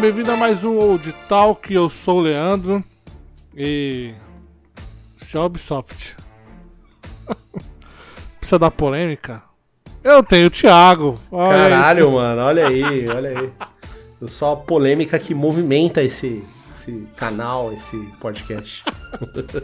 bem-vindo 0.00 0.32
a 0.32 0.36
mais 0.36 0.64
um 0.64 0.78
Old 0.78 1.12
Talk. 1.28 1.74
Eu 1.74 1.90
sou 1.90 2.18
o 2.18 2.22
Leandro 2.22 2.82
e. 3.54 4.14
Se 5.18 5.36
a 5.36 5.44
Ubisoft 5.44 6.16
precisa 8.40 8.58
da 8.58 8.70
polêmica, 8.70 9.42
eu 10.02 10.22
tenho 10.22 10.46
o 10.46 10.50
Thiago. 10.50 11.20
Olha 11.30 11.68
Caralho, 11.68 12.08
aí. 12.08 12.14
mano, 12.14 12.42
olha 12.42 12.66
aí, 12.66 13.08
olha 13.08 13.38
aí. 13.38 13.52
Eu 14.18 14.26
sou 14.26 14.54
a 14.54 14.56
polêmica 14.56 15.18
que 15.18 15.34
movimenta 15.34 16.02
esse, 16.02 16.42
esse 16.70 17.06
canal, 17.14 17.70
esse 17.70 17.98
podcast. 18.18 18.82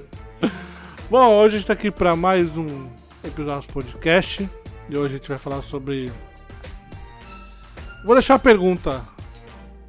Bom, 1.08 1.34
hoje 1.38 1.56
a 1.56 1.58
gente 1.58 1.66
tá 1.66 1.72
aqui 1.72 1.90
para 1.90 2.14
mais 2.14 2.58
um 2.58 2.86
episódio 3.24 3.68
do 3.68 3.72
podcast 3.72 4.46
e 4.90 4.96
hoje 4.98 5.14
a 5.14 5.18
gente 5.18 5.28
vai 5.30 5.38
falar 5.38 5.62
sobre. 5.62 6.12
Vou 8.04 8.14
deixar 8.14 8.34
a 8.34 8.38
pergunta 8.38 9.15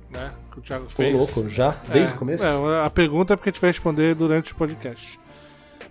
né? 0.10 0.32
Que 0.52 0.60
o 0.60 0.62
Thiago 0.62 0.90
fez. 0.90 1.12
Tô 1.12 1.18
louco, 1.18 1.50
já? 1.50 1.76
Desde 1.92 2.12
é, 2.12 2.16
o 2.16 2.18
começo? 2.18 2.44
É, 2.44 2.86
a 2.86 2.90
pergunta 2.90 3.34
é 3.34 3.36
porque 3.36 3.50
a 3.50 3.52
gente 3.52 3.62
vai 3.62 3.70
responder 3.70 4.16
durante 4.16 4.52
o 4.52 4.56
podcast. 4.56 5.20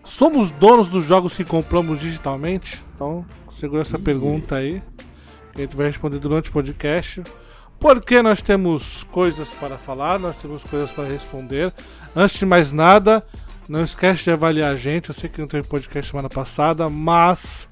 Somos 0.04 0.50
donos 0.50 0.88
dos 0.88 1.04
jogos 1.04 1.36
que 1.36 1.44
compramos 1.44 1.98
digitalmente? 2.00 2.82
Então, 2.94 3.26
segura 3.58 3.82
essa 3.82 3.98
pergunta 3.98 4.56
aí. 4.56 4.82
Que 5.52 5.62
a 5.62 5.64
gente 5.64 5.76
vai 5.76 5.86
responder 5.86 6.18
durante 6.18 6.50
o 6.50 6.52
podcast. 6.52 7.22
Porque 7.78 8.22
nós 8.22 8.40
temos 8.40 9.04
coisas 9.04 9.50
para 9.50 9.76
falar, 9.76 10.18
nós 10.18 10.36
temos 10.36 10.64
coisas 10.64 10.92
para 10.92 11.04
responder. 11.04 11.72
Antes 12.14 12.38
de 12.38 12.46
mais 12.46 12.72
nada, 12.72 13.22
não 13.68 13.82
esquece 13.82 14.24
de 14.24 14.30
avaliar 14.30 14.72
a 14.72 14.76
gente. 14.76 15.10
Eu 15.10 15.14
sei 15.14 15.28
que 15.28 15.40
não 15.40 15.48
teve 15.48 15.66
podcast 15.66 16.10
semana 16.10 16.28
passada, 16.28 16.88
mas. 16.88 17.68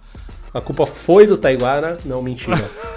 A 0.52 0.60
culpa 0.60 0.86
foi 0.86 1.26
do 1.26 1.36
Taiguara? 1.36 1.98
Não, 2.04 2.22
mentira. 2.22 2.56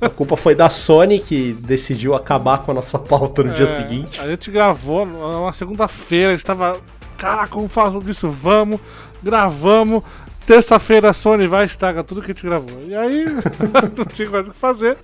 A 0.00 0.08
culpa 0.08 0.36
foi 0.36 0.54
da 0.54 0.68
Sony 0.68 1.20
que 1.20 1.52
decidiu 1.52 2.14
acabar 2.14 2.58
com 2.58 2.70
a 2.70 2.74
nossa 2.74 2.98
pauta 2.98 3.42
no 3.42 3.52
é, 3.52 3.54
dia 3.54 3.66
seguinte. 3.66 4.20
A 4.20 4.26
gente 4.26 4.50
gravou 4.50 5.06
numa 5.06 5.52
segunda-feira, 5.52 6.30
a 6.30 6.32
gente 6.32 6.44
tava. 6.44 6.80
Caraca, 7.16 7.48
como 7.48 7.68
faço 7.68 8.00
disso? 8.00 8.28
Vamos, 8.28 8.80
gravamos. 9.22 10.02
Terça-feira 10.46 11.10
a 11.10 11.12
Sony 11.12 11.46
vai 11.46 11.66
estragar 11.66 12.04
tudo 12.04 12.22
que 12.22 12.30
a 12.30 12.34
gente 12.34 12.46
gravou. 12.46 12.82
E 12.86 12.94
aí, 12.94 13.24
não 13.96 14.04
tinha 14.04 14.30
mais 14.30 14.48
o 14.48 14.52
que 14.52 14.56
fazer. 14.56 14.96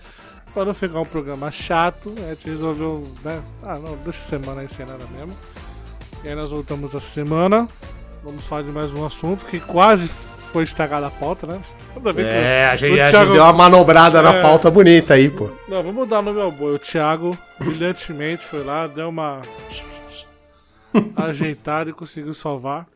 Para 0.53 0.67
não 0.67 0.75
ficar 0.75 1.01
um 1.01 1.05
programa 1.05 1.51
chato, 1.51 2.15
a 2.27 2.31
gente 2.31 2.49
resolveu, 2.49 3.07
né? 3.25 3.43
Ah, 3.63 3.77
não, 3.77 3.97
deixa 3.97 4.23
semana 4.23 4.61
aí 4.61 4.69
sem 4.69 4.87
nada 4.87 5.05
mesmo. 5.13 5.37
E 6.23 6.29
aí 6.29 6.35
nós 6.35 6.53
voltamos 6.53 6.95
essa 6.95 7.01
semana. 7.01 7.69
Vamos 8.23 8.47
falar 8.47 8.63
de 8.63 8.71
mais 8.71 8.95
um 8.95 9.05
assunto 9.05 9.45
que 9.45 9.61
quase 9.61 10.09
foi 10.55 10.63
estragada 10.63 11.09
a 11.09 11.11
pauta, 11.11 11.49
né? 11.49 11.61
é, 12.17 12.67
a 12.67 12.77
gente, 12.77 13.01
a 13.01 13.11
Thiago... 13.11 13.27
gente 13.27 13.35
deu 13.35 13.43
uma 13.43 13.53
manobrada 13.53 14.21
é... 14.21 14.23
na 14.23 14.41
pauta 14.41 14.71
bonita 14.71 15.15
aí, 15.15 15.29
pô. 15.29 15.51
Não, 15.67 15.83
vamos 15.83 16.09
dar 16.09 16.23
nome 16.23 16.41
ao 16.41 16.53
boi. 16.53 16.77
O 16.77 16.79
Thiago, 16.79 17.37
brilhantemente, 17.59 18.45
foi 18.45 18.63
lá, 18.63 18.87
deu 18.87 19.09
uma 19.09 19.41
ajeitada 21.17 21.91
e 21.91 21.93
conseguiu 21.93 22.33
salvar. 22.35 22.87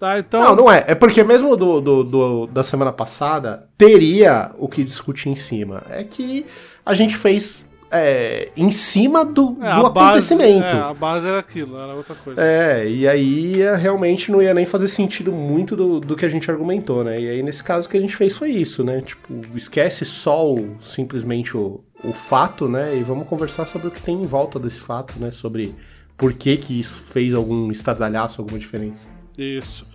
Tá, 0.00 0.18
então... 0.18 0.42
Não, 0.42 0.56
não 0.56 0.72
é. 0.72 0.82
É 0.88 0.94
porque 0.96 1.22
mesmo 1.22 1.54
do, 1.56 1.80
do, 1.80 2.02
do, 2.02 2.46
da 2.48 2.64
semana 2.64 2.90
passada, 2.90 3.68
teria 3.78 4.50
o 4.58 4.68
que 4.68 4.82
discutir 4.82 5.28
em 5.28 5.36
cima. 5.36 5.84
É 5.88 6.02
que 6.02 6.44
a 6.84 6.92
gente 6.92 7.16
fez 7.16 7.64
é, 7.90 8.50
em 8.56 8.70
cima 8.70 9.24
do, 9.24 9.56
é, 9.60 9.74
do 9.74 9.86
acontecimento. 9.86 10.60
Base, 10.62 10.76
é, 10.76 10.80
a 10.80 10.94
base 10.94 11.26
era 11.26 11.38
aquilo, 11.38 11.76
era 11.76 11.94
outra 11.94 12.14
coisa. 12.14 12.40
É, 12.40 12.88
e 12.88 13.08
aí 13.08 13.56
realmente 13.78 14.30
não 14.30 14.40
ia 14.40 14.54
nem 14.54 14.64
fazer 14.64 14.88
sentido 14.88 15.32
muito 15.32 15.74
do, 15.74 15.98
do 15.98 16.16
que 16.16 16.24
a 16.24 16.28
gente 16.28 16.50
argumentou, 16.50 17.02
né? 17.02 17.20
E 17.20 17.28
aí 17.28 17.42
nesse 17.42 17.64
caso 17.64 17.86
o 17.86 17.90
que 17.90 17.96
a 17.96 18.00
gente 18.00 18.14
fez 18.14 18.36
foi 18.36 18.50
isso, 18.50 18.84
né? 18.84 19.00
Tipo, 19.00 19.34
esquece 19.56 20.04
só 20.04 20.52
o, 20.52 20.76
simplesmente 20.80 21.56
o, 21.56 21.80
o 22.04 22.12
fato, 22.12 22.68
né? 22.68 22.96
E 22.96 23.02
vamos 23.02 23.26
conversar 23.26 23.66
sobre 23.66 23.88
o 23.88 23.90
que 23.90 24.00
tem 24.00 24.14
em 24.14 24.26
volta 24.26 24.58
desse 24.58 24.80
fato, 24.80 25.18
né? 25.18 25.30
Sobre 25.30 25.74
por 26.16 26.32
que 26.32 26.56
que 26.56 26.78
isso 26.78 26.96
fez 26.96 27.34
algum 27.34 27.70
estardalhaço, 27.70 28.40
alguma 28.40 28.58
diferença. 28.58 29.08
Isso. 29.36 29.86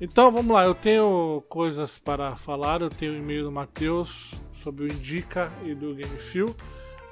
Então 0.00 0.32
vamos 0.32 0.52
lá, 0.52 0.64
eu 0.64 0.74
tenho 0.74 1.44
coisas 1.48 1.98
para 1.98 2.34
falar, 2.34 2.80
eu 2.80 2.90
tenho 2.90 3.12
o 3.12 3.16
e-mail 3.16 3.44
do 3.44 3.52
Matheus 3.52 4.32
sobre 4.52 4.84
o 4.84 4.88
Indica 4.88 5.52
e 5.64 5.74
do 5.74 5.94
GameFeel 5.94 6.56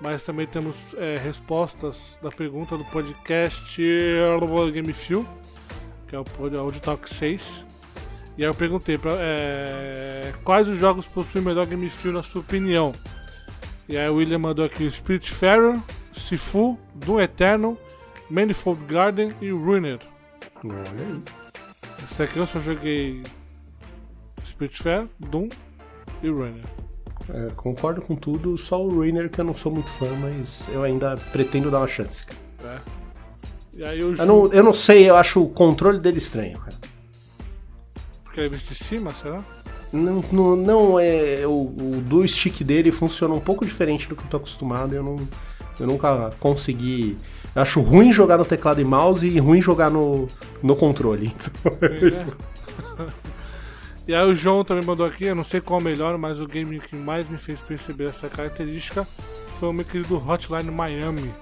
mas 0.01 0.23
também 0.23 0.47
temos 0.47 0.77
é, 0.97 1.19
respostas 1.19 2.19
da 2.23 2.31
pergunta 2.31 2.77
do 2.77 2.85
podcast 2.87 3.81
GameFeel, 4.73 5.27
que 6.09 6.17
é 6.17 6.19
o 6.19 6.25
Audio 6.59 6.81
Talk 6.81 7.09
6. 7.09 7.67
E 8.39 8.43
aí 8.43 8.49
eu 8.49 8.55
perguntei 8.55 8.97
pra, 8.97 9.13
é, 9.19 10.33
quais 10.43 10.67
os 10.69 10.79
jogos 10.79 11.07
possuem 11.07 11.45
melhor 11.45 11.67
GameFeel 11.67 12.15
na 12.15 12.23
sua 12.23 12.41
opinião. 12.41 12.95
E 13.87 13.97
aí 13.97 14.09
o 14.09 14.15
William 14.15 14.39
mandou 14.39 14.65
aqui 14.65 14.85
o 14.85 14.91
Spiritfarer, 14.91 15.79
Sifu, 16.13 16.79
Doom 16.95 17.21
Eternal, 17.21 17.77
Manifold 18.31 18.83
Garden 18.85 19.33
e 19.41 19.51
Ruiner. 19.51 19.99
Olha 20.65 20.81
aí. 20.81 21.23
Esse 22.05 22.23
aqui 22.23 22.39
eu 22.39 22.47
só 22.47 22.59
joguei 22.59 23.23
Spiritfarer, 24.45 25.07
Doom 25.19 25.49
e 26.23 26.29
Ruiner. 26.29 26.65
É, 27.29 27.51
concordo 27.55 28.01
com 28.01 28.17
tudo, 28.17 28.57
só 28.57 28.83
o 28.83 29.01
Rainer 29.01 29.29
que 29.29 29.41
eu 29.41 29.45
não 29.45 29.55
sou 29.55 29.71
muito 29.71 29.91
fã, 29.91 30.09
mas 30.21 30.69
eu 30.73 30.83
ainda 30.83 31.17
pretendo 31.33 31.71
dar 31.71 31.79
uma 31.79 31.89
chance. 31.89 32.25
É. 32.65 32.79
E 33.75 33.85
aí 33.85 34.01
eu, 34.01 34.15
eu, 34.15 34.27
não, 34.27 34.53
eu 34.53 34.65
não 34.65 34.73
sei, 34.73 35.09
eu 35.09 35.17
acho 35.17 35.43
o 35.43 35.49
controle 35.49 35.99
dele 35.99 36.19
estranho, 36.19 36.59
cara. 36.59 36.77
Porque 38.25 38.41
ele 38.41 38.47
é 38.47 38.51
visto 38.51 38.69
de 38.69 38.75
cima, 38.75 39.11
será? 39.11 39.43
Não, 39.93 40.23
não, 40.31 40.57
não 40.57 41.01
é. 41.01 41.47
O, 41.47 41.51
o 41.51 42.03
do 42.05 42.27
stick 42.27 42.63
dele 42.63 42.93
funciona 42.93 43.35
um 43.35 43.41
pouco 43.41 43.65
diferente 43.65 44.09
do 44.09 44.15
que 44.15 44.23
eu 44.23 44.29
tô 44.29 44.37
acostumado. 44.37 44.95
Eu, 44.95 45.03
não, 45.03 45.17
eu 45.79 45.87
nunca 45.87 46.31
consegui. 46.39 47.19
Eu 47.55 47.63
acho 47.63 47.81
ruim 47.81 48.13
jogar 48.13 48.39
no 48.39 48.45
teclado 48.45 48.81
e 48.81 48.85
mouse 48.85 49.27
e 49.27 49.39
ruim 49.39 49.61
jogar 49.61 49.91
no, 49.91 50.29
no 50.63 50.77
controle. 50.77 51.35
Então... 51.61 51.77
É. 51.83 53.21
E 54.11 54.15
aí 54.15 54.27
o 54.29 54.35
João 54.35 54.65
também 54.65 54.85
mandou 54.85 55.07
aqui, 55.07 55.27
eu 55.27 55.37
não 55.37 55.45
sei 55.45 55.61
qual 55.61 55.79
é 55.79 55.83
o 55.83 55.85
melhor, 55.85 56.19
mas 56.19 56.41
o 56.41 56.47
game 56.49 56.81
que 56.81 56.97
mais 56.97 57.31
me 57.31 57.39
fez 57.39 57.61
perceber 57.61 58.09
essa 58.09 58.29
característica 58.29 59.07
foi 59.55 59.69
o 59.69 59.73
meu 59.73 59.85
querido 59.85 60.17
Hotline 60.17 60.69
Miami. 60.69 61.33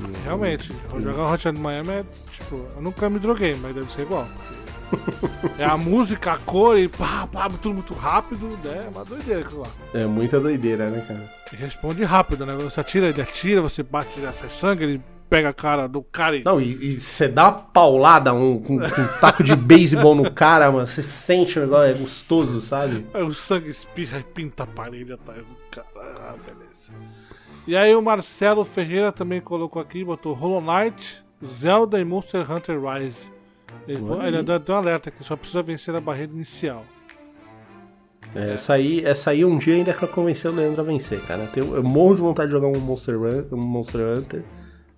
Hum, 0.00 0.12
Realmente, 0.24 0.72
jogar 0.98 1.32
Hotline 1.32 1.56
Miami 1.56 1.90
é 1.90 2.04
tipo, 2.32 2.66
eu 2.74 2.82
nunca 2.82 3.08
me 3.08 3.20
droguei, 3.20 3.54
mas 3.62 3.76
deve 3.76 3.92
ser 3.92 4.02
igual. 4.02 4.26
é 5.56 5.64
a 5.64 5.76
música, 5.76 6.32
a 6.32 6.38
cor 6.38 6.76
e 6.76 6.88
pá, 6.88 7.28
pá, 7.28 7.48
tudo 7.48 7.74
muito 7.74 7.94
rápido, 7.94 8.48
né? 8.64 8.88
É 8.88 8.90
uma 8.92 9.04
doideira 9.04 9.42
aquilo 9.42 9.60
lá. 9.60 9.68
É 9.94 10.04
muita 10.04 10.40
doideira, 10.40 10.90
né, 10.90 11.00
cara? 11.06 11.32
E 11.52 11.54
responde 11.54 12.02
rápido, 12.02 12.44
né? 12.44 12.56
Você 12.56 12.80
atira, 12.80 13.06
ele 13.06 13.22
atira, 13.22 13.62
você 13.62 13.84
bate, 13.84 14.20
já 14.20 14.32
sai 14.32 14.50
sangue, 14.50 14.82
ele 14.82 15.02
pega 15.28 15.48
a 15.48 15.52
cara 15.52 15.88
do 15.88 16.02
cara 16.02 16.36
e. 16.36 16.44
Não, 16.44 16.60
e 16.60 16.92
você 16.92 17.28
dá 17.28 17.44
uma 17.44 17.52
paulada, 17.52 18.32
um, 18.32 18.62
um, 18.68 18.76
um 18.76 19.20
taco 19.20 19.42
de 19.42 19.54
beisebol 19.56 20.14
no 20.14 20.30
cara, 20.30 20.70
mano. 20.70 20.86
Você 20.86 21.02
sente 21.02 21.58
o 21.58 21.62
negócio, 21.62 21.90
é 21.90 21.92
gostoso, 21.92 22.60
sabe? 22.60 23.06
Aí 23.12 23.22
o 23.22 23.34
sangue 23.34 23.70
espirra 23.70 24.18
e 24.20 24.22
pinta 24.22 24.62
a 24.62 24.66
parede 24.66 25.12
atrás 25.12 25.40
do 25.40 25.56
cara. 25.70 25.86
Ah, 25.96 26.34
beleza. 26.44 26.92
E 27.66 27.76
aí 27.76 27.94
o 27.94 28.02
Marcelo 28.02 28.64
Ferreira 28.64 29.10
também 29.10 29.40
colocou 29.40 29.80
aqui, 29.80 30.04
botou 30.04 30.34
Hollow 30.34 30.60
Knight, 30.60 31.24
Zelda 31.44 31.98
e 31.98 32.04
Monster 32.04 32.50
Hunter 32.50 32.78
Rise. 32.80 33.32
Ele, 33.88 33.98
falou, 33.98 34.22
ele 34.22 34.42
deu, 34.42 34.58
deu 34.58 34.74
um 34.74 34.78
alerta 34.78 35.08
aqui, 35.08 35.24
só 35.24 35.36
precisa 35.36 35.62
vencer 35.62 35.94
a 35.94 36.00
barreira 36.00 36.32
inicial. 36.32 36.84
É, 38.34 38.54
essa, 38.54 38.74
aí, 38.74 39.04
essa 39.04 39.30
aí 39.30 39.44
um 39.44 39.58
dia 39.58 39.74
ainda 39.74 39.90
é 39.90 39.94
pra 39.94 40.08
convencer 40.08 40.50
o 40.50 40.54
Leandro 40.54 40.80
a 40.80 40.84
vencer, 40.84 41.20
cara. 41.22 41.48
Eu, 41.54 41.76
eu 41.76 41.82
morro 41.82 42.14
de 42.14 42.20
vontade 42.20 42.48
de 42.48 42.52
jogar 42.52 42.68
um 42.68 42.80
Monster, 42.80 43.16
um 43.52 43.56
Monster 43.56 44.00
Hunter. 44.00 44.44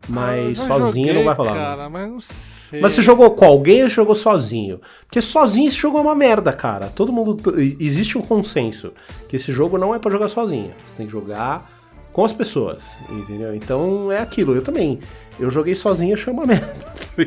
Mas 0.09 0.61
ah, 0.61 0.67
sozinho 0.67 1.07
joguei, 1.07 1.13
não 1.15 1.25
vai 1.25 1.35
rolar. 1.35 1.55
Cara, 1.55 1.91
mas 1.91 2.09
não 2.09 2.21
sei. 2.21 2.81
Mas 2.81 2.93
você 2.93 3.03
jogou 3.03 3.31
com 3.33 3.45
alguém 3.45 3.83
ou 3.83 3.89
jogou 3.89 4.15
sozinho? 4.15 4.81
Porque 5.07 5.21
sozinho 5.21 5.69
esse 5.69 5.77
jogo 5.77 5.99
é 5.99 6.01
uma 6.01 6.15
merda, 6.15 6.53
cara. 6.53 6.87
Todo 6.89 7.13
mundo. 7.13 7.39
Existe 7.81 8.17
um 8.17 8.23
consenso 8.23 8.93
que 9.29 9.37
esse 9.37 9.53
jogo 9.53 9.77
não 9.77 9.95
é 9.95 9.99
para 9.99 10.11
jogar 10.11 10.29
sozinho. 10.29 10.73
Você 10.87 10.97
tem 10.97 11.07
que 11.07 11.13
jogar 11.13 11.71
com 12.13 12.25
as 12.25 12.33
pessoas, 12.33 12.97
entendeu? 13.11 13.55
Então 13.55 14.11
é 14.11 14.19
aquilo. 14.19 14.55
Eu 14.55 14.63
também. 14.63 15.01
Eu 15.39 15.51
joguei 15.51 15.75
sozinho 15.75 16.11
e 16.11 16.15
achei 16.15 16.33
uma 16.33 16.47
merda. 16.47 16.75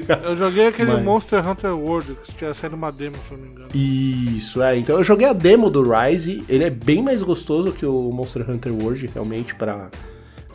Tá 0.07 0.19
eu 0.24 0.36
joguei 0.36 0.68
aquele 0.68 0.92
Mas... 0.94 1.04
Monster 1.04 1.48
Hunter 1.48 1.77
World, 1.77 2.18
que 2.24 2.33
tinha 2.33 2.54
saído 2.54 2.75
uma 2.75 2.92
demo, 2.92 3.16
se 3.27 3.33
não 3.33 3.39
me 3.39 3.50
engano. 3.50 3.69
Isso, 3.74 4.63
é. 4.63 4.77
Então 4.77 4.98
eu 4.98 5.04
joguei 5.04 5.27
a 5.27 5.33
demo 5.33 5.69
do 5.69 5.83
Rise. 5.83 6.44
Ele 6.50 6.63
é 6.63 6.69
bem 6.69 7.04
mais 7.04 7.21
gostoso 7.21 7.71
que 7.71 7.86
o 7.86 8.12
Monster 8.12 8.50
Hunter 8.50 8.74
World, 8.74 9.07
realmente, 9.13 9.54
para 9.54 9.92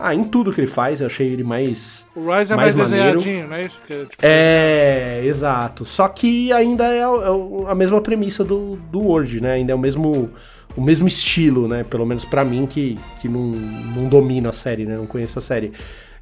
ah, 0.05 0.15
em 0.15 0.23
tudo 0.23 0.53
que 0.53 0.61
ele 0.61 0.69
faz, 0.69 1.01
eu 1.01 1.07
achei 1.07 1.27
ele 1.29 1.43
mais. 1.43 2.07
O 2.15 2.21
Rise 2.31 2.53
é 2.53 2.57
mais, 2.57 2.75
mais 2.75 2.91
desenhadinho, 2.91 3.49
não 3.49 3.57
é 3.57 3.63
isso? 3.63 3.81
Que, 3.87 4.05
tipo... 4.05 4.17
É, 4.21 5.23
exato. 5.25 5.87
Só 5.87 6.07
que 6.09 6.53
ainda 6.53 6.85
é, 6.85 6.99
é 6.99 7.71
a 7.71 7.75
mesma 7.75 8.03
premissa 8.03 8.45
do, 8.45 8.77
do 8.77 9.01
Word, 9.01 9.41
né? 9.41 9.53
Ainda 9.53 9.73
é 9.73 9.75
o 9.75 9.79
mesmo, 9.79 10.31
o 10.77 10.83
mesmo 10.83 11.09
estilo, 11.09 11.67
né? 11.67 11.85
Pelo 11.85 12.05
menos 12.05 12.27
para 12.27 12.45
mim, 12.45 12.67
que, 12.67 12.99
que 13.19 13.31
não, 13.31 13.41
não 13.41 14.07
domino 14.07 14.47
a 14.47 14.53
série, 14.53 14.85
né? 14.85 14.95
Não 14.95 15.07
conheço 15.07 15.39
a 15.39 15.43
série. 15.43 15.73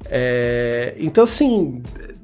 É, 0.09 0.93
então, 0.99 1.23
assim, 1.23 1.81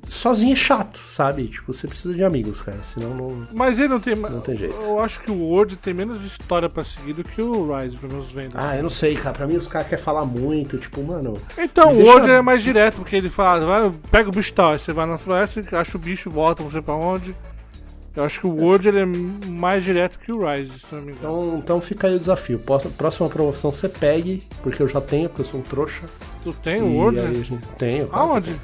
sozinho 0.08 0.54
é 0.54 0.56
chato, 0.56 0.98
sabe? 1.00 1.48
Tipo, 1.48 1.74
você 1.74 1.88
precisa 1.88 2.14
de 2.14 2.24
amigos, 2.24 2.62
cara, 2.62 2.80
senão 2.84 3.14
não. 3.16 3.48
Mas 3.54 3.80
ele 3.80 3.88
não 3.88 4.00
tem. 4.00 4.16
Não 4.16 4.42
tem 4.42 4.56
jeito. 4.56 4.76
Eu 4.82 5.00
acho 5.00 5.22
que 5.22 5.32
o 5.32 5.36
Word 5.40 5.76
tem 5.78 5.94
menos 5.94 6.24
história 6.24 6.70
pra 6.70 6.84
seguir 6.84 7.14
do 7.14 7.24
que 7.24 7.42
o 7.42 7.76
Rise, 7.76 7.98
pelo 7.98 8.14
menos 8.14 8.32
vendo. 8.32 8.54
Ah, 8.56 8.76
eu 8.76 8.84
não 8.84 8.90
sei, 8.90 9.16
cara. 9.16 9.36
Pra 9.36 9.48
mim 9.48 9.56
os 9.56 9.68
caras 9.68 9.88
querem 9.88 10.04
falar 10.04 10.26
muito, 10.26 10.78
tipo, 10.78 11.02
mano. 11.02 11.38
Então, 11.58 11.92
o 11.94 11.96
deixa- 12.04 12.32
é 12.32 12.42
mais 12.42 12.62
direto, 12.64 12.96
porque 12.98 13.16
ele 13.16 13.30
fala, 13.30 13.66
vai, 13.66 13.92
pega 14.12 14.30
o 14.30 14.32
bicho 14.32 14.54
tal, 14.54 14.72
aí 14.74 14.80
você 14.80 14.92
vai 14.94 15.06
na 15.06 15.18
floresta, 15.18 15.64
acha 15.78 15.98
o 15.98 16.00
bicho, 16.00 16.30
volta, 16.30 16.64
não 16.64 16.72
sei 16.72 16.82
pra 16.82 16.94
onde. 16.96 17.36
Eu 18.20 18.26
acho 18.26 18.42
que 18.42 18.48
o 18.48 18.54
Word 18.54 18.86
ele 18.86 19.00
é 19.00 19.06
mais 19.06 19.82
direto 19.82 20.20
que 20.20 20.30
o 20.30 20.46
Rise, 20.46 20.78
se 20.78 20.94
não 20.94 21.02
me 21.04 21.14
engano. 21.14 21.20
Então, 21.46 21.58
então 21.58 21.82
fica 21.82 22.08
aí 22.08 22.16
o 22.18 22.20
desafio. 22.20 22.60
Próxima- 22.60 23.30
promoção 23.30 23.72
você 23.72 23.88
pegue, 23.88 24.44
porque 24.62 24.84
eu 24.84 24.90
já 24.90 25.00
tenho, 25.00 25.30
porque 25.30 25.40
eu 25.40 25.46
sou 25.46 25.62
um 25.62 25.64
trouxa. 25.64 26.02
Tu 26.44 26.52
tem 26.52 26.82
o 26.82 26.98
Word? 26.98 27.18
aí 27.18 27.38
né? 27.50 27.62
Tenho. 27.78 28.10
Aonde? 28.12 28.60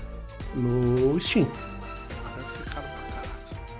No 0.54 1.18
Steam. 1.22 1.48
Caralho. 2.66 2.90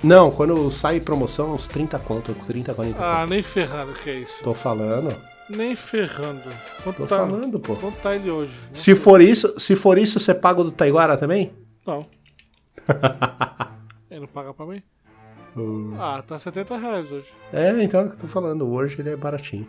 Não, 0.02 0.32
quando 0.32 0.72
sai 0.72 1.02
promoção, 1.02 1.54
uns 1.54 1.68
30 1.68 2.00
conto, 2.00 2.34
30, 2.48 2.74
40 2.74 2.98
Ah, 2.98 3.20
conto. 3.20 3.30
nem 3.32 3.44
ferrando 3.44 3.92
que 3.96 4.10
é 4.10 4.20
isso. 4.20 4.42
Tô 4.46 4.54
falando. 4.54 5.14
Nem 5.50 5.76
ferrando. 5.76 6.42
Quanto 6.86 6.98
Tô 7.00 7.06
tá, 7.06 7.18
falando, 7.18 7.60
pô. 7.60 7.76
Quanto 7.76 7.98
tá 7.98 8.16
ele 8.16 8.32
hoje? 8.32 8.54
Se 8.72 8.96
for 8.96 9.20
isso, 9.20 9.54
se 9.60 9.76
for 9.76 9.98
isso, 9.98 10.22
você 10.22 10.34
paga 10.34 10.62
o 10.62 10.64
do 10.64 10.72
Taiguara 10.72 11.18
também? 11.18 11.52
Não. 11.86 12.06
ele 14.10 14.22
não 14.22 14.28
paga 14.28 14.54
pra 14.54 14.66
mim? 14.66 14.82
Hum. 15.56 15.96
Ah, 16.00 16.22
tá 16.26 16.38
70 16.38 16.78
reais 16.78 17.12
hoje. 17.12 17.28
É, 17.54 17.82
então 17.82 18.02
é 18.02 18.04
o 18.04 18.08
que 18.08 18.16
eu 18.16 18.20
tô 18.20 18.28
falando. 18.28 18.68
Hoje 18.70 18.98
ele 19.00 19.12
é 19.12 19.16
baratinho. 19.16 19.68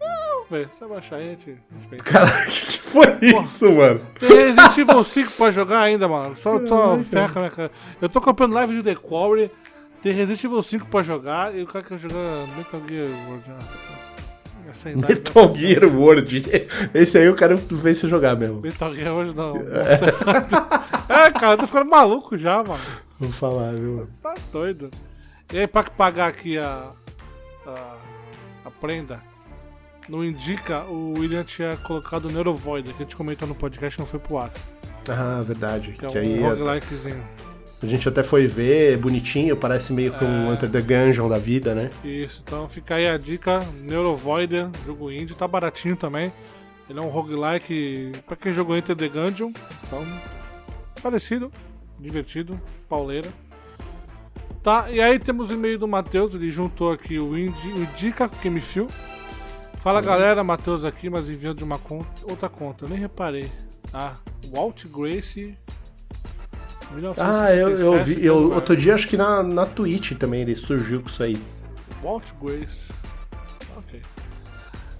Vamos 0.00 0.50
ver. 0.50 0.68
Se 0.72 0.82
eu 0.82 0.88
baixar 0.88 1.16
aí, 1.16 1.26
a 1.26 1.30
gente 1.30 1.56
respeita. 1.78 2.04
Caralho, 2.04 2.32
o 2.42 2.46
que 2.46 2.78
foi 2.78 3.18
isso, 3.22 3.72
mano? 3.72 4.00
Tem 4.18 4.28
Resident 4.28 4.78
Evil 4.78 5.04
5 5.04 5.32
pra 5.32 5.50
jogar 5.50 5.80
ainda, 5.80 6.08
mano. 6.08 6.36
Só 6.36 6.58
tô 6.60 6.98
ferra 7.04 7.40
minha 7.40 7.50
cara. 7.50 7.70
Eu 8.00 8.08
tô 8.08 8.20
comprando 8.20 8.54
live 8.54 8.76
de 8.76 8.82
The 8.82 8.94
Quarry. 8.94 9.50
Tem 10.02 10.12
Resident 10.12 10.42
Evil 10.44 10.62
5 10.62 10.86
pra 10.86 11.02
jogar 11.02 11.54
e 11.54 11.62
o 11.62 11.66
cara 11.66 11.84
quer 11.84 11.98
jogar 11.98 12.46
Metal 12.56 12.80
Gear 12.88 13.08
World. 13.28 13.44
Ah, 13.50 14.70
Essa 14.70 14.90
idade, 14.90 15.12
né? 15.12 15.14
Metal 15.18 15.54
Gear 15.54 15.84
World. 15.96 16.44
Esse 16.94 17.18
aí 17.18 17.24
eu 17.26 17.34
quero 17.34 17.56
ver 17.56 17.94
você 17.94 18.08
jogar 18.08 18.36
mesmo. 18.36 18.60
Metal 18.60 18.94
Gear 18.94 19.12
hoje 19.12 19.34
não. 19.34 19.56
é, 21.08 21.30
cara, 21.32 21.54
eu 21.54 21.58
tô 21.58 21.66
ficando 21.66 21.90
maluco 21.90 22.38
já, 22.38 22.62
mano. 22.62 22.80
Vou 23.18 23.30
falar, 23.32 23.72
viu? 23.72 24.08
Tá 24.22 24.34
doido. 24.52 24.90
E 25.52 25.58
aí, 25.58 25.66
pra 25.66 25.82
pagar 25.84 26.28
aqui 26.28 26.58
a. 26.58 26.90
a, 27.66 27.96
a 28.64 28.70
prenda, 28.70 29.22
não 30.08 30.24
indica, 30.24 30.84
o 30.84 31.14
William 31.18 31.44
tinha 31.44 31.76
colocado 31.78 32.26
o 32.26 32.32
Neurovoid, 32.32 32.92
que 32.92 33.02
a 33.02 33.04
gente 33.04 33.16
comentou 33.16 33.46
no 33.48 33.54
podcast, 33.54 33.98
não 33.98 34.06
foi 34.06 34.20
pro 34.20 34.38
ar. 34.38 34.52
Ah, 35.08 35.42
verdade. 35.46 35.92
Que 35.92 36.06
é 36.06 36.08
Que 36.08 36.18
um 36.18 36.20
aí 36.20 36.40
roguelikezinho. 36.42 37.22
a 37.82 37.86
gente 37.86 38.08
até 38.08 38.22
foi 38.22 38.46
ver, 38.46 38.98
bonitinho, 38.98 39.56
parece 39.56 39.92
meio 39.92 40.12
que 40.12 40.24
um 40.24 40.52
Enter 40.52 40.68
the 40.70 40.80
Gungeon 40.80 41.28
da 41.28 41.38
vida, 41.38 41.74
né? 41.74 41.90
Isso, 42.04 42.42
então 42.44 42.68
fica 42.68 42.96
aí 42.96 43.08
a 43.08 43.16
dica, 43.16 43.60
Neurovoider, 43.82 44.68
jogo 44.84 45.10
indie, 45.10 45.34
tá 45.34 45.46
baratinho 45.46 45.96
também. 45.96 46.32
Ele 46.90 46.98
é 46.98 47.02
um 47.02 47.08
roguelike, 47.08 48.12
pra 48.26 48.36
quem 48.36 48.52
jogou 48.52 48.76
Enter 48.76 48.94
the 48.96 49.08
Gungeon, 49.08 49.50
então 49.86 50.04
parecido, 51.02 51.52
divertido, 51.98 52.60
pauleira. 52.88 53.32
Tá, 54.62 54.90
e 54.90 55.00
aí 55.00 55.18
temos 55.18 55.50
o 55.50 55.54
e-mail 55.54 55.78
do 55.78 55.86
Matheus, 55.86 56.34
ele 56.34 56.50
juntou 56.50 56.90
aqui 56.90 57.18
o, 57.18 57.38
Indi, 57.38 57.68
o 57.68 57.82
Indica 57.82 58.28
com 58.28 58.36
o 58.36 58.40
Gamefil. 58.40 58.88
Fala 59.78 60.00
galera, 60.00 60.42
Matheus 60.42 60.84
aqui, 60.84 61.08
mas 61.08 61.28
enviando 61.28 61.58
de 61.58 61.64
uma 61.64 61.78
conta, 61.78 62.08
outra 62.28 62.48
conta, 62.48 62.84
eu 62.84 62.88
nem 62.88 62.98
reparei. 62.98 63.52
Ah, 63.92 64.16
Walt 64.52 64.84
Grace. 64.86 65.56
Ah, 67.16 67.52
eu, 67.52 67.70
eu 67.70 68.02
vi. 68.02 68.24
Eu, 68.24 68.36
1957, 68.36 68.54
outro 68.54 68.76
dia 68.76 68.94
acho 68.94 69.08
que 69.08 69.16
na, 69.16 69.42
na 69.42 69.66
Twitch 69.66 70.12
também 70.12 70.40
ele 70.40 70.54
surgiu 70.54 71.00
com 71.00 71.08
isso 71.08 71.22
aí. 71.22 71.36
Walt 72.02 72.32
Grace. 72.40 72.90
Ok. 73.76 74.02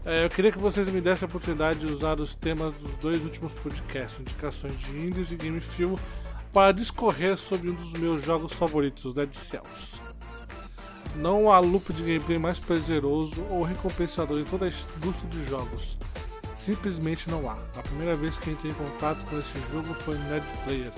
É, 0.05 0.25
eu 0.25 0.29
queria 0.29 0.53
que 0.53 0.59
vocês 0.59 0.91
me 0.91 1.01
dessem 1.01 1.27
a 1.27 1.29
oportunidade 1.29 1.81
de 1.81 1.87
usar 1.87 2.21
os 2.21 2.35
temas 2.35 2.73
dos 2.75 2.97
dois 2.99 3.23
últimos 3.25 3.53
podcasts, 3.55 4.21
indicações 4.21 4.79
de 4.79 4.91
indies 4.97 5.33
e 5.33 5.37
game 5.37 5.61
film, 5.61 5.97
para 6.57 6.73
discorrer 6.73 7.37
sobre 7.37 7.69
um 7.69 7.75
dos 7.75 7.93
meus 7.93 8.25
jogos 8.25 8.55
favoritos, 8.55 9.13
Dead 9.13 9.31
Cells. 9.35 10.01
Não 11.15 11.53
há 11.53 11.59
loop 11.59 11.93
de 11.93 12.03
gameplay 12.03 12.39
mais 12.39 12.59
prazeroso 12.59 13.45
ou 13.51 13.63
recompensador 13.63 14.39
em 14.39 14.45
toda 14.45 14.65
a 14.65 14.69
indústria 14.69 15.29
de 15.29 15.45
jogos. 15.51 15.99
Simplesmente 16.55 17.29
não 17.29 17.47
há. 17.47 17.59
A 17.77 17.83
primeira 17.83 18.15
vez 18.15 18.39
que 18.39 18.49
entrei 18.49 18.73
em 18.73 18.75
contato 18.75 19.23
com 19.27 19.39
esse 19.39 19.53
jogo 19.71 19.93
foi 19.93 20.17
no 20.17 20.25
Nerd 20.31 20.47
Player. 20.65 20.93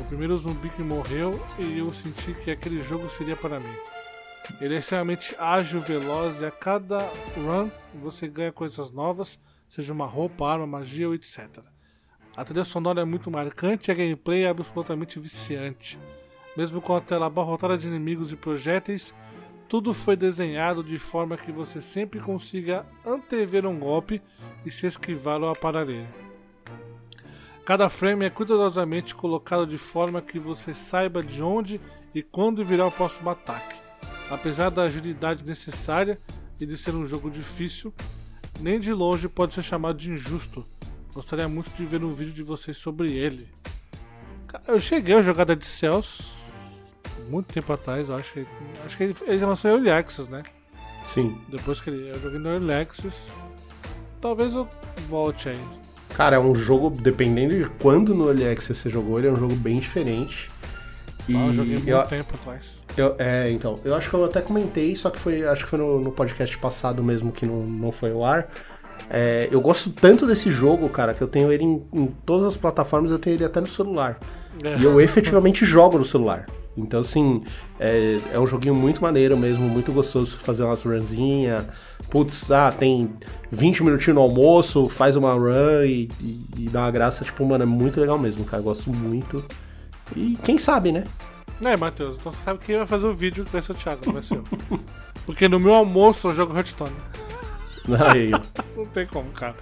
O 0.00 0.04
primeiro 0.06 0.36
zumbi 0.36 0.68
que 0.70 0.82
morreu 0.82 1.40
e 1.60 1.78
eu 1.78 1.94
senti 1.94 2.34
que 2.34 2.50
aquele 2.50 2.82
jogo 2.82 3.08
seria 3.08 3.36
para 3.36 3.60
mim. 3.60 3.76
Ele 4.60 4.74
é 4.74 4.78
extremamente 4.78 5.36
ágil, 5.38 5.78
veloz 5.78 6.40
e 6.40 6.44
a 6.44 6.50
cada 6.50 7.08
run 7.36 7.70
você 7.94 8.26
ganha 8.26 8.50
coisas 8.50 8.90
novas, 8.90 9.38
seja 9.68 9.92
uma 9.92 10.06
roupa, 10.06 10.44
arma, 10.44 10.66
magia 10.66 11.06
ou 11.06 11.14
etc. 11.14 11.62
A 12.36 12.44
trilha 12.44 12.64
sonora 12.64 13.00
é 13.00 13.04
muito 13.04 13.30
marcante 13.30 13.90
e 13.90 13.92
a 13.92 13.94
gameplay 13.94 14.44
é 14.44 14.48
absolutamente 14.48 15.18
viciante. 15.18 15.98
Mesmo 16.54 16.82
com 16.82 16.94
a 16.94 17.00
tela 17.00 17.26
abarrotada 17.26 17.78
de 17.78 17.88
inimigos 17.88 18.30
e 18.30 18.36
projéteis, 18.36 19.14
tudo 19.66 19.94
foi 19.94 20.16
desenhado 20.16 20.84
de 20.84 20.98
forma 20.98 21.38
que 21.38 21.50
você 21.50 21.80
sempre 21.80 22.20
consiga 22.20 22.84
antever 23.06 23.64
um 23.64 23.78
golpe 23.78 24.20
e 24.66 24.70
se 24.70 24.86
esquivar 24.86 25.42
aparar 25.44 25.88
ele. 25.88 26.06
Cada 27.64 27.88
frame 27.88 28.26
é 28.26 28.30
cuidadosamente 28.30 29.14
colocado 29.14 29.66
de 29.66 29.78
forma 29.78 30.20
que 30.20 30.38
você 30.38 30.74
saiba 30.74 31.22
de 31.22 31.42
onde 31.42 31.80
e 32.14 32.22
quando 32.22 32.62
virá 32.62 32.86
o 32.86 32.92
próximo 32.92 33.30
ataque. 33.30 33.76
Apesar 34.30 34.70
da 34.70 34.82
agilidade 34.82 35.42
necessária 35.42 36.18
e 36.60 36.66
de 36.66 36.76
ser 36.76 36.94
um 36.94 37.06
jogo 37.06 37.30
difícil, 37.30 37.94
nem 38.60 38.78
de 38.78 38.92
longe 38.92 39.26
pode 39.26 39.54
ser 39.54 39.62
chamado 39.62 39.98
de 39.98 40.10
injusto. 40.10 40.64
Gostaria 41.16 41.48
muito 41.48 41.70
de 41.70 41.82
ver 41.86 42.04
um 42.04 42.10
vídeo 42.12 42.34
de 42.34 42.42
vocês 42.42 42.76
sobre 42.76 43.10
ele. 43.10 43.48
Cara, 44.46 44.62
Eu 44.68 44.78
cheguei 44.78 45.14
a 45.14 45.22
jogar 45.22 45.44
Dead 45.44 45.62
Cells 45.62 46.24
muito 47.30 47.50
tempo 47.54 47.72
atrás, 47.72 48.10
eu 48.10 48.14
acho 48.14 48.30
que 48.34 48.46
acho 48.84 48.96
que 48.98 49.02
ele, 49.02 49.14
ele 49.26 49.44
lançou 49.46 49.70
em 49.70 49.74
Early 49.74 49.90
Access, 49.90 50.30
né? 50.30 50.42
Sim. 51.06 51.40
Depois 51.48 51.80
que 51.80 51.88
ele, 51.88 52.10
eu 52.10 52.20
joguei 52.20 52.38
no 52.38 52.50
Early 52.50 52.74
Access. 52.74 53.16
Talvez 54.20 54.54
eu 54.54 54.68
volte 55.08 55.48
aí. 55.48 55.58
Cara, 56.14 56.36
é 56.36 56.38
um 56.38 56.54
jogo, 56.54 56.90
dependendo 56.90 57.56
de 57.58 57.68
quando 57.80 58.14
no 58.14 58.26
Early 58.28 58.46
Access 58.50 58.74
você 58.82 58.90
jogou, 58.90 59.18
ele 59.18 59.28
é 59.28 59.32
um 59.32 59.36
jogo 59.36 59.54
bem 59.56 59.78
diferente. 59.80 60.50
E 61.26 61.34
Ah, 61.34 61.46
eu 61.46 61.54
joguei 61.54 61.72
muito 61.76 61.88
eu- 61.88 62.02
tempo 62.06 62.34
atrás. 62.34 62.62
eu- 62.94 63.16
é, 63.18 63.50
então, 63.50 63.80
eu 63.86 63.94
acho 63.94 64.10
que 64.10 64.14
eu 64.14 64.24
até 64.26 64.42
comentei, 64.42 64.94
só 64.94 65.08
que 65.08 65.18
foi, 65.18 65.46
acho 65.48 65.64
que 65.64 65.70
foi 65.70 65.78
no, 65.78 65.98
no 65.98 66.12
podcast 66.12 66.56
passado 66.58 67.02
mesmo 67.02 67.32
que 67.32 67.46
não, 67.46 67.66
não 67.66 67.90
foi 67.90 68.12
ao 68.12 68.22
ar. 68.22 68.48
É, 69.08 69.48
eu 69.50 69.60
gosto 69.60 69.90
tanto 69.90 70.26
desse 70.26 70.50
jogo, 70.50 70.88
cara, 70.88 71.14
que 71.14 71.22
eu 71.22 71.28
tenho 71.28 71.52
ele 71.52 71.64
em, 71.64 71.82
em 71.92 72.06
todas 72.24 72.46
as 72.46 72.56
plataformas, 72.56 73.10
eu 73.10 73.18
tenho 73.18 73.36
ele 73.36 73.44
até 73.44 73.60
no 73.60 73.66
celular. 73.66 74.18
É. 74.62 74.78
E 74.78 74.84
eu 74.84 75.00
efetivamente 75.00 75.64
jogo 75.66 75.98
no 75.98 76.04
celular. 76.04 76.46
Então, 76.76 77.00
assim, 77.00 77.42
é, 77.80 78.18
é 78.32 78.38
um 78.38 78.46
joguinho 78.46 78.74
muito 78.74 79.00
maneiro 79.00 79.36
mesmo, 79.36 79.66
muito 79.66 79.92
gostoso 79.92 80.38
fazer 80.38 80.62
umas 80.62 80.82
runzinhas. 80.82 81.64
Putz, 82.10 82.50
ah, 82.50 82.70
tem 82.70 83.14
20 83.50 83.82
minutinhos 83.82 84.14
no 84.16 84.20
almoço, 84.20 84.88
faz 84.88 85.16
uma 85.16 85.32
run 85.32 85.84
e, 85.84 86.10
e, 86.20 86.46
e 86.58 86.68
dá 86.70 86.80
uma 86.80 86.90
graça. 86.90 87.24
Tipo, 87.24 87.46
mano, 87.46 87.62
é 87.62 87.66
muito 87.66 87.98
legal 87.98 88.18
mesmo, 88.18 88.44
cara. 88.44 88.62
Gosto 88.62 88.92
muito. 88.92 89.42
E 90.14 90.36
quem 90.42 90.58
sabe, 90.58 90.92
né? 90.92 91.04
É, 91.62 91.74
Matheus, 91.76 92.16
então 92.16 92.30
você 92.30 92.42
sabe 92.42 92.60
quem 92.64 92.76
vai 92.76 92.86
fazer 92.86 93.06
o 93.06 93.14
vídeo 93.14 93.44
que 93.44 93.50
vai 93.50 93.62
ser 93.62 93.72
o 93.72 93.74
Thiago, 93.74 94.02
não 94.04 94.12
vai 94.12 94.22
ser 94.22 94.36
eu. 94.36 94.44
Porque 95.24 95.48
no 95.48 95.58
meu 95.58 95.72
almoço 95.72 96.28
eu 96.28 96.34
jogo 96.34 96.54
Hearthstone. 96.54 96.92
Aí, 98.08 98.30
Não 98.76 98.86
tem 98.86 99.06
como, 99.06 99.30
cara. 99.30 99.54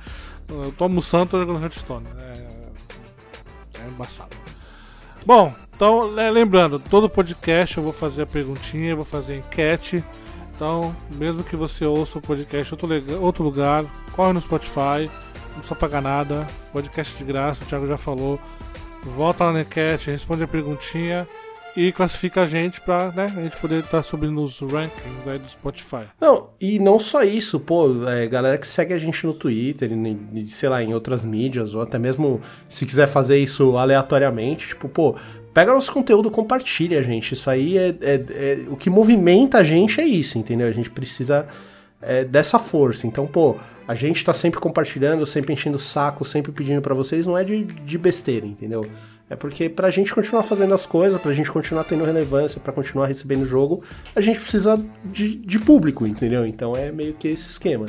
Eu 0.49 0.75
almoçando, 0.79 1.27
tô 1.27 1.39
jogando 1.39 1.63
Hearthstone. 1.63 2.07
É, 2.19 3.83
é 3.83 3.89
embaçado. 3.89 4.37
Bom, 5.25 5.55
então, 5.75 6.15
le- 6.15 6.31
lembrando, 6.31 6.79
todo 6.79 7.09
podcast 7.09 7.77
eu 7.79 7.83
vou 7.83 7.93
fazer 7.93 8.23
a 8.23 8.27
perguntinha, 8.27 8.91
eu 8.91 8.97
vou 8.97 9.05
fazer 9.05 9.35
a 9.35 9.37
enquete. 9.39 10.05
Então, 10.55 10.95
mesmo 11.17 11.43
que 11.43 11.57
você 11.57 11.85
ouça 11.85 12.19
o 12.19 12.23
podcast 12.23 12.73
em 12.73 12.77
outro, 12.77 13.23
outro 13.23 13.45
lugar, 13.45 13.85
corre 14.13 14.33
no 14.33 14.41
Spotify, 14.41 15.11
não 15.51 15.59
precisa 15.59 15.75
pagar 15.75 16.01
nada, 16.01 16.47
podcast 16.73 17.17
de 17.17 17.25
graça, 17.25 17.65
o 17.65 17.67
Thiago 17.67 17.89
já 17.89 17.97
falou. 17.97 18.39
Volta 19.03 19.45
lá 19.45 19.53
na 19.53 19.61
enquete, 19.63 20.11
responde 20.11 20.45
a 20.45 20.49
perguntinha 20.49 21.27
e 21.77 21.91
classifica 21.93 22.43
a 22.43 22.47
gente 22.47 22.81
pra 22.81 23.11
né, 23.13 23.33
a 23.37 23.41
gente 23.41 23.57
poder 23.57 23.81
estar 23.81 24.03
subindo 24.03 24.33
nos 24.33 24.61
rankings 24.61 25.29
aí 25.29 25.39
do 25.39 25.49
Spotify. 25.49 26.05
Não, 26.21 26.51
e 26.61 26.79
não 26.79 26.99
só 26.99 27.23
isso, 27.25 27.59
pô, 27.59 28.09
é, 28.09 28.27
galera 28.27 28.57
que 28.59 28.67
segue 28.67 28.95
a 28.95 28.99
gente 28.99 29.27
no 29.27 29.35
Twitter, 29.35 29.91
e, 29.93 30.41
e, 30.41 30.47
sei 30.47 30.69
lá, 30.69 30.83
em 30.83 30.95
outras 30.95 31.25
mídias, 31.25 31.75
ou 31.75 31.83
até 31.83 31.99
mesmo 31.99 32.41
se 32.69 32.87
quiser 32.87 33.07
fazer 33.09 33.39
isso 33.39 33.77
aleatoriamente, 33.77 34.69
tipo, 34.69 34.89
pô, 34.89 35.17
pega 35.53 35.73
nosso 35.73 35.93
conteúdo, 35.93 36.31
compartilha, 36.31 37.03
gente. 37.03 37.33
Isso 37.35 37.51
aí 37.51 37.77
é, 37.77 37.89
é- 38.01 38.25
é- 38.31 38.59
O 38.69 38.77
que 38.77 38.89
movimenta 38.89 39.59
a 39.59 39.63
gente 39.63 40.01
é 40.01 40.05
isso, 40.07 40.39
entendeu? 40.39 40.69
A 40.69 40.73
gente 40.73 40.91
precisa 40.91 41.47
é, 42.01 42.23
dessa 42.23 42.59
força. 42.59 43.07
Então, 43.07 43.27
pô, 43.27 43.57
a 43.89 43.95
gente 43.95 44.23
tá 44.25 44.33
sempre 44.35 44.61
compartilhando, 44.61 45.25
sempre 45.25 45.53
enchendo 45.55 45.77
o 45.77 45.81
saco, 45.81 46.25
sempre 46.25 46.53
pedindo 46.53 46.83
para 46.83 46.95
vocês, 46.95 47.27
não 47.27 47.37
é 47.37 47.43
de, 47.43 47.65
de 47.65 47.97
besteira, 47.99 48.47
entendeu? 48.47 48.85
É 49.35 49.37
porque 49.37 49.69
pra 49.69 49.91
gente 49.91 50.15
continuar 50.15 50.45
fazendo 50.45 50.73
as 50.73 50.87
coisas, 50.87 51.21
pra 51.21 51.33
gente 51.33 51.51
continuar 51.51 51.83
tendo 51.83 52.05
relevância, 52.05 52.61
pra 52.61 52.73
continuar 52.73 53.09
recebendo 53.09 53.43
o 53.43 53.47
jogo, 53.47 53.83
a 54.15 54.21
gente 54.21 54.39
precisa 54.39 54.81
de, 55.05 55.35
de 55.35 55.59
público, 55.59 56.07
entendeu? 56.07 56.47
Então 56.47 56.77
é 56.77 56.93
meio 56.93 57.15
que 57.15 57.27
esse 57.27 57.51
esquema. 57.51 57.87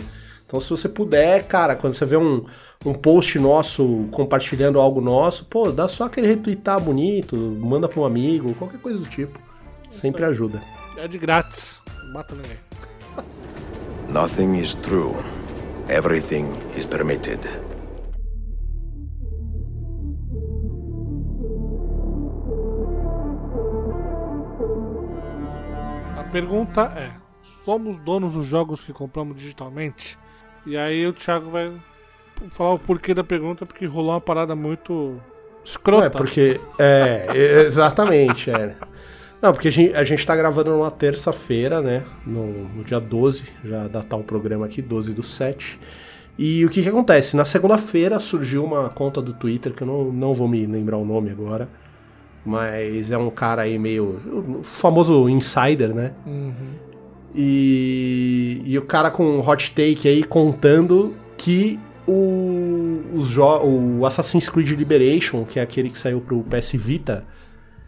Então 0.47 0.59
se 0.59 0.67
você 0.71 0.89
puder, 0.89 1.43
cara, 1.43 1.75
quando 1.75 1.93
você 1.93 2.03
vê 2.03 2.17
um, 2.17 2.47
um 2.83 2.95
post 2.95 3.37
nosso 3.37 4.07
compartilhando 4.09 4.79
algo 4.79 4.99
nosso, 4.99 5.45
pô, 5.45 5.71
dá 5.71 5.87
só 5.87 6.05
aquele 6.05 6.25
retweetar 6.25 6.79
bonito, 6.79 7.35
manda 7.37 7.87
pra 7.87 8.01
um 8.01 8.05
amigo, 8.05 8.55
qualquer 8.55 8.79
coisa 8.79 8.97
do 8.97 9.05
tipo. 9.07 9.39
Sempre 9.91 10.25
ajuda. 10.25 10.63
É 10.97 11.07
de 11.07 11.19
grátis. 11.19 11.79
Mata 12.11 12.33
ninguém. 12.33 12.57
Nothing 14.09 14.57
is 14.57 14.73
true. 14.73 15.13
Everything 15.89 16.47
is 16.75 16.87
permitted. 16.87 17.39
Pergunta 26.35 26.91
é: 26.97 27.11
somos 27.41 27.97
donos 27.97 28.33
dos 28.33 28.45
jogos 28.45 28.83
que 28.83 28.91
compramos 28.91 29.37
digitalmente? 29.37 30.19
E 30.65 30.75
aí 30.75 31.07
o 31.07 31.13
Thiago 31.13 31.49
vai 31.49 31.71
falar 32.51 32.73
o 32.73 32.79
porquê 32.79 33.13
da 33.13 33.23
pergunta, 33.23 33.65
porque 33.65 33.85
rolou 33.85 34.11
uma 34.11 34.19
parada 34.19 34.53
muito 34.53 35.15
escrota. 35.63 36.07
É, 36.07 36.09
porque. 36.09 36.59
É, 36.77 37.63
exatamente, 37.65 38.51
é. 38.51 38.75
Não, 39.41 39.53
porque 39.53 39.69
a 39.69 39.71
gente, 39.71 39.95
a 39.95 40.03
gente 40.03 40.25
tá 40.25 40.35
gravando 40.35 40.71
numa 40.71 40.91
terça-feira, 40.91 41.81
né? 41.81 42.03
No, 42.25 42.67
no, 42.69 42.83
dia 42.83 42.99
12, 42.99 43.45
já 43.63 43.87
datar 43.87 44.19
o 44.19 44.23
programa 44.23 44.65
aqui, 44.65 44.81
12 44.81 45.13
do 45.13 45.23
7. 45.23 45.79
E 46.37 46.65
o 46.65 46.69
que 46.69 46.81
que 46.83 46.89
acontece? 46.89 47.37
Na 47.37 47.45
segunda-feira 47.45 48.19
surgiu 48.19 48.65
uma 48.65 48.89
conta 48.89 49.21
do 49.21 49.33
Twitter, 49.33 49.73
que 49.73 49.83
eu 49.83 49.87
não, 49.87 50.11
não 50.11 50.33
vou 50.33 50.49
me 50.49 50.65
lembrar 50.65 50.97
o 50.97 51.05
nome 51.05 51.29
agora, 51.29 51.69
mas 52.45 53.11
é 53.11 53.17
um 53.17 53.29
cara 53.29 53.63
aí 53.63 53.79
meio. 53.79 54.59
o 54.59 54.63
famoso 54.63 55.27
insider, 55.27 55.93
né? 55.93 56.13
Uhum. 56.25 56.53
E, 57.33 58.61
e 58.65 58.77
o 58.77 58.83
cara 58.83 59.11
com 59.11 59.25
um 59.25 59.39
hot 59.39 59.71
take 59.71 60.07
aí 60.07 60.23
contando 60.23 61.15
que 61.37 61.79
o, 62.07 63.01
o 63.63 64.05
Assassin's 64.05 64.47
Creed 64.47 64.69
Liberation, 64.69 65.43
que 65.43 65.59
é 65.59 65.61
aquele 65.61 65.89
que 65.89 65.99
saiu 65.99 66.21
pro 66.21 66.43
PS 66.43 66.73
Vita, 66.73 67.25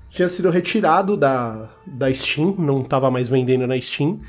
tinha 0.10 0.28
sido 0.28 0.50
retirado 0.50 1.16
da, 1.16 1.70
da 1.86 2.14
Steam, 2.14 2.56
não 2.58 2.82
estava 2.82 3.12
mais 3.12 3.30
vendendo 3.30 3.68
na 3.68 3.80
Steam, 3.80 4.20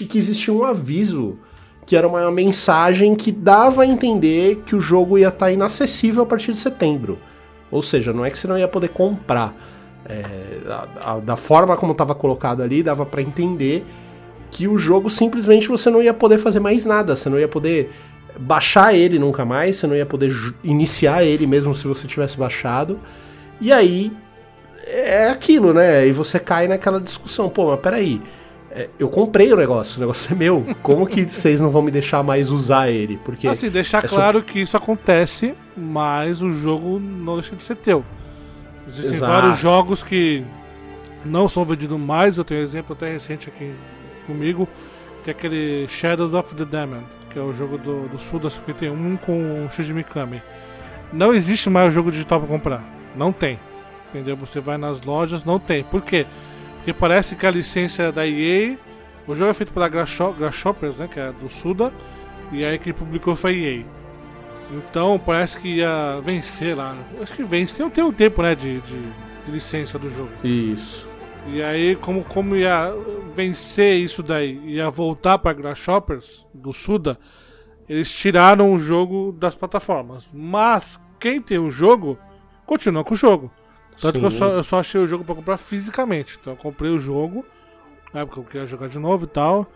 e 0.00 0.04
que 0.04 0.18
existia 0.18 0.52
um 0.52 0.64
aviso 0.64 1.38
que 1.84 1.96
era 1.96 2.08
uma 2.08 2.30
mensagem 2.32 3.14
que 3.14 3.30
dava 3.30 3.82
a 3.82 3.86
entender 3.86 4.62
que 4.66 4.74
o 4.74 4.80
jogo 4.80 5.16
ia 5.16 5.28
estar 5.28 5.46
tá 5.46 5.52
inacessível 5.52 6.24
a 6.24 6.26
partir 6.26 6.52
de 6.52 6.58
setembro. 6.58 7.18
Ou 7.70 7.80
seja, 7.80 8.12
não 8.12 8.24
é 8.24 8.30
que 8.30 8.38
você 8.38 8.48
não 8.48 8.58
ia 8.58 8.66
poder 8.66 8.88
comprar. 8.88 9.54
É, 10.08 10.24
a, 10.68 11.12
a, 11.12 11.18
da 11.18 11.36
forma 11.36 11.76
como 11.76 11.92
estava 11.92 12.14
colocado 12.14 12.62
ali, 12.62 12.82
dava 12.82 13.04
para 13.04 13.20
entender 13.20 13.84
que 14.50 14.68
o 14.68 14.78
jogo 14.78 15.10
simplesmente 15.10 15.68
você 15.68 15.90
não 15.90 16.00
ia 16.00 16.14
poder 16.14 16.38
fazer 16.38 16.60
mais 16.60 16.86
nada, 16.86 17.16
você 17.16 17.28
não 17.28 17.38
ia 17.38 17.48
poder 17.48 17.90
baixar 18.38 18.94
ele 18.94 19.18
nunca 19.18 19.44
mais, 19.44 19.76
você 19.76 19.86
não 19.86 19.96
ia 19.96 20.06
poder 20.06 20.32
iniciar 20.62 21.24
ele 21.24 21.46
mesmo 21.46 21.74
se 21.74 21.86
você 21.86 22.06
tivesse 22.06 22.36
baixado. 22.36 23.00
E 23.60 23.72
aí 23.72 24.12
é 24.86 25.28
aquilo, 25.28 25.74
né? 25.74 26.06
E 26.06 26.12
você 26.12 26.38
cai 26.38 26.68
naquela 26.68 27.00
discussão, 27.00 27.48
pô, 27.48 27.70
mas 27.70 27.80
peraí. 27.80 28.20
É, 28.70 28.90
eu 28.98 29.08
comprei 29.08 29.50
o 29.52 29.56
negócio, 29.56 29.96
o 29.96 30.00
negócio 30.00 30.30
é 30.32 30.36
meu. 30.36 30.66
Como 30.82 31.06
que 31.06 31.24
vocês 31.28 31.60
não 31.60 31.70
vão 31.70 31.80
me 31.80 31.90
deixar 31.90 32.22
mais 32.22 32.50
usar 32.50 32.90
ele? 32.90 33.18
Porque 33.24 33.48
assim, 33.48 33.70
deixar 33.70 34.04
é 34.04 34.08
claro 34.08 34.42
que 34.42 34.60
isso 34.60 34.76
acontece, 34.76 35.54
mas 35.76 36.42
o 36.42 36.52
jogo 36.52 37.00
não 37.00 37.36
deixa 37.36 37.56
de 37.56 37.62
ser 37.62 37.76
teu. 37.76 38.04
Existem 38.88 39.14
Exato. 39.14 39.32
vários 39.32 39.58
jogos 39.58 40.02
que 40.02 40.44
não 41.24 41.48
são 41.48 41.64
vendidos 41.64 41.98
mais. 41.98 42.38
Eu 42.38 42.44
tenho 42.44 42.60
um 42.60 42.64
exemplo 42.64 42.94
até 42.94 43.10
recente 43.12 43.48
aqui 43.48 43.74
comigo, 44.26 44.68
que 45.24 45.30
é 45.30 45.32
aquele 45.32 45.86
Shadows 45.88 46.34
of 46.34 46.54
the 46.54 46.64
Demon, 46.64 47.02
que 47.30 47.38
é 47.38 47.42
o 47.42 47.52
jogo 47.52 47.78
do, 47.78 48.08
do 48.08 48.18
Suda 48.18 48.48
51 48.48 49.16
com 49.18 49.66
o 49.66 49.70
Shinji 49.70 49.92
Mikami. 49.92 50.40
Não 51.12 51.34
existe 51.34 51.70
mais 51.70 51.88
o 51.88 51.92
jogo 51.92 52.10
digital 52.10 52.40
para 52.40 52.48
comprar. 52.48 52.84
Não 53.16 53.32
tem. 53.32 53.58
Entendeu? 54.10 54.36
Você 54.36 54.60
vai 54.60 54.76
nas 54.76 55.02
lojas, 55.02 55.44
não 55.44 55.58
tem. 55.58 55.82
Por 55.84 56.02
quê? 56.02 56.26
Porque 56.76 56.92
parece 56.92 57.34
que 57.34 57.46
a 57.46 57.50
licença 57.50 58.12
da 58.12 58.26
EA. 58.26 58.76
O 59.26 59.34
jogo 59.34 59.50
é 59.50 59.54
feito 59.54 59.72
pela 59.72 59.88
Grasshoppers, 59.88 60.98
né? 60.98 61.08
Que 61.12 61.18
é 61.18 61.32
do 61.32 61.48
Suda. 61.48 61.92
E 62.52 62.64
aí 62.64 62.78
quem 62.78 62.92
publicou 62.92 63.34
foi 63.34 63.50
a 63.52 63.54
EA. 63.54 63.84
Então 64.70 65.18
parece 65.18 65.58
que 65.58 65.76
ia 65.76 66.20
vencer 66.20 66.76
lá. 66.76 66.96
Acho 67.20 67.32
que 67.32 67.44
vence. 67.44 67.76
Tem, 67.76 67.88
tem 67.90 68.04
um 68.04 68.12
tempo, 68.12 68.42
né? 68.42 68.54
De, 68.54 68.80
de, 68.80 69.00
de 69.44 69.50
licença 69.50 69.98
do 69.98 70.10
jogo. 70.10 70.30
Isso. 70.44 71.08
E 71.48 71.62
aí, 71.62 71.94
como, 71.96 72.24
como 72.24 72.56
ia 72.56 72.92
vencer 73.34 73.96
isso 73.96 74.22
daí, 74.22 74.58
ia 74.64 74.90
voltar 74.90 75.38
para 75.38 75.52
Grasshoppers 75.52 76.44
do 76.52 76.72
Suda, 76.72 77.18
eles 77.88 78.12
tiraram 78.12 78.72
o 78.72 78.78
jogo 78.78 79.32
das 79.38 79.54
plataformas. 79.54 80.28
Mas 80.32 81.00
quem 81.20 81.40
tem 81.40 81.58
o 81.58 81.70
jogo, 81.70 82.18
continua 82.64 83.04
com 83.04 83.14
o 83.14 83.16
jogo. 83.16 83.50
Tanto 84.00 84.14
Sim. 84.14 84.20
que 84.20 84.26
eu 84.26 84.30
só, 84.30 84.46
eu 84.48 84.64
só 84.64 84.80
achei 84.80 85.00
o 85.00 85.06
jogo 85.06 85.24
para 85.24 85.36
comprar 85.36 85.56
fisicamente. 85.56 86.36
Então 86.40 86.52
eu 86.52 86.56
comprei 86.56 86.90
o 86.90 86.98
jogo, 86.98 87.44
né, 88.12 88.24
porque 88.24 88.40
eu 88.40 88.44
queria 88.44 88.66
jogar 88.66 88.88
de 88.88 88.98
novo 88.98 89.24
e 89.24 89.28
tal. 89.28 89.66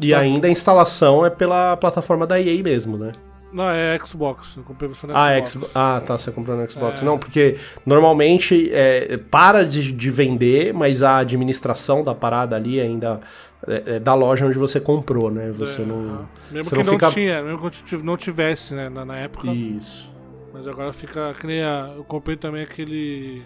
E 0.00 0.10
só 0.10 0.16
ainda 0.16 0.48
a 0.48 0.50
instalação 0.50 1.24
é 1.26 1.30
pela 1.30 1.76
plataforma 1.76 2.26
da 2.26 2.40
EA 2.40 2.62
mesmo, 2.62 2.96
né? 2.96 3.12
Não, 3.52 3.68
é 3.68 3.98
Xbox. 3.98 4.56
Eu 4.56 4.62
comprei 4.62 4.88
versão 4.88 5.10
ah, 5.12 5.34
Xbox. 5.36 5.50
Xbox. 5.50 5.72
Ah, 5.74 6.02
tá, 6.04 6.16
você 6.16 6.32
comprou 6.32 6.56
no 6.56 6.70
Xbox. 6.70 7.02
É. 7.02 7.04
Não, 7.04 7.18
porque 7.18 7.56
normalmente 7.84 8.70
é, 8.72 9.16
para 9.16 9.64
de, 9.64 9.92
de 9.92 10.10
vender, 10.10 10.72
mas 10.72 11.02
a 11.02 11.18
administração 11.18 12.02
da 12.02 12.14
parada 12.14 12.56
ali 12.56 12.80
ainda 12.80 13.20
é, 13.66 13.96
é 13.96 14.00
da 14.00 14.14
loja 14.14 14.46
onde 14.46 14.58
você 14.58 14.80
comprou, 14.80 15.30
né? 15.30 15.52
Você 15.52 15.82
é, 15.82 15.84
não. 15.84 16.28
Mesmo 16.50 16.64
você 16.64 16.76
que 16.76 16.82
não, 16.82 16.98
não 16.98 17.10
tinha, 17.10 17.42
mesmo 17.42 17.70
que 17.70 17.96
não 18.02 18.16
tivesse, 18.16 18.74
né, 18.74 18.88
na, 18.88 19.04
na 19.04 19.16
época. 19.18 19.48
Isso. 19.48 20.10
Mas 20.52 20.66
agora 20.66 20.92
fica 20.92 21.34
que 21.38 21.46
nem 21.46 21.62
a, 21.62 21.92
Eu 21.96 22.04
comprei 22.04 22.36
também 22.36 22.62
aquele. 22.62 23.42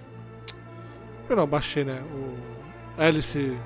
Eu 1.29 1.37
não, 1.37 1.47
baixei, 1.47 1.85
né? 1.85 2.01
O 2.15 3.03
Alice. 3.03 3.57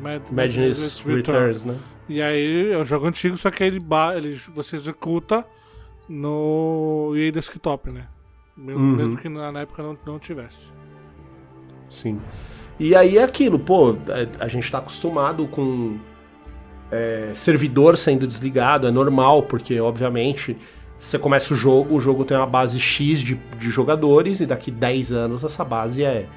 Mad, 0.00 0.22
Madness 0.30 0.98
Returns, 0.98 1.26
Returns, 1.26 1.64
né? 1.64 1.78
E 2.08 2.20
aí 2.20 2.72
é 2.72 2.78
um 2.78 2.84
jogo 2.84 3.06
antigo, 3.06 3.36
só 3.36 3.50
que 3.50 3.62
ele, 3.62 3.80
ele 4.16 4.40
você 4.52 4.76
executa 4.76 5.46
no 6.08 7.12
EA 7.16 7.32
Desktop, 7.32 7.90
né? 7.90 8.06
Mesmo, 8.56 8.80
uhum. 8.80 8.96
mesmo 8.96 9.16
que 9.16 9.28
na, 9.28 9.60
época 9.60 9.82
não, 9.82 9.98
não 10.06 10.18
tivesse. 10.18 10.68
Sim. 11.90 12.20
E 12.78 12.94
aí 12.94 13.18
é 13.18 13.22
aquilo, 13.22 13.58
pô, 13.58 13.96
a, 14.40 14.48
gente 14.48 14.70
tá 14.70 14.78
acostumado 14.78 15.46
com 15.46 15.96
é, 16.90 17.32
servidor 17.34 17.96
sendo 17.96 18.26
desligado, 18.26 18.86
é 18.86 18.90
normal, 18.90 19.44
porque 19.44 19.80
obviamente 19.80 20.56
você 20.96 21.18
começa 21.18 21.54
o 21.54 21.56
jogo, 21.56 21.96
o 21.96 22.00
jogo 22.00 22.24
tem 22.24 22.36
uma 22.36 22.46
base 22.46 22.80
X 22.80 23.20
de, 23.20 23.34
de 23.58 23.70
jogadores, 23.70 24.40
e 24.40 24.46
daqui 24.46 24.70
10 24.70 25.12
anos 25.12 25.44
essa 25.44 25.64
base 25.64 26.04
é 26.04 26.28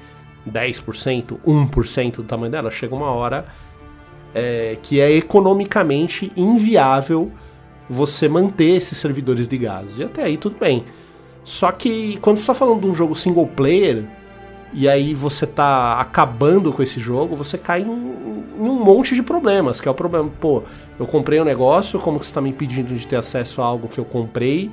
10%, 0.48 1.38
1% 1.46 2.16
do 2.16 2.22
tamanho 2.24 2.52
dela. 2.52 2.70
Chega 2.70 2.94
uma 2.94 3.10
hora 3.10 3.46
é, 4.34 4.76
que 4.82 5.00
é 5.00 5.10
economicamente 5.12 6.32
inviável 6.36 7.32
você 7.88 8.28
manter 8.28 8.76
esses 8.76 8.98
servidores 8.98 9.46
ligados. 9.48 9.98
E 9.98 10.04
até 10.04 10.22
aí 10.22 10.36
tudo 10.36 10.58
bem. 10.58 10.84
Só 11.44 11.72
que 11.72 12.18
quando 12.18 12.36
você 12.36 12.42
está 12.42 12.54
falando 12.54 12.80
de 12.80 12.86
um 12.86 12.94
jogo 12.94 13.14
single 13.14 13.46
player, 13.46 14.04
e 14.72 14.88
aí 14.88 15.14
você 15.14 15.46
tá 15.46 15.98
acabando 15.98 16.72
com 16.72 16.82
esse 16.82 17.00
jogo, 17.00 17.34
você 17.34 17.56
cai 17.56 17.80
em, 17.80 17.86
em, 17.86 18.68
um 18.68 18.74
monte 18.74 19.14
de 19.14 19.22
problemas, 19.22 19.80
que 19.80 19.88
é 19.88 19.90
o 19.90 19.94
problema, 19.94 20.30
pô, 20.40 20.62
eu 20.98 21.06
comprei 21.06 21.40
um 21.40 21.44
negócio, 21.44 21.98
como 21.98 22.18
que 22.18 22.26
você 22.26 22.34
tá 22.34 22.40
me 22.40 22.50
impedindo 22.50 22.94
de 22.94 23.06
ter 23.06 23.16
acesso 23.16 23.62
a 23.62 23.64
algo 23.64 23.88
que 23.88 23.98
eu 23.98 24.04
comprei? 24.04 24.70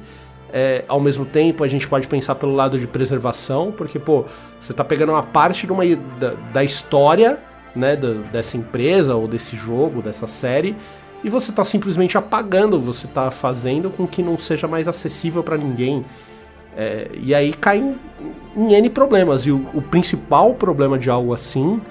É, 0.51 0.84
ao 0.88 1.00
mesmo 1.00 1.25
tempo, 1.25 1.63
a 1.63 1.67
gente 1.67 1.88
pode 1.88 2.07
pensar 2.07 2.36
pelo 2.36 2.53
lado 2.53 2.77
de 2.77 2.88
preservação, 2.88 3.72
porque, 3.72 3.98
pô, 3.98 4.25
você 4.60 4.74
tá 4.74 4.84
pegando 4.84 5.12
uma 5.12 5.24
parte 5.24 5.65
de 5.65 5.72
uma, 5.72 5.84
da, 6.19 6.34
da 6.53 6.63
história, 6.63 7.39
né, 7.75 7.95
dessa 8.31 8.57
empresa, 8.57 9.15
ou 9.15 9.27
desse 9.27 9.55
jogo, 9.55 10.01
dessa 10.01 10.27
série, 10.27 10.75
e 11.25 11.29
você 11.29 11.50
está 11.50 11.65
simplesmente 11.65 12.15
apagando, 12.20 12.79
você 12.79 13.08
está 13.08 13.32
fazendo 13.32 13.89
com 13.89 14.05
que 14.05 14.22
não 14.22 14.38
seja 14.38 14.67
mais 14.67 14.88
acessível 14.88 15.44
para 15.44 15.58
ninguém. 15.58 16.05
É, 16.77 17.10
e 17.20 17.34
aí 17.34 17.51
cai 17.51 17.79
em, 17.79 17.96
em, 18.55 18.75
N 18.75 18.89
problemas. 18.91 19.48
E 19.48 19.51
o, 19.51 19.67
o, 19.74 19.82
principal 19.82 20.53
problema 20.53 21.00
de 21.00 21.10
algo 21.10 21.34
assim 21.34 21.82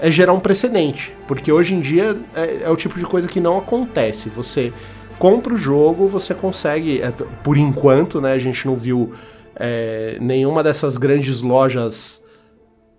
é 0.00 0.10
gerar 0.10 0.32
um 0.32 0.40
precedente. 0.40 1.14
Porque 1.28 1.52
hoje 1.52 1.74
em 1.76 1.80
dia 1.80 2.18
é, 2.34 2.62
é, 2.64 2.70
o 2.70 2.74
tipo 2.74 2.98
de 2.98 3.04
coisa 3.04 3.28
que 3.28 3.38
não 3.38 3.56
acontece. 3.56 4.28
Você 4.30 4.72
compra 5.16 5.54
o 5.54 5.56
jogo, 5.56 6.08
você 6.08 6.34
consegue. 6.34 7.00
É, 7.00 7.12
por 7.44 7.56
enquanto, 7.56 8.20
né? 8.20 8.32
A 8.32 8.38
gente 8.38 8.66
não 8.66 8.74
viu 8.74 9.12
é, 9.54 10.18
nenhuma 10.20 10.60
dessas 10.60 10.96
grandes 10.96 11.40
lojas 11.40 12.20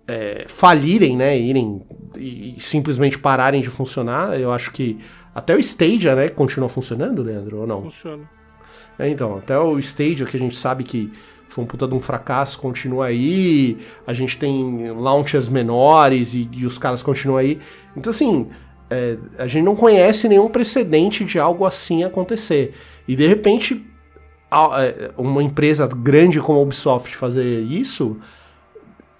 é, 0.06 0.44
falirem, 0.48 1.16
né? 1.16 1.38
Irem 1.38 1.82
e 2.16 2.56
simplesmente 2.60 3.18
pararem 3.18 3.60
de 3.60 3.70
funcionar. 3.70 4.38
Eu 4.38 4.52
acho 4.52 4.70
que 4.70 4.98
até 5.34 5.54
o 5.54 5.58
Stadia, 5.58 6.14
né, 6.14 6.28
continua 6.28 6.68
funcionando, 6.68 7.22
Leandro, 7.22 7.60
ou 7.60 7.66
não? 7.66 7.82
Funciona. 7.82 8.22
É, 8.98 9.08
então, 9.08 9.36
até 9.36 9.58
o 9.58 9.78
Stadia, 9.78 10.24
que 10.24 10.36
a 10.36 10.40
gente 10.40 10.56
sabe 10.56 10.84
que 10.84 11.10
foi 11.48 11.64
um 11.64 11.66
puta 11.66 11.86
de 11.86 11.94
um 11.94 12.00
fracasso, 12.00 12.58
continua 12.58 13.06
aí. 13.06 13.78
A 14.06 14.12
gente 14.12 14.38
tem 14.38 14.90
launchers 14.92 15.48
menores 15.48 16.34
e, 16.34 16.48
e 16.52 16.64
os 16.64 16.78
caras 16.78 17.02
continuam 17.02 17.38
aí. 17.38 17.58
Então, 17.96 18.10
assim, 18.10 18.48
é, 18.88 19.16
a 19.38 19.46
gente 19.46 19.64
não 19.64 19.74
conhece 19.74 20.28
nenhum 20.28 20.48
precedente 20.48 21.24
de 21.24 21.38
algo 21.38 21.64
assim 21.64 22.04
acontecer. 22.04 22.74
E 23.08 23.16
de 23.16 23.26
repente, 23.26 23.84
é, 24.52 25.10
uma 25.16 25.42
empresa 25.42 25.86
grande 25.88 26.40
como 26.40 26.58
a 26.60 26.62
Ubisoft 26.62 27.16
fazer 27.16 27.62
isso 27.62 28.16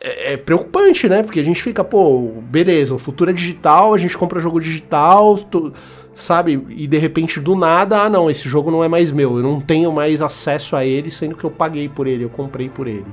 é, 0.04 0.32
é, 0.32 0.37
preocupante, 0.37 1.08
né? 1.08 1.23
Porque 1.23 1.40
a 1.40 1.42
gente 1.42 1.62
fica, 1.62 1.82
pô, 1.82 2.42
beleza, 2.42 2.94
o 2.94 2.99
futuro 2.99 3.30
é 3.30 3.32
digital, 3.32 3.94
a 3.94 3.99
gente 3.99 4.16
compra 4.18 4.38
jogo 4.38 4.61
digital, 4.61 5.38
tu, 5.38 5.73
sabe? 6.12 6.62
E 6.68 6.87
de 6.87 6.99
repente, 6.99 7.40
do 7.40 7.56
nada, 7.56 8.02
ah, 8.02 8.11
não, 8.11 8.30
esse 8.30 8.49
jogo 8.49 8.70
não 8.70 8.84
é 8.84 8.88
mais 8.88 9.11
meu, 9.11 9.38
eu 9.38 9.42
não 9.42 9.61
tenho 9.61 9.90
mais 9.90 10.20
acesso 10.20 10.76
a 10.76 10.84
ele, 10.84 11.11
sendo 11.11 11.34
que 11.34 11.44
eu 11.44 11.50
paguei 11.50 11.88
por 11.88 12.06
ele, 12.06 12.25
eu 12.25 12.28
comprei 12.28 12.68
por 12.68 12.87
ele. 12.87 13.06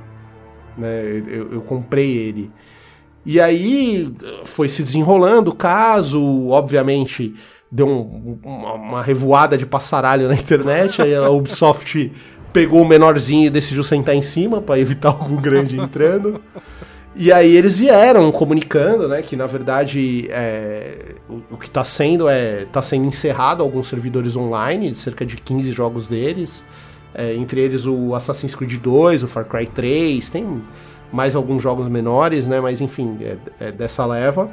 Né? 0.78 1.24
Eu, 1.28 1.54
eu 1.54 1.62
comprei 1.62 2.18
ele. 2.18 2.52
E 3.26 3.40
aí 3.40 4.12
foi 4.44 4.68
se 4.68 4.84
desenrolando 4.84 5.52
o 5.52 5.56
caso, 5.56 6.50
obviamente 6.50 7.34
deu 7.72 7.88
um, 7.88 8.38
uma, 8.44 8.74
uma 8.74 9.02
revoada 9.02 9.58
de 9.58 9.66
passaralho 9.66 10.28
na 10.28 10.36
internet, 10.36 11.02
aí 11.02 11.16
a 11.16 11.30
Ubisoft 11.30 12.12
pegou 12.52 12.82
o 12.82 12.88
menorzinho 12.88 13.48
e 13.48 13.50
decidiu 13.50 13.84
sentar 13.84 14.14
em 14.14 14.22
cima 14.22 14.62
para 14.62 14.78
evitar 14.78 15.10
algum 15.16 15.38
grande 15.38 15.80
entrando. 15.80 16.42
E 17.16 17.32
aí 17.32 17.56
eles 17.58 17.78
vieram 17.78 18.32
comunicando, 18.32 19.08
né, 19.08 19.22
que 19.22 19.36
na 19.36 19.46
verdade 19.46 20.28
é, 20.30 21.16
o, 21.30 21.42
o, 21.52 21.58
que 21.58 21.68
está 21.68 21.84
sendo 21.84 22.30
é 22.30 22.66
tá 22.72 22.82
sendo 22.82 23.06
encerrado 23.06 23.62
alguns 23.62 23.88
servidores 23.88 24.36
online, 24.38 24.96
cerca 24.96 25.26
de 25.26 25.36
15 25.36 25.72
jogos 25.74 26.08
deles, 26.08 26.64
é, 27.14 27.36
entre 27.36 27.60
eles 27.60 27.86
o 27.86 28.16
Assassin's 28.16 28.56
Creed 28.56 28.78
2, 28.78 29.24
o 29.24 29.28
Far 29.28 29.46
Cry 29.46 29.68
3, 29.68 30.30
tem 30.30 30.62
mais 31.12 31.36
alguns 31.36 31.62
jogos 31.62 31.90
menores, 31.90 32.48
né, 32.48 32.62
mas 32.62 32.80
enfim, 32.80 33.18
é, 33.22 33.38
é 33.60 33.72
dessa 33.74 34.06
leva. 34.06 34.50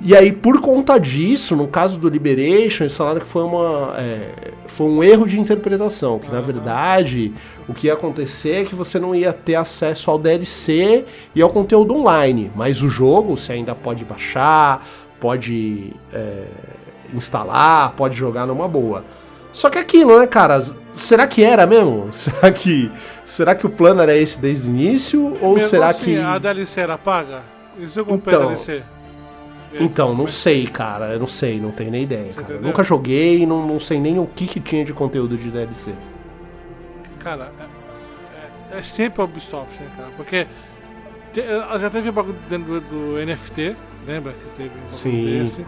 E 0.00 0.14
aí, 0.14 0.30
por 0.32 0.60
conta 0.60 0.96
disso, 0.98 1.56
no 1.56 1.66
caso 1.66 1.98
do 1.98 2.08
Liberation, 2.08 2.84
eles 2.84 2.96
falaram 2.96 3.18
que 3.18 3.26
foi, 3.26 3.42
uma, 3.42 3.94
é, 3.96 4.52
foi 4.66 4.86
um 4.86 5.02
erro 5.02 5.26
de 5.26 5.40
interpretação. 5.40 6.20
Que 6.20 6.30
na 6.30 6.40
verdade, 6.40 7.32
o 7.68 7.74
que 7.74 7.88
ia 7.88 7.94
acontecer 7.94 8.62
é 8.62 8.64
que 8.64 8.76
você 8.76 8.98
não 8.98 9.12
ia 9.12 9.32
ter 9.32 9.56
acesso 9.56 10.08
ao 10.10 10.18
DLC 10.18 11.04
e 11.34 11.42
ao 11.42 11.50
conteúdo 11.50 11.96
online. 11.96 12.52
Mas 12.54 12.80
o 12.80 12.88
jogo 12.88 13.36
você 13.36 13.54
ainda 13.54 13.74
pode 13.74 14.04
baixar, 14.04 14.86
pode 15.18 15.92
é, 16.12 16.44
instalar, 17.12 17.92
pode 17.96 18.16
jogar 18.16 18.46
numa 18.46 18.68
boa. 18.68 19.04
Só 19.52 19.68
que 19.68 19.78
aquilo, 19.78 20.20
né, 20.20 20.28
cara? 20.28 20.62
Será 20.92 21.26
que 21.26 21.42
era 21.42 21.66
mesmo? 21.66 22.08
Será 22.14 22.52
que, 22.52 22.88
será 23.24 23.54
que 23.56 23.66
o 23.66 23.70
plano 23.70 24.00
era 24.00 24.16
esse 24.16 24.38
desde 24.38 24.68
o 24.68 24.70
início? 24.70 25.36
Ou 25.42 25.54
mesmo 25.54 25.68
será 25.68 25.88
assim, 25.88 26.04
que. 26.04 26.20
A 26.20 26.38
DLC 26.38 26.80
era 26.80 26.96
paga? 26.96 27.42
Isso 27.76 27.98
eu 27.98 28.04
comprei 28.04 28.36
então, 28.36 28.46
a 28.48 28.52
DLC. 28.52 28.82
Então, 29.72 30.14
não 30.14 30.26
sei, 30.26 30.66
cara. 30.66 31.12
Eu 31.12 31.20
não 31.20 31.26
sei, 31.26 31.60
não 31.60 31.70
tenho 31.70 31.90
nem 31.90 32.02
ideia, 32.02 32.32
cara. 32.32 32.60
Nunca 32.60 32.82
joguei, 32.82 33.46
não, 33.46 33.66
não 33.66 33.78
sei 33.78 34.00
nem 34.00 34.18
o 34.18 34.26
que, 34.26 34.46
que 34.46 34.60
tinha 34.60 34.84
de 34.84 34.92
conteúdo 34.92 35.36
de 35.36 35.50
DLC. 35.50 35.94
Cara, 37.18 37.52
é, 38.70 38.76
é, 38.76 38.78
é 38.78 38.82
sempre 38.82 39.20
a 39.20 39.24
Ubisoft, 39.24 39.80
né, 39.80 39.90
cara? 39.96 40.08
Porque 40.16 40.46
te, 41.32 41.42
já 41.80 41.90
teve 41.90 42.10
bagulho 42.10 42.38
dentro 42.48 42.80
do, 42.80 43.16
do, 43.16 43.26
NFT, 43.26 43.76
lembra 44.06 44.32
que 44.32 44.56
teve 44.56 44.70
um 44.78 44.90
Sim. 44.90 45.24
desse? 45.24 45.66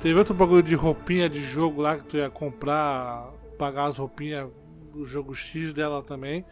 Teve 0.00 0.18
outro 0.18 0.34
bagulho 0.34 0.62
de 0.62 0.74
roupinha 0.74 1.28
de 1.28 1.42
jogo 1.42 1.80
lá 1.80 1.96
que 1.96 2.04
tu 2.04 2.16
ia 2.16 2.30
comprar, 2.30 3.30
pagar 3.58 3.86
as 3.86 3.98
roupinhas 3.98 4.48
do 4.92 5.04
jogo 5.04 5.34
X 5.34 5.72
dela 5.72 6.02
também. 6.02 6.44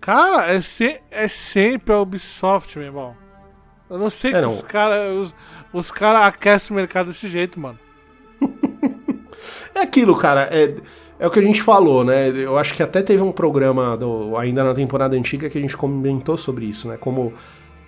Cara, 0.00 0.50
é, 0.50 0.60
se, 0.60 1.00
é 1.10 1.28
sempre 1.28 1.92
a 1.92 2.00
Ubisoft, 2.00 2.78
meu 2.78 2.86
irmão. 2.86 3.16
Eu 3.90 3.98
não 3.98 4.08
sei 4.08 4.30
é, 4.30 4.34
que 4.34 4.40
não. 4.40 4.48
os 4.48 4.62
caras 4.62 5.14
os, 5.14 5.34
os 5.72 5.90
cara 5.90 6.26
aquecem 6.26 6.74
o 6.74 6.78
mercado 6.78 7.08
desse 7.08 7.28
jeito, 7.28 7.58
mano. 7.58 7.78
é 9.74 9.80
aquilo, 9.80 10.16
cara. 10.16 10.48
É, 10.50 10.74
é 11.18 11.26
o 11.26 11.30
que 11.30 11.38
a 11.38 11.42
gente 11.42 11.62
falou, 11.62 12.04
né? 12.04 12.30
Eu 12.30 12.56
acho 12.58 12.74
que 12.74 12.82
até 12.82 13.02
teve 13.02 13.22
um 13.22 13.32
programa 13.32 13.96
do, 13.96 14.36
ainda 14.36 14.64
na 14.64 14.74
temporada 14.74 15.16
antiga 15.16 15.50
que 15.50 15.58
a 15.58 15.60
gente 15.60 15.76
comentou 15.76 16.36
sobre 16.36 16.64
isso, 16.64 16.88
né? 16.88 16.96
Como 16.96 17.32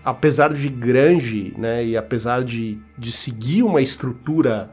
apesar 0.05 0.53
de 0.53 0.69
grande, 0.69 1.55
né? 1.57 1.85
E 1.85 1.97
apesar 1.97 2.45
de, 2.45 2.79
de 2.99 3.11
seguir 3.11 3.63
uma 3.63 3.81
estrutura 3.81 4.71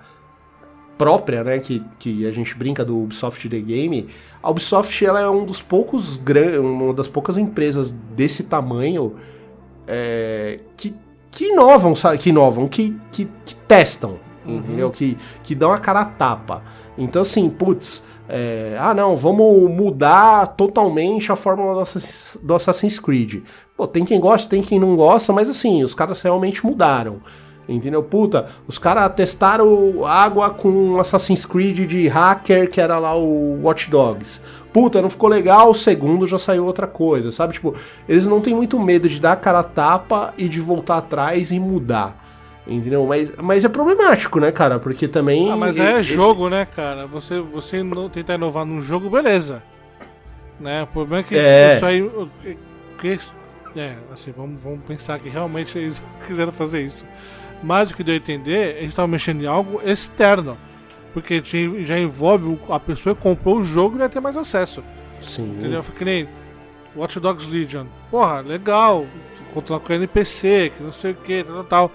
própria, 0.98 1.44
né? 1.44 1.60
Que, 1.60 1.84
que 1.98 2.28
a 2.28 2.32
gente 2.32 2.54
brinca 2.56 2.84
do 2.84 3.02
Ubisoft 3.02 3.48
The 3.48 3.60
Game, 3.60 4.08
a 4.44 4.52
Ubisoft 4.52 5.06
ela 5.06 5.22
é 5.22 5.30
um 5.30 5.46
dos 5.46 5.62
poucos 5.62 6.20
uma 6.62 6.94
das 6.94 7.08
poucas 7.08 7.38
empresas 7.38 7.94
desse 8.16 8.44
tamanho 8.44 9.16
é, 9.88 10.60
que 10.78 10.94
que 11.40 11.46
inovam, 11.46 11.96
sabe? 11.96 12.18
Que 12.18 12.32
inovam, 12.32 12.68
que, 12.68 12.94
que, 13.14 13.26
que 13.46 13.56
testam, 13.56 14.20
uhum. 14.46 14.58
entendeu? 14.58 14.92
Que, 14.92 15.18
que 15.42 15.56
dão 15.56 15.72
a 15.72 15.78
cara 15.78 16.02
a 16.02 16.06
tapa. 16.06 16.62
Então, 16.98 17.22
assim, 17.22 17.50
putz, 17.50 18.04
é, 18.28 18.76
ah 18.78 18.94
não, 18.94 19.16
vamos 19.16 19.72
mudar 19.72 20.48
totalmente 20.48 21.32
a 21.32 21.38
fórmula 21.38 21.76
do 21.76 21.80
Assassin's, 21.80 22.26
do 22.44 22.54
Assassin's 22.54 23.00
Creed. 23.00 23.42
Pô, 23.78 23.88
tem 23.88 24.04
quem 24.04 24.20
gosta, 24.20 24.50
tem 24.50 24.62
quem 24.62 24.78
não 24.78 24.98
gosta, 24.98 25.32
mas 25.32 25.50
assim, 25.50 25.82
os 25.82 25.96
caras 25.96 26.20
realmente 26.20 26.66
mudaram. 26.66 27.22
Entendeu? 27.70 28.02
Puta, 28.02 28.48
os 28.68 28.80
caras 28.80 29.14
testaram 29.14 30.04
água 30.04 30.50
com 30.50 31.00
Assassin's 31.00 31.46
Creed 31.46 31.88
de 31.88 32.08
hacker, 32.08 32.70
que 32.70 32.82
era 32.82 32.98
lá 32.98 33.16
o 33.16 33.62
Watch 33.62 33.92
Dogs. 33.92 34.42
Puta, 34.74 35.02
não 35.02 35.10
ficou 35.10 35.30
legal, 35.30 35.70
o 35.70 35.76
segundo 35.76 36.26
já 36.26 36.40
saiu 36.40 36.66
outra 36.66 36.88
coisa, 36.88 37.32
sabe? 37.32 37.54
Tipo, 37.54 37.76
eles 38.08 38.26
não 38.26 38.42
têm 38.42 38.56
muito 38.56 38.80
medo 38.80 39.08
de 39.08 39.20
dar 39.20 39.34
a 39.34 39.36
cara 39.36 39.60
a 39.60 39.64
tapa 39.64 40.34
e 40.36 40.48
de 40.48 40.60
voltar 40.60 40.98
atrás 40.98 41.52
e 41.52 41.60
mudar. 41.60 42.28
Entendeu? 42.68 43.06
Mas, 43.06 43.36
mas 43.38 43.66
é 43.66 43.70
problemático, 43.70 44.40
né, 44.40 44.52
cara? 44.52 44.80
Porque 44.80 45.08
também. 45.08 45.52
Ah, 45.52 45.56
mas 45.56 45.80
é 45.80 45.94
ele, 45.94 46.04
jogo, 46.04 46.48
ele... 46.48 46.56
né, 46.56 46.66
cara? 46.66 47.06
Você, 47.08 47.40
você 47.40 47.84
tentar 48.12 48.36
inovar 48.36 48.66
num 48.66 48.82
jogo, 48.82 49.10
beleza. 49.10 49.62
Né? 50.60 50.84
O 50.84 50.88
problema 50.88 51.22
é 51.22 51.24
que 51.24 51.36
é. 51.38 51.76
isso 51.76 51.86
aí. 51.86 52.12
Que, 53.00 53.20
é, 53.76 53.96
assim, 54.12 54.32
vamos, 54.32 54.62
vamos 54.62 54.82
pensar 54.86 55.20
que 55.20 55.30
realmente 55.30 55.78
eles 55.78 56.02
quiseram 56.28 56.52
fazer 56.52 56.82
isso. 56.82 57.06
Mas 57.62 57.92
o 57.92 57.96
que 57.96 58.04
deu 58.04 58.14
a 58.14 58.18
entender, 58.18 58.78
eles 58.78 58.90
estavam 58.90 59.10
mexendo 59.10 59.44
em 59.44 59.48
algo 59.48 59.82
externo. 59.84 60.58
Porque 61.14 61.42
já 61.86 61.98
envolve 61.98 62.58
a 62.70 62.80
pessoa 62.80 63.16
que 63.16 63.22
comprou 63.22 63.58
o 63.58 63.64
jogo 63.64 63.96
e 63.96 64.00
vai 64.00 64.10
ter 64.10 64.20
mais 64.20 64.38
acesso. 64.38 64.84
Sim. 65.20 65.56
Entendeu? 65.58 65.84
Foi 65.84 65.96
que 65.96 66.06
nem 66.06 66.28
Watch 66.96 67.20
Dogs 67.20 67.50
Legion. 67.50 67.86
Porra, 68.10 68.42
legal. 68.42 69.06
Controlar 69.54 69.82
com 69.82 69.92
NPC, 69.92 70.72
que 70.78 70.84
não 70.84 70.92
sei 70.92 71.12
o 71.12 71.16
que, 71.16 71.44
tal, 71.44 71.64
tal. 71.64 71.92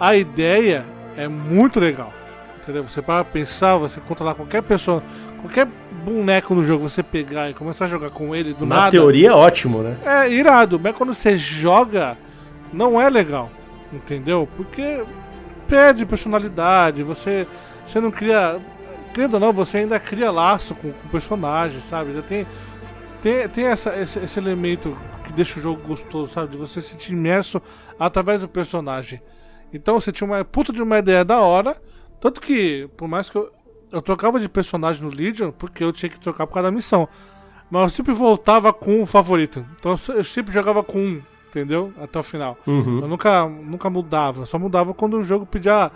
A 0.00 0.16
ideia 0.16 0.84
é 1.16 1.28
muito 1.28 1.78
legal. 1.78 2.12
Entendeu? 2.62 2.82
Você 2.84 3.02
para 3.02 3.22
pensar, 3.22 3.76
você 3.76 4.00
controlar 4.00 4.34
qualquer 4.34 4.62
pessoa, 4.62 5.02
qualquer 5.40 5.68
boneco 6.02 6.54
no 6.54 6.64
jogo, 6.64 6.88
você 6.88 7.02
pegar 7.02 7.50
e 7.50 7.54
começar 7.54 7.84
a 7.84 7.88
jogar 7.88 8.08
com 8.08 8.34
ele 8.34 8.54
do 8.54 8.64
Na 8.64 8.76
nada. 8.76 8.84
Na 8.86 8.90
teoria 8.90 9.28
é 9.28 9.32
ótimo, 9.32 9.82
né? 9.82 9.98
É 10.02 10.30
irado, 10.30 10.80
mas 10.80 10.96
quando 10.96 11.12
você 11.12 11.36
joga, 11.36 12.16
não 12.72 13.00
é 13.00 13.10
legal. 13.10 13.50
Entendeu? 13.94 14.48
Porque 14.56 15.04
perde 15.68 16.04
personalidade, 16.04 17.02
você, 17.02 17.46
você 17.86 18.00
não 18.00 18.10
cria. 18.10 18.60
Querendo 19.12 19.34
ou 19.34 19.40
não, 19.40 19.52
você 19.52 19.78
ainda 19.78 19.98
cria 20.00 20.30
laço 20.30 20.74
com, 20.74 20.92
com 20.92 21.06
o 21.06 21.10
personagem, 21.10 21.80
sabe? 21.80 22.12
Já 22.12 22.22
tem, 22.22 22.46
tem, 23.22 23.48
tem 23.48 23.66
essa, 23.66 23.96
esse, 23.96 24.18
esse, 24.18 24.38
elemento 24.38 24.96
que 25.24 25.32
deixa 25.32 25.58
o 25.58 25.62
jogo 25.62 25.80
gostoso, 25.86 26.32
sabe? 26.32 26.50
De 26.50 26.56
você 26.56 26.80
se 26.80 26.90
sentir 26.90 27.12
imerso 27.12 27.62
através 27.98 28.40
do 28.40 28.48
personagem. 28.48 29.22
Então 29.72 30.00
você 30.00 30.10
tinha 30.10 30.26
uma 30.26 30.44
puta 30.44 30.72
de 30.72 30.82
uma 30.82 30.98
ideia 30.98 31.24
da 31.24 31.40
hora. 31.40 31.80
Tanto 32.20 32.40
que, 32.40 32.88
por 32.96 33.06
mais 33.06 33.30
que 33.30 33.36
eu, 33.36 33.52
eu 33.92 34.02
trocava 34.02 34.40
de 34.40 34.48
personagem 34.48 35.02
no 35.02 35.14
Legion, 35.14 35.52
porque 35.52 35.84
eu 35.84 35.92
tinha 35.92 36.10
que 36.10 36.18
trocar 36.18 36.46
por 36.46 36.54
causa 36.54 36.70
da 36.70 36.74
missão. 36.74 37.08
Mas 37.70 37.82
eu 37.84 37.90
sempre 37.90 38.12
voltava 38.12 38.72
com 38.72 39.02
o 39.02 39.06
favorito. 39.06 39.64
Então 39.78 39.96
eu 40.08 40.24
sempre 40.24 40.52
jogava 40.52 40.82
com 40.82 40.98
um 40.98 41.22
entendeu? 41.54 41.92
Até 42.00 42.18
o 42.18 42.22
final. 42.22 42.58
Uhum. 42.66 43.00
Eu 43.00 43.08
nunca, 43.08 43.46
nunca 43.46 43.88
mudava, 43.88 44.44
só 44.44 44.58
mudava 44.58 44.92
quando 44.92 45.18
o 45.18 45.22
jogo 45.22 45.46
pedia. 45.46 45.90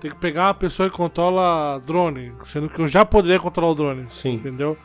Tem 0.00 0.10
que 0.10 0.16
pegar 0.16 0.48
a 0.48 0.54
pessoa 0.54 0.88
que 0.88 0.96
controla 0.96 1.78
drone, 1.86 2.32
sendo 2.46 2.68
que 2.68 2.80
eu 2.80 2.88
já 2.88 3.04
poderia 3.04 3.38
controlar 3.38 3.72
o 3.72 3.74
drone. 3.74 4.06
Sim. 4.08 4.34
Entendeu? 4.34 4.76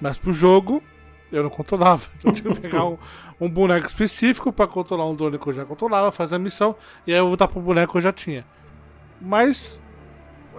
Mas 0.00 0.18
pro 0.18 0.32
jogo, 0.32 0.82
eu 1.30 1.42
não 1.42 1.50
controlava. 1.50 2.08
Então 2.18 2.30
eu 2.32 2.34
tinha 2.34 2.54
que 2.54 2.60
pegar 2.60 2.84
um, 2.84 2.98
um 3.40 3.48
boneco 3.48 3.86
específico 3.86 4.52
para 4.52 4.66
controlar 4.66 5.08
um 5.08 5.14
drone 5.14 5.38
que 5.38 5.46
eu 5.46 5.52
já 5.52 5.64
controlava, 5.64 6.10
fazer 6.10 6.36
a 6.36 6.38
missão, 6.38 6.74
e 7.06 7.12
aí 7.12 7.18
eu 7.18 7.28
voltar 7.28 7.48
pro 7.48 7.60
boneco 7.60 7.92
que 7.92 7.98
eu 7.98 8.02
já 8.02 8.12
tinha. 8.12 8.44
Mas, 9.20 9.78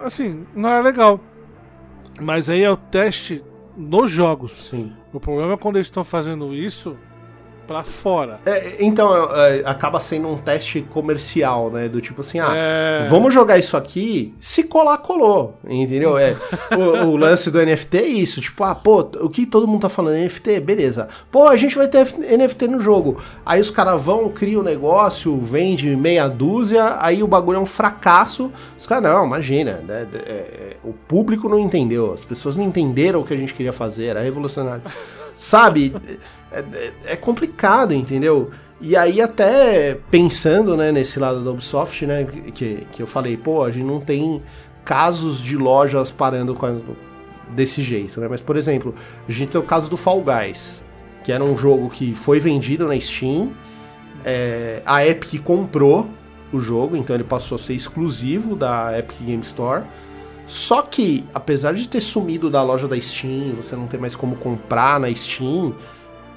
assim, 0.00 0.46
não 0.54 0.68
era 0.70 0.80
legal. 0.80 1.20
Mas 2.20 2.48
aí 2.48 2.62
é 2.62 2.70
o 2.70 2.76
teste 2.76 3.44
nos 3.76 4.10
jogos. 4.10 4.52
Sim. 4.70 4.94
O 5.12 5.20
problema 5.20 5.52
é 5.52 5.56
quando 5.58 5.76
eles 5.76 5.88
estão 5.88 6.02
fazendo 6.02 6.54
isso 6.54 6.96
para 7.66 7.82
fora. 7.82 8.40
É, 8.46 8.76
então, 8.80 9.12
é, 9.34 9.62
acaba 9.64 9.98
sendo 10.00 10.28
um 10.28 10.36
teste 10.36 10.82
comercial, 10.82 11.70
né? 11.70 11.88
Do 11.88 12.00
tipo 12.00 12.20
assim, 12.20 12.38
ah, 12.38 12.52
é... 12.54 13.06
vamos 13.08 13.34
jogar 13.34 13.58
isso 13.58 13.76
aqui, 13.76 14.34
se 14.40 14.62
colar, 14.64 14.98
colou, 14.98 15.58
entendeu? 15.68 16.16
É, 16.16 16.36
o, 16.76 17.08
o, 17.08 17.16
lance 17.16 17.50
do 17.50 17.58
NFT 17.58 17.98
é 17.98 18.06
isso, 18.06 18.40
tipo, 18.40 18.62
ah, 18.62 18.74
pô, 18.74 19.00
o 19.20 19.28
que 19.28 19.46
todo 19.46 19.66
mundo 19.66 19.82
tá 19.82 19.88
falando, 19.88 20.16
NFT, 20.16 20.60
beleza. 20.60 21.08
Pô, 21.30 21.48
a 21.48 21.56
gente 21.56 21.76
vai 21.76 21.88
ter 21.88 22.06
NFT 22.38 22.68
no 22.68 22.80
jogo. 22.80 23.22
Aí 23.44 23.60
os 23.60 23.70
caras 23.70 24.02
vão, 24.02 24.28
criam 24.28 24.60
o 24.60 24.62
um 24.62 24.64
negócio, 24.64 25.38
vende 25.40 25.96
meia 25.96 26.28
dúzia, 26.28 26.96
aí 27.00 27.22
o 27.22 27.26
bagulho 27.26 27.56
é 27.56 27.60
um 27.60 27.66
fracasso. 27.66 28.52
Os 28.78 28.86
caras, 28.86 29.04
não, 29.10 29.26
imagina, 29.26 29.82
né? 29.86 30.06
É, 30.14 30.76
o 30.84 30.92
público 30.92 31.48
não 31.48 31.58
entendeu, 31.58 32.12
as 32.12 32.24
pessoas 32.24 32.56
não 32.56 32.64
entenderam 32.64 33.20
o 33.20 33.24
que 33.24 33.34
a 33.34 33.36
gente 33.36 33.52
queria 33.54 33.72
fazer, 33.72 34.06
era 34.06 34.20
revolucionário. 34.20 34.82
Sabe? 35.32 35.94
É, 36.56 36.64
é, 36.72 36.92
é, 37.12 37.16
complicado, 37.16 37.92
entendeu? 37.92 38.50
E 38.80 38.96
aí 38.96 39.20
até 39.20 39.98
pensando, 40.10 40.74
né, 40.74 40.90
nesse 40.90 41.18
lado 41.18 41.44
da 41.44 41.50
Ubisoft, 41.50 42.06
né, 42.06 42.24
que, 42.54 42.86
que 42.90 43.02
eu 43.02 43.06
falei, 43.06 43.36
pô, 43.36 43.62
a 43.62 43.70
gente 43.70 43.84
não 43.84 44.00
tem 44.00 44.42
casos 44.82 45.38
de 45.38 45.54
lojas 45.54 46.10
parando 46.10 46.54
com, 46.54 46.80
desse 47.50 47.82
jeito, 47.82 48.20
né? 48.20 48.26
Mas, 48.28 48.40
por 48.40 48.56
exemplo, 48.56 48.94
a 49.28 49.32
gente 49.32 49.50
tem 49.50 49.60
o 49.60 49.64
caso 49.64 49.90
do 49.90 49.98
Fall 49.98 50.22
Guys, 50.22 50.82
que 51.22 51.30
era 51.30 51.44
um 51.44 51.56
jogo 51.56 51.90
que 51.90 52.14
foi 52.14 52.40
vendido 52.40 52.88
na 52.88 52.98
Steam, 52.98 53.52
é, 54.24 54.82
a 54.86 55.06
Epic 55.06 55.42
comprou 55.42 56.08
o 56.50 56.58
jogo, 56.58 56.96
então 56.96 57.14
ele 57.14 57.24
passou 57.24 57.56
a 57.56 57.58
ser 57.58 57.74
exclusivo 57.74 58.56
da 58.56 58.98
Epic 58.98 59.18
Game 59.20 59.42
Store, 59.42 59.84
só 60.46 60.80
que, 60.80 61.24
apesar 61.34 61.74
de 61.74 61.86
ter 61.88 62.00
sumido 62.00 62.48
da 62.48 62.62
loja 62.62 62.86
da 62.86 62.98
Steam, 62.98 63.52
você 63.54 63.74
não 63.74 63.86
ter 63.86 63.98
mais 63.98 64.14
como 64.14 64.36
comprar 64.36 64.98
na 65.00 65.12
Steam, 65.14 65.74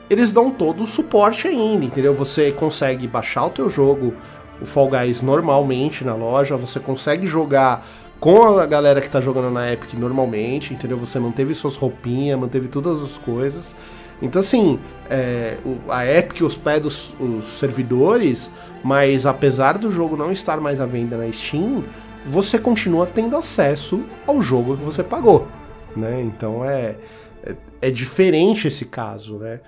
eles 0.10 0.32
dão 0.32 0.50
todo 0.50 0.84
o 0.84 0.88
suporte 0.88 1.48
ainda, 1.48 1.86
entendeu? 1.86 2.14
Você 2.14 2.52
consegue 2.52 3.08
baixar 3.08 3.46
o 3.46 3.50
teu 3.50 3.70
jogo, 3.70 4.14
o 4.62 4.66
Fall 4.66 4.90
Guys 4.90 5.22
normalmente 5.22 6.04
na 6.04 6.16
loja, 6.16 6.58
você 6.58 6.80
consegue 6.80 7.28
jogar 7.28 7.86
com 8.20 8.60
a 8.60 8.66
galera 8.66 9.00
que 9.00 9.10
tá 9.10 9.22
jogando 9.22 9.50
na 9.50 9.72
Epic 9.72 9.94
normalmente, 9.94 10.74
entendeu? 10.74 10.98
Você 10.98 11.20
manteve 11.20 11.54
suas 11.54 11.76
roupinhas, 11.76 12.38
manteve 12.38 12.68
todas 12.68 13.02
as 13.02 13.18
coisas. 13.18 13.76
Então, 14.22 14.42
assim, 14.42 14.80
é, 15.10 15.58
a 15.88 16.06
Epic 16.06 16.42
hospeda 16.42 16.88
os, 16.88 17.16
os 17.20 17.46
servidores, 17.46 18.52
mas 18.84 19.26
apesar 19.26 19.78
do 19.78 19.90
jogo 19.90 20.18
não 20.18 20.32
estar 20.32 20.60
mais 20.60 20.82
à 20.82 20.86
venda 20.86 21.16
na 21.16 21.32
Steam, 21.32 21.86
você 22.26 22.60
continua 22.60 23.06
tendo 23.06 23.38
acesso 23.38 24.04
ao 24.28 24.42
jogo 24.42 24.76
que 24.76 24.84
você 24.84 25.04
pagou, 25.04 25.48
né? 25.96 26.22
Então 26.22 26.66
é, 26.66 26.98
é, 27.44 27.56
é 27.82 27.90
diferente 27.90 28.68
esse 28.68 28.84
caso, 28.84 29.38
né? 29.38 29.62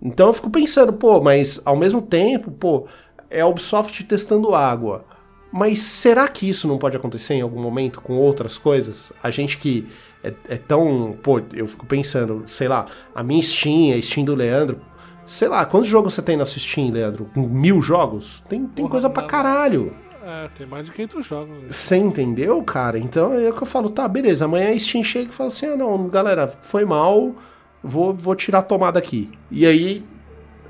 Então 0.00 0.28
eu 0.28 0.32
fico 0.32 0.50
pensando, 0.50 0.92
pô, 0.92 1.20
mas 1.20 1.60
ao 1.64 1.76
mesmo 1.76 2.00
tempo, 2.00 2.50
pô, 2.50 2.86
é 3.30 3.40
a 3.40 3.46
Ubisoft 3.46 4.04
testando 4.04 4.54
água. 4.54 5.04
Mas 5.50 5.80
será 5.80 6.28
que 6.28 6.48
isso 6.48 6.68
não 6.68 6.78
pode 6.78 6.96
acontecer 6.96 7.34
em 7.34 7.40
algum 7.40 7.60
momento 7.60 8.00
com 8.00 8.16
outras 8.16 8.58
coisas? 8.58 9.12
A 9.22 9.30
gente 9.30 9.56
que 9.58 9.86
é, 10.22 10.32
é, 10.48 10.56
tão. 10.56 11.16
Pô, 11.22 11.40
eu 11.52 11.66
fico 11.66 11.86
pensando, 11.86 12.44
sei 12.46 12.68
lá, 12.68 12.86
a 13.14 13.22
minha 13.22 13.42
Steam, 13.42 13.96
a 13.96 14.02
Steam 14.02 14.24
do 14.24 14.34
Leandro. 14.34 14.80
Sei 15.24 15.48
lá, 15.48 15.64
quantos 15.66 15.88
jogos 15.88 16.14
você 16.14 16.22
tem 16.22 16.36
na 16.36 16.46
sua 16.46 16.60
Steam, 16.60 16.90
Leandro? 16.90 17.30
Mil 17.36 17.82
jogos? 17.82 18.42
Tem, 18.48 18.60
tem 18.60 18.84
Porra, 18.84 18.90
coisa 18.90 19.10
pra 19.10 19.24
caralho. 19.24 19.94
É, 20.22 20.48
tem 20.48 20.66
mais 20.66 20.84
de 20.84 20.92
500 20.92 21.26
jogos. 21.26 21.48
Né? 21.48 21.66
Você 21.68 21.96
entendeu, 21.96 22.62
cara? 22.62 22.98
Então 22.98 23.32
é 23.32 23.48
o 23.48 23.54
que 23.54 23.62
eu 23.62 23.66
falo, 23.66 23.90
tá, 23.90 24.06
beleza. 24.08 24.44
Amanhã 24.44 24.70
a 24.70 24.78
Steam 24.78 25.04
chega 25.04 25.30
e 25.30 25.32
fala 25.32 25.48
assim: 25.48 25.66
ah, 25.66 25.76
não, 25.76 26.08
galera, 26.08 26.46
foi 26.46 26.84
mal, 26.84 27.34
vou, 27.82 28.14
vou 28.14 28.34
tirar 28.34 28.60
a 28.60 28.62
tomada 28.62 28.98
aqui. 28.98 29.30
E 29.50 29.66
aí 29.66 30.04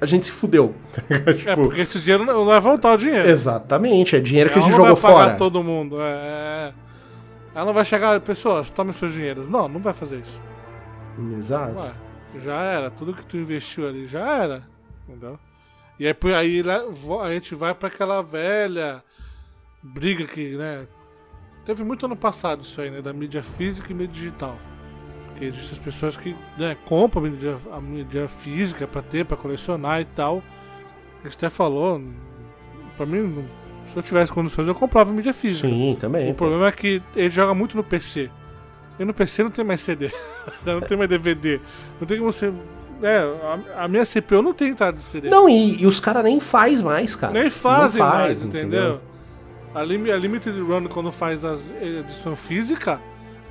a 0.01 0.07
gente 0.07 0.27
se 0.27 0.33
fudeu. 0.33 0.75
tipo, 1.37 1.51
é, 1.51 1.55
porque 1.57 1.81
esse 1.81 1.99
dinheiro 2.01 2.25
não 2.25 2.45
vai 2.47 2.61
voltar 2.61 2.95
o 2.95 2.97
dinheiro. 2.97 3.29
Exatamente, 3.29 4.17
é 4.17 4.21
dinheiro 4.21 4.51
que 4.51 4.59
a 4.59 4.63
gente 4.63 4.75
jogou 4.75 4.97
fora. 4.97 5.13
Não 5.13 5.19
vai 5.19 5.27
pagar 5.27 5.37
todo 5.39 5.63
mundo. 5.63 6.01
É, 6.01 6.13
é... 6.13 6.73
Ela 7.55 7.65
não 7.65 7.73
vai 7.73 7.85
chegar, 7.85 8.21
pessoas, 8.21 8.71
tomem 8.71 8.93
seus 8.93 9.13
dinheiros. 9.13 9.49
Não, 9.49 9.69
não 9.69 9.81
vai 9.81 9.93
fazer 9.93 10.21
isso. 10.21 10.41
Exato. 11.37 11.77
Ué, 11.79 11.93
já 12.45 12.63
era, 12.63 12.91
tudo 12.91 13.13
que 13.13 13.27
tu 13.27 13.37
investiu 13.37 13.89
ali 13.89 14.07
já 14.07 14.21
era. 14.21 14.63
Entendeu? 15.09 15.39
E 15.99 16.07
aí, 16.07 16.15
aí 16.37 16.63
a 17.23 17.33
gente 17.33 17.55
vai 17.57 17.75
para 17.75 17.89
aquela 17.89 18.23
velha 18.23 19.03
briga 19.83 20.25
que, 20.25 20.57
né? 20.57 20.87
Teve 21.65 21.83
muito 21.83 22.07
ano 22.07 22.17
passado 22.17 22.63
isso 22.63 22.81
aí, 22.81 22.91
né? 22.91 23.03
Da 23.03 23.13
mídia 23.13 23.43
física 23.43 23.91
e 23.91 23.95
mídia 23.95 24.15
digital. 24.15 24.57
Porque 25.39 25.45
existem 25.45 25.79
as 25.79 25.85
pessoas 25.85 26.17
que 26.17 26.35
né, 26.57 26.77
compram 26.85 27.25
a 27.25 27.29
mídia, 27.29 27.57
a 27.71 27.81
mídia 27.81 28.27
física 28.27 28.89
para 28.89 29.01
ter, 29.03 29.25
para 29.25 29.37
colecionar 29.37 30.01
e 30.01 30.05
tal. 30.05 30.43
A 31.21 31.29
gente 31.29 31.37
até 31.37 31.49
falou, 31.49 32.03
pra 32.97 33.07
mim, 33.07 33.47
se 33.85 33.97
eu 33.97 34.03
tivesse 34.03 34.33
condições, 34.33 34.67
eu 34.67 34.75
comprava 34.75 35.13
mídia 35.13 35.33
física. 35.33 35.69
Sim, 35.69 35.97
também. 36.01 36.25
O 36.25 36.35
pô. 36.35 36.39
problema 36.39 36.67
é 36.67 36.73
que 36.73 37.01
ele 37.15 37.31
joga 37.31 37.55
muito 37.55 37.77
no 37.77 37.85
PC. 37.85 38.29
E 38.99 39.05
no 39.05 39.15
PC 39.15 39.45
não 39.45 39.51
tem 39.53 39.65
mais 39.65 39.81
CD, 39.81 40.11
não 40.67 40.81
tem 40.81 40.97
mais 40.97 41.09
DVD, 41.09 41.61
não 42.01 42.07
tem 42.09 42.19
como 42.19 42.33
você 42.33 42.53
é, 43.01 43.19
a, 43.19 43.85
a, 43.85 43.89
minha 43.89 44.05
CPU 44.05 44.43
não 44.43 44.53
tem 44.53 44.71
entrada 44.71 44.97
de 44.97 45.05
CD. 45.05 45.31
Não, 45.31 45.49
e, 45.49 45.83
e 45.83 45.87
os 45.87 46.01
caras 46.01 46.25
nem 46.25 46.41
faz 46.41 46.83
mais, 46.83 47.15
cara. 47.15 47.33
Nem 47.33 47.49
fazem 47.49 48.01
faz, 48.01 48.13
mais, 48.13 48.43
entendeu? 48.43 48.67
entendeu? 48.67 49.01
A, 49.73 49.85
lim, 49.85 50.11
a 50.11 50.17
Limited 50.17 50.61
Run, 50.61 50.89
quando 50.89 51.13
faz 51.13 51.45
a 51.45 51.57
edição 51.81 52.35
física, 52.35 53.01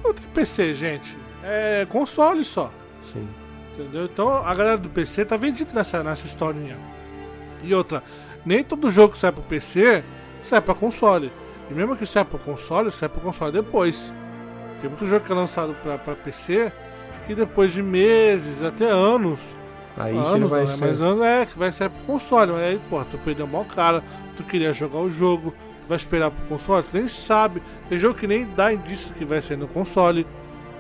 não 0.04 0.14
tem 0.14 0.26
PC, 0.34 0.74
gente. 0.74 1.16
É 1.44 1.86
console 1.90 2.44
só. 2.44 2.72
Sim. 3.02 3.28
Entendeu? 3.74 4.06
Então 4.06 4.30
a 4.30 4.54
galera 4.56 4.78
do 4.78 4.90
PC 4.90 5.26
tá 5.26 5.38
vendida 5.38 5.72
nessa, 5.74 6.04
nessa 6.04 6.26
historinha. 6.26 6.78
E 7.64 7.74
outra, 7.74 8.04
nem 8.46 8.64
todo 8.64 8.90
jogo 8.90 9.14
que 9.14 9.20
sai 9.20 9.32
pro 9.32 9.44
PC 9.44 10.04
sai 10.44 10.62
pra 10.62 10.74
console. 10.74 11.32
E 11.70 11.74
mesmo 11.74 11.96
que 11.96 12.06
sai 12.06 12.24
pro 12.24 12.40
console, 12.40 12.92
sai 12.92 13.10
pro 13.10 13.22
console 13.22 13.52
depois. 13.52 14.12
Tem 14.82 14.90
muito 14.90 15.06
jogo 15.06 15.26
que 15.26 15.32
é 15.32 15.36
lançado 15.36 15.76
pra, 15.84 15.98
pra 15.98 16.16
PC 16.16 16.72
que 17.26 17.36
depois 17.36 17.74
de 17.74 17.84
meses, 17.84 18.64
até 18.64 18.86
anos. 18.90 19.40
Aí 19.98 20.16
anos, 20.16 20.34
que 20.34 20.40
não 20.40 20.48
vai 20.48 20.62
né? 20.62 20.68
ser. 20.68 20.86
Mas 20.86 21.02
anos 21.02 21.22
é 21.22 21.46
que 21.46 21.60
vai 21.60 21.72
sair 21.72 21.90
pro 21.90 22.14
console. 22.14 22.52
Mas 22.54 22.62
aí, 22.62 22.82
pô, 22.90 23.04
tu 23.04 23.18
perdeu 23.18 23.46
mal 23.46 23.66
cara, 23.66 24.04
tu 24.38 24.44
queria 24.44 24.72
jogar 24.72 25.00
o 25.00 25.10
jogo, 25.10 25.54
vai 25.88 25.98
esperar 25.98 26.32
pro 26.32 26.48
console? 26.48 26.84
Tu 26.84 26.98
nem 26.98 27.08
sabe. 27.08 27.62
Tem 27.90 27.98
jogo 27.98 28.18
que 28.18 28.28
nem 28.28 28.46
dá 28.46 28.72
indício 28.72 29.14
que 29.14 29.26
vai 29.26 29.42
sair 29.42 29.58
no 29.58 29.68
console. 29.68 30.26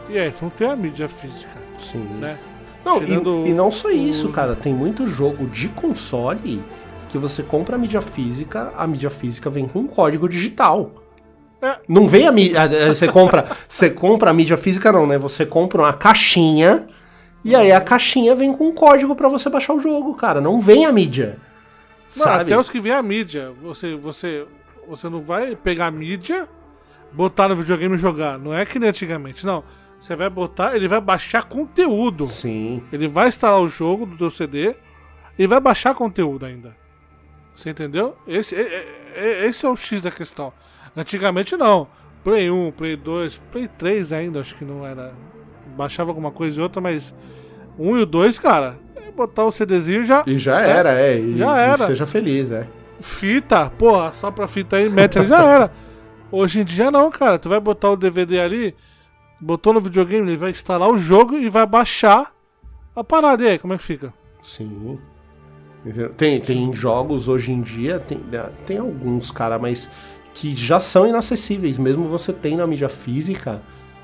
E 0.10 0.18
aí, 0.18 0.32
tu 0.32 0.44
não 0.44 0.50
tem 0.50 0.70
a 0.70 0.76
mídia 0.76 1.08
física. 1.08 1.54
Sim. 1.78 2.00
Né? 2.20 2.38
Não, 2.86 3.04
e, 3.04 3.50
e, 3.50 3.54
não 3.54 3.70
só 3.70 3.90
isso, 3.90 4.30
cara. 4.30 4.56
Tem 4.56 4.74
muito 4.74 5.06
jogo 5.08 5.46
de 5.48 5.68
console 5.70 6.64
que 7.10 7.18
você 7.18 7.44
compra 7.44 7.76
a 7.76 7.80
mídia 7.80 8.02
física, 8.02 8.74
a 8.78 8.88
mídia 8.88 9.10
física 9.10 9.50
vem 9.50 9.68
com 9.68 9.80
um 9.80 9.88
código 9.88 10.28
digital. 10.28 10.92
É. 11.62 11.78
Não 11.88 12.08
vem 12.08 12.28
a 12.28 12.32
mídia. 12.32 12.60
É, 12.60 12.88
você 12.88 13.08
compra, 13.08 13.46
você 13.68 13.90
compra 13.90 14.32
a 14.32 14.34
mídia 14.34 14.58
física, 14.58 14.92
não, 14.92 15.08
né? 15.08 15.18
Você 15.18 15.46
compra 15.46 15.82
uma 15.82 15.94
caixinha 15.94 16.88
e 17.44 17.56
aí 17.56 17.72
a 17.72 17.82
caixinha 17.82 18.36
vem 18.36 18.54
com 18.54 18.68
um 18.68 18.74
código 18.74 19.16
para 19.16 19.28
você 19.28 19.50
baixar 19.50 19.74
o 19.74 19.80
jogo, 19.80 20.14
cara. 20.16 20.40
Não 20.40 20.60
vem 20.60 20.86
a 20.86 20.92
mídia. 20.92 21.40
Não, 22.16 22.24
sabe? 22.24 22.42
até 22.42 22.58
os 22.58 22.70
que 22.70 22.80
vem 22.80 22.92
a 22.92 23.02
mídia. 23.02 23.52
Você, 23.62 23.96
você 23.96 24.46
você 24.88 25.10
não 25.10 25.20
vai 25.20 25.56
pegar 25.56 25.88
a 25.88 25.92
mídia, 25.92 26.48
botar 27.12 27.50
no 27.50 27.56
videogame 27.56 27.96
e 27.96 27.98
jogar. 27.98 28.40
Não 28.40 28.54
é 28.54 28.66
que 28.66 28.80
nem 28.80 28.90
antigamente, 28.90 29.46
não. 29.46 29.64
Você 30.00 30.16
vai 30.16 30.30
botar, 30.30 30.76
ele 30.76 30.88
vai 30.88 31.02
baixar 31.02 31.44
conteúdo. 31.44 32.28
Sim. 32.28 32.84
Ele 32.92 33.08
vai 33.08 33.30
instalar 33.30 33.60
o 33.60 33.68
jogo 33.68 34.06
do 34.06 34.18
teu 34.18 34.30
CD 34.30 34.76
e 35.38 35.48
vai 35.48 35.60
baixar 35.60 35.96
conteúdo 35.96 36.46
ainda. 36.46 36.76
Você 37.56 37.72
entendeu? 37.72 38.16
Esse, 38.28 38.56
esse 38.56 39.66
é 39.66 39.70
o 39.70 39.76
X 39.76 40.02
da 40.02 40.12
questão. 40.12 40.54
Antigamente 40.96 41.58
não. 41.58 41.88
Play 42.24 42.52
1, 42.52 42.72
Play 42.72 42.96
2, 42.96 43.38
Play 43.52 43.68
3 43.68 44.14
ainda, 44.14 44.42
acho 44.42 44.56
que 44.56 44.66
não 44.66 44.86
era. 44.86 45.14
Baixava 45.76 46.12
alguma 46.12 46.32
coisa 46.32 46.60
e 46.60 46.64
outra, 46.64 46.80
mas 46.82 47.14
1 47.78 47.98
e 47.98 48.02
o 48.02 48.06
2, 48.06 48.40
cara, 48.40 48.78
é 48.96 49.12
botar 49.12 49.46
o 49.46 49.52
CDzinho 49.52 50.06
já. 50.06 50.24
E 50.28 50.38
já 50.38 50.62
é, 50.62 50.70
era, 50.70 50.94
é. 50.94 51.20
E, 51.20 51.38
já 51.38 51.58
era. 51.58 51.84
E 51.84 51.88
seja 51.88 52.06
feliz, 52.06 52.52
é 52.52 52.68
fita, 53.00 53.70
porra, 53.70 54.12
só 54.14 54.32
pra 54.32 54.48
fita 54.48 54.78
aí, 54.78 54.90
mete 54.90 55.20
ali, 55.20 55.28
já 55.28 55.44
era. 55.44 55.72
Hoje 56.32 56.60
em 56.60 56.66
dia 56.66 56.92
não, 56.92 57.10
cara. 57.10 57.40
Tu 57.40 57.48
vai 57.48 57.60
botar 57.60 57.92
o 57.92 57.96
DVD 57.96 58.40
ali, 58.40 58.76
botou 59.40 59.74
no 59.74 59.82
videogame, 59.82 60.28
ele 60.28 60.38
vai 60.38 60.52
instalar 60.52 60.90
o 60.90 60.98
jogo 60.98 61.36
e 61.36 61.50
vai 61.50 61.66
baixar 61.66 62.34
a 62.96 63.04
parada. 63.04 63.44
E 63.44 63.48
aí, 63.50 63.60
como 63.60 63.74
é 63.74 63.78
que 63.78 63.84
fica? 63.84 64.14
Sim. 64.42 64.98
Tem, 66.18 66.42
tem 66.42 66.74
jogos 66.74 67.28
hoje 67.28 67.52
em 67.52 67.62
dia, 67.62 68.00
tem, 68.00 68.20
tem 68.66 68.78
alguns, 68.78 69.32
cara, 69.32 69.58
mas 69.58 69.90
que 70.34 70.56
já 70.56 70.80
são 70.80 71.08
inacessíveis, 71.08 71.80
mesmo 71.80 72.08
você 72.08 72.34
tem 72.34 72.58
na 72.58 72.68
mídia 72.68 72.90
física, 72.90 73.62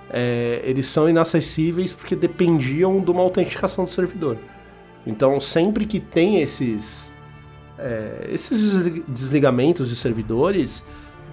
é, 0.09 0.61
eles 0.63 0.85
são 0.85 1.09
inacessíveis 1.09 1.93
porque 1.93 2.15
dependiam 2.15 2.99
de 3.01 3.11
uma 3.11 3.21
autenticação 3.21 3.83
do 3.83 3.89
servidor. 3.89 4.37
Então, 5.05 5.39
sempre 5.39 5.85
que 5.85 5.99
tem 5.99 6.39
esses 6.39 7.11
é, 7.77 8.29
esses 8.31 9.03
desligamentos 9.07 9.89
de 9.89 9.95
servidores, 9.95 10.83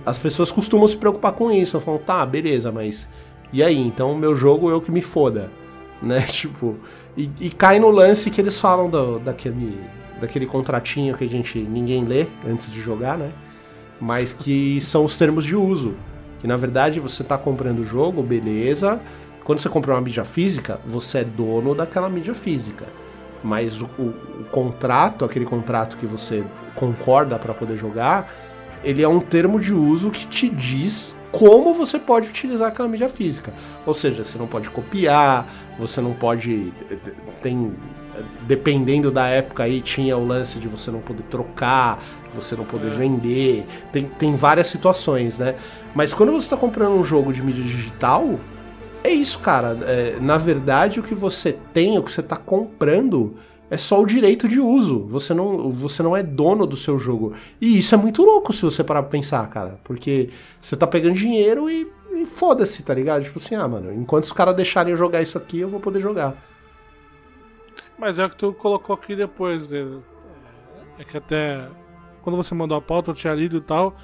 as 0.04 0.18
pessoas 0.18 0.50
costumam 0.50 0.88
se 0.88 0.96
preocupar 0.96 1.32
com 1.32 1.50
isso. 1.50 1.78
Falam, 1.80 2.00
tá, 2.00 2.24
beleza, 2.24 2.72
mas 2.72 3.08
e 3.52 3.62
aí? 3.62 3.78
Então 3.78 4.14
meu 4.16 4.34
jogo 4.36 4.70
eu 4.70 4.80
que 4.80 4.90
me 4.90 5.02
foda. 5.02 5.50
né? 6.02 6.20
Tipo, 6.28 6.76
e, 7.16 7.30
e 7.40 7.50
cai 7.50 7.78
no 7.78 7.90
lance 7.90 8.30
que 8.30 8.40
eles 8.40 8.58
falam 8.58 8.88
do, 8.88 9.18
daquele, 9.18 9.78
daquele 10.20 10.46
contratinho 10.46 11.16
que 11.16 11.24
a 11.24 11.28
gente 11.28 11.58
ninguém 11.58 12.04
lê 12.04 12.26
antes 12.46 12.70
de 12.72 12.80
jogar, 12.80 13.18
né? 13.18 13.30
Mas 14.00 14.32
que 14.32 14.80
são 14.80 15.04
os 15.04 15.16
termos 15.16 15.44
de 15.44 15.56
uso. 15.56 15.94
Que 16.40 16.46
na 16.46 16.56
verdade 16.56 16.98
você 16.98 17.22
tá 17.22 17.36
comprando 17.36 17.80
o 17.80 17.84
jogo, 17.84 18.22
beleza. 18.22 19.00
Quando 19.44 19.58
você 19.58 19.68
compra 19.68 19.92
uma 19.92 20.00
mídia 20.00 20.24
física, 20.24 20.80
você 20.84 21.18
é 21.18 21.24
dono 21.24 21.74
daquela 21.74 22.08
mídia 22.08 22.34
física. 22.34 22.86
Mas 23.42 23.80
o, 23.80 23.86
o, 23.98 24.14
o 24.40 24.44
contrato, 24.50 25.24
aquele 25.24 25.44
contrato 25.44 25.96
que 25.96 26.06
você 26.06 26.44
concorda 26.74 27.38
para 27.38 27.52
poder 27.52 27.76
jogar, 27.76 28.32
ele 28.82 29.02
é 29.02 29.08
um 29.08 29.20
termo 29.20 29.60
de 29.60 29.74
uso 29.74 30.10
que 30.10 30.26
te 30.26 30.48
diz 30.48 31.14
como 31.30 31.72
você 31.72 31.98
pode 31.98 32.28
utilizar 32.28 32.68
aquela 32.68 32.88
mídia 32.88 33.08
física. 33.08 33.52
Ou 33.86 33.94
seja, 33.94 34.24
você 34.24 34.36
não 34.38 34.46
pode 34.46 34.68
copiar, 34.70 35.46
você 35.78 36.00
não 36.00 36.12
pode. 36.12 36.72
Tem. 37.42 37.72
Dependendo 38.46 39.10
da 39.10 39.28
época 39.28 39.62
aí, 39.62 39.80
tinha 39.80 40.16
o 40.16 40.26
lance 40.26 40.58
de 40.58 40.66
você 40.68 40.90
não 40.90 41.00
poder 41.00 41.22
trocar, 41.24 42.02
você 42.32 42.54
não 42.56 42.64
poder 42.64 42.88
é. 42.88 42.90
vender. 42.90 43.66
Tem, 43.92 44.04
tem 44.04 44.34
várias 44.34 44.66
situações, 44.66 45.38
né? 45.38 45.54
Mas 45.94 46.12
quando 46.12 46.32
você 46.32 46.46
está 46.46 46.56
comprando 46.56 46.92
um 46.92 47.04
jogo 47.04 47.32
de 47.32 47.42
mídia 47.42 47.62
digital, 47.62 48.38
é 49.02 49.10
isso, 49.10 49.38
cara. 49.38 49.78
É, 49.82 50.18
na 50.20 50.36
verdade, 50.36 51.00
o 51.00 51.02
que 51.02 51.14
você 51.14 51.56
tem, 51.72 51.98
o 51.98 52.02
que 52.02 52.12
você 52.12 52.20
está 52.20 52.36
comprando, 52.36 53.36
é 53.70 53.76
só 53.76 54.02
o 54.02 54.06
direito 54.06 54.48
de 54.48 54.58
uso. 54.58 55.06
Você 55.06 55.32
não, 55.32 55.70
você 55.70 56.02
não 56.02 56.16
é 56.16 56.22
dono 56.22 56.66
do 56.66 56.76
seu 56.76 56.98
jogo. 56.98 57.32
E 57.60 57.78
isso 57.78 57.94
é 57.94 57.98
muito 57.98 58.24
louco 58.24 58.52
se 58.52 58.62
você 58.62 58.82
parar 58.82 59.02
pra 59.02 59.12
pensar, 59.12 59.48
cara. 59.48 59.78
Porque 59.84 60.28
você 60.60 60.76
tá 60.76 60.88
pegando 60.88 61.14
dinheiro 61.14 61.70
e, 61.70 61.86
e 62.10 62.26
foda-se, 62.26 62.82
tá 62.82 62.92
ligado? 62.92 63.22
Tipo 63.22 63.38
assim, 63.38 63.54
ah, 63.54 63.68
mano, 63.68 63.94
enquanto 63.94 64.24
os 64.24 64.32
caras 64.32 64.56
deixarem 64.56 64.90
eu 64.90 64.96
jogar 64.96 65.22
isso 65.22 65.38
aqui, 65.38 65.60
eu 65.60 65.68
vou 65.68 65.78
poder 65.78 66.00
jogar. 66.00 66.36
Mas 67.96 68.18
é 68.18 68.26
o 68.26 68.30
que 68.30 68.36
tu 68.36 68.52
colocou 68.52 68.94
aqui 68.94 69.14
depois, 69.14 69.68
né? 69.68 69.86
É 70.98 71.04
que 71.04 71.16
até 71.16 71.68
quando 72.22 72.36
você 72.36 72.54
mandou 72.54 72.76
a 72.76 72.82
pauta, 72.82 73.12
eu 73.12 73.14
tinha 73.14 73.32
lido 73.32 73.58
e 73.58 73.60
tal. 73.60 73.96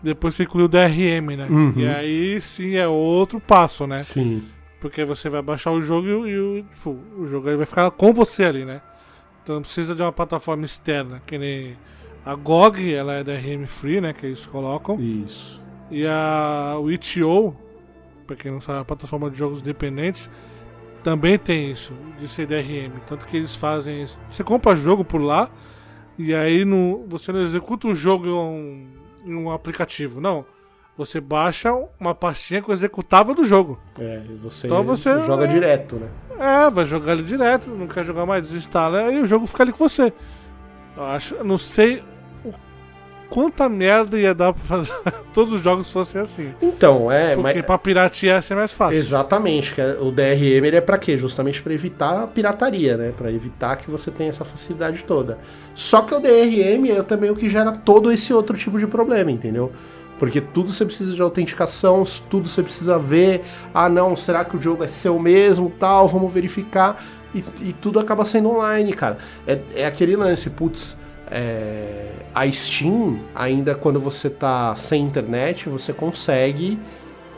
Depois 0.00 0.34
você 0.34 0.44
incluiu 0.44 0.66
o 0.66 0.68
DRM, 0.68 1.36
né? 1.36 1.48
Uhum. 1.50 1.74
E 1.76 1.88
aí 1.88 2.40
sim 2.40 2.76
é 2.76 2.86
outro 2.86 3.40
passo, 3.40 3.84
né? 3.84 4.02
Sim. 4.04 4.44
Porque 4.80 5.04
você 5.04 5.28
vai 5.28 5.42
baixar 5.42 5.72
o 5.72 5.80
jogo 5.80 6.06
e, 6.26 6.30
e 6.30 6.38
o, 6.38 6.62
tipo, 6.62 6.98
o 7.18 7.26
jogo 7.26 7.56
vai 7.56 7.66
ficar 7.66 7.90
com 7.90 8.12
você 8.12 8.44
ali, 8.44 8.64
né? 8.64 8.80
Então 9.42 9.56
não 9.56 9.62
precisa 9.62 9.94
de 9.94 10.02
uma 10.02 10.12
plataforma 10.12 10.64
externa, 10.64 11.22
que 11.26 11.36
nem 11.36 11.76
a 12.24 12.34
GOG, 12.34 12.94
ela 12.94 13.14
é 13.14 13.24
DRM 13.24 13.66
free, 13.66 14.00
né, 14.00 14.12
que 14.12 14.26
eles 14.26 14.46
colocam. 14.46 14.98
Isso. 15.00 15.60
E 15.90 16.06
a 16.06 16.76
o 16.80 16.90
itch.io, 16.90 17.56
para 18.26 18.36
quem 18.36 18.52
não 18.52 18.60
sabe, 18.60 18.80
a 18.80 18.84
plataforma 18.84 19.28
de 19.30 19.36
jogos 19.36 19.60
independentes, 19.60 20.30
também 21.02 21.36
tem 21.36 21.70
isso, 21.70 21.92
de 22.18 22.28
ser 22.28 22.46
DRM. 22.46 23.00
Tanto 23.06 23.26
que 23.26 23.36
eles 23.36 23.56
fazem 23.56 24.04
isso. 24.04 24.18
Você 24.30 24.44
compra 24.44 24.76
jogo 24.76 25.04
por 25.04 25.20
lá, 25.20 25.50
e 26.16 26.32
aí 26.32 26.64
no, 26.64 27.04
você 27.08 27.32
não 27.32 27.42
executa 27.42 27.88
o 27.88 27.94
jogo 27.94 28.26
em 28.26 28.32
um, 28.32 28.88
em 29.24 29.34
um 29.34 29.50
aplicativo, 29.50 30.20
não. 30.20 30.46
Você 30.96 31.20
baixa 31.20 31.72
uma 31.98 32.14
pastinha 32.14 32.60
com 32.60 32.70
o 32.70 32.74
executável 32.74 33.34
do 33.34 33.44
jogo. 33.44 33.80
É, 33.98 34.20
e 34.28 34.34
você, 34.34 34.66
então 34.66 34.82
você 34.82 35.20
joga 35.20 35.44
é, 35.44 35.48
direto, 35.48 35.96
né? 35.96 36.08
É, 36.38 36.70
vai 36.70 36.84
jogar 36.84 37.12
ele 37.12 37.22
direto, 37.22 37.70
não 37.70 37.86
quer 37.86 38.04
jogar 38.04 38.26
mais, 38.26 38.42
desinstala, 38.42 39.10
e 39.10 39.20
o 39.20 39.26
jogo 39.26 39.46
fica 39.46 39.62
ali 39.62 39.72
com 39.72 39.88
você. 39.88 40.12
Eu 40.94 41.04
acho, 41.04 41.42
não 41.42 41.56
sei 41.56 42.02
o, 42.44 42.52
quanta 43.30 43.70
merda 43.70 44.20
ia 44.20 44.34
dar 44.34 44.52
pra 44.52 44.62
fazer 44.62 44.92
todos 45.32 45.54
os 45.54 45.62
jogos 45.62 45.90
fossem 45.90 46.20
assim. 46.20 46.52
Então, 46.60 47.10
é, 47.10 47.36
Porque 47.36 47.54
mas... 47.54 47.64
pra 47.64 47.78
piratear 47.78 48.36
ia 48.36 48.42
ser 48.42 48.54
mais 48.54 48.70
fácil. 48.70 48.98
Exatamente, 48.98 49.80
é, 49.80 49.96
o 49.98 50.10
DRM 50.10 50.66
ele 50.66 50.76
é 50.76 50.80
pra 50.82 50.98
quê? 50.98 51.16
Justamente 51.16 51.62
para 51.62 51.72
evitar 51.72 52.24
a 52.24 52.26
pirataria, 52.26 52.98
né? 52.98 53.14
Pra 53.16 53.32
evitar 53.32 53.76
que 53.76 53.90
você 53.90 54.10
tenha 54.10 54.28
essa 54.28 54.44
facilidade 54.44 55.04
toda. 55.04 55.38
Só 55.74 56.02
que 56.02 56.14
o 56.14 56.20
DRM 56.20 56.90
é 56.90 57.02
também 57.02 57.30
o 57.30 57.34
que 57.34 57.48
gera 57.48 57.72
todo 57.72 58.12
esse 58.12 58.34
outro 58.34 58.58
tipo 58.58 58.78
de 58.78 58.86
problema, 58.86 59.30
entendeu? 59.30 59.72
Porque 60.18 60.40
tudo 60.40 60.70
você 60.70 60.84
precisa 60.84 61.14
de 61.14 61.20
autenticação, 61.20 62.02
tudo 62.30 62.48
você 62.48 62.62
precisa 62.62 62.98
ver. 62.98 63.42
Ah, 63.74 63.88
não, 63.88 64.16
será 64.16 64.44
que 64.44 64.56
o 64.56 64.60
jogo 64.60 64.84
é 64.84 64.88
seu 64.88 65.18
mesmo? 65.18 65.70
Tal, 65.78 66.06
vamos 66.06 66.32
verificar. 66.32 67.02
E, 67.34 67.42
e 67.60 67.72
tudo 67.72 67.98
acaba 67.98 68.24
sendo 68.24 68.50
online, 68.50 68.92
cara. 68.92 69.18
É, 69.46 69.58
é 69.74 69.86
aquele 69.86 70.14
lance, 70.14 70.48
putz. 70.50 70.96
É, 71.30 72.10
a 72.34 72.50
Steam, 72.50 73.20
ainda 73.34 73.74
quando 73.74 73.98
você 73.98 74.28
tá 74.28 74.76
sem 74.76 75.02
internet, 75.02 75.68
você 75.68 75.92
consegue 75.92 76.78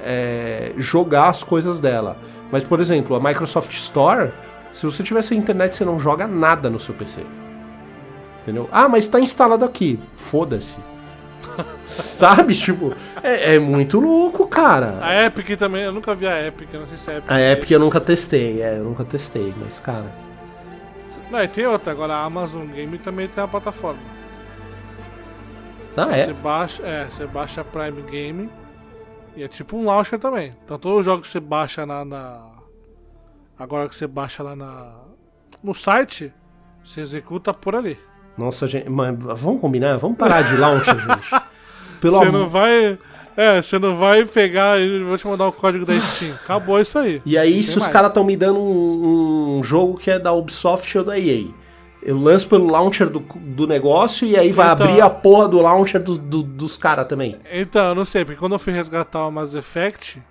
é, 0.05 0.73
jogar 0.77 1.29
as 1.29 1.43
coisas 1.43 1.79
dela. 1.79 2.17
Mas, 2.51 2.65
por 2.65 2.81
exemplo, 2.81 3.17
a 3.17 3.21
Microsoft 3.21 3.73
Store, 3.73 4.33
se 4.73 4.85
você 4.85 5.03
tiver 5.03 5.23
sem 5.23 5.39
internet, 5.39 5.77
você 5.77 5.85
não 5.85 5.99
joga 5.99 6.27
nada 6.27 6.69
no 6.69 6.79
seu 6.79 6.95
PC. 6.95 7.23
Entendeu? 8.43 8.69
Ah, 8.71 8.89
mas 8.89 9.05
está 9.05 9.19
instalado 9.19 9.65
aqui. 9.65 9.99
Foda-se. 10.13 10.77
Sabe? 11.87 12.55
Tipo, 12.55 12.95
é, 13.23 13.55
é, 13.55 13.59
muito 13.59 14.01
louco, 14.01 14.47
cara. 14.47 14.99
A 15.01 15.27
Epic 15.27 15.59
também, 15.59 15.83
eu 15.83 15.93
nunca 15.93 16.15
vi 16.15 16.27
a 16.27 16.47
Epic, 16.47 16.73
não 16.73 16.87
sei 16.89 16.99
se 16.99 17.11
é 17.11 17.17
Epic. 17.19 17.31
A 17.31 17.41
Epic 17.41 17.71
eu 17.71 17.81
nunca 17.81 18.01
testei, 18.01 18.63
é, 18.63 18.79
eu 18.79 18.85
nunca 18.85 19.05
testei, 19.05 19.55
mas, 19.59 19.79
cara. 19.79 20.13
Não, 21.31 21.43
e 21.43 21.49
tem 21.49 21.67
outra, 21.67 21.93
agora 21.93 22.15
a 22.15 22.25
Amazon 22.25 22.67
Game 22.67 22.99
também 22.99 23.29
tem 23.29 23.43
a 23.43 23.49
plataforma. 23.49 24.01
Ah, 25.97 26.17
é? 26.17 26.27
Você 26.27 26.33
baixa, 26.33 26.83
é, 26.83 27.05
você 27.05 27.27
baixa 27.27 27.61
a 27.61 27.65
Prime 27.65 28.03
Game 28.03 28.51
e 29.37 29.43
é 29.43 29.49
tipo 29.49 29.77
um 29.77 29.85
launcher 29.85 30.19
também. 30.19 30.55
Então 30.65 30.79
todos 30.79 31.01
os 31.01 31.05
jogos 31.05 31.27
que 31.27 31.33
você 31.33 31.41
baixa 31.41 31.87
na, 31.87 32.05
na. 32.05 32.51
Agora 33.59 33.89
que 33.89 33.95
você 33.95 34.07
baixa 34.07 34.43
lá 34.43 34.57
na. 34.57 35.01
No 35.63 35.75
site, 35.75 36.33
você 36.85 37.01
executa 37.01 37.55
por 37.55 37.75
ali. 37.75 37.99
Nossa, 38.37 38.67
gente, 38.67 38.89
mas 38.89 39.15
vamos 39.19 39.61
combinar? 39.61 39.97
Vamos 39.99 40.17
parar 40.17 40.43
de 40.43 40.57
launcher, 40.57 40.95
gente. 40.99 41.43
Pelo 42.01 42.19
Você 42.19 42.31
não 42.31 42.49
vai. 42.49 42.99
É, 43.37 43.61
você 43.61 43.79
não 43.79 43.97
vai 43.97 44.25
pegar 44.25 44.79
e 44.81 45.03
vou 45.03 45.19
te 45.19 45.27
mandar 45.27 45.49
o 45.49 45.53
código 45.53 45.85
da 45.85 45.99
Steam. 46.01 46.35
Acabou 46.35 46.81
isso 46.81 46.99
aí. 46.99 47.21
E 47.27 47.37
aí, 47.37 47.63
se 47.65 47.77
os 47.77 47.87
caras 47.89 48.09
estão 48.09 48.23
me 48.23 48.37
dando 48.37 48.61
um, 48.61 49.59
um, 49.59 49.63
jogo 49.63 49.99
que 49.99 50.11
é 50.11 50.21
da 50.21 50.33
Ubisoft 50.33 50.97
ou 50.99 51.03
da 51.03 51.19
EA, 51.19 51.47
eu 52.01 52.17
lanço 52.17 52.49
pelo 52.49 52.71
launcher 52.71 53.09
do, 53.09 53.19
do 53.19 53.67
negócio 53.67 54.27
e 54.27 54.37
aí 54.37 54.53
vai 54.53 54.73
então, 54.73 54.87
abrir 54.87 55.01
a 55.01 55.11
porra 55.11 55.49
do 55.49 55.61
launcher 55.61 56.01
do, 56.01 56.17
do, 56.17 56.43
dos 56.45 56.77
caras 56.77 57.09
também. 57.09 57.37
Então, 57.51 57.89
eu 57.89 57.95
não 57.95 58.05
sei, 58.05 58.25
porque 58.25 58.39
quando 58.39 58.53
eu 58.53 58.59
fui 58.59 58.73
resgatar 58.73 59.27
o 59.27 59.33
Mass 59.33 59.55
Effect, 59.55 60.23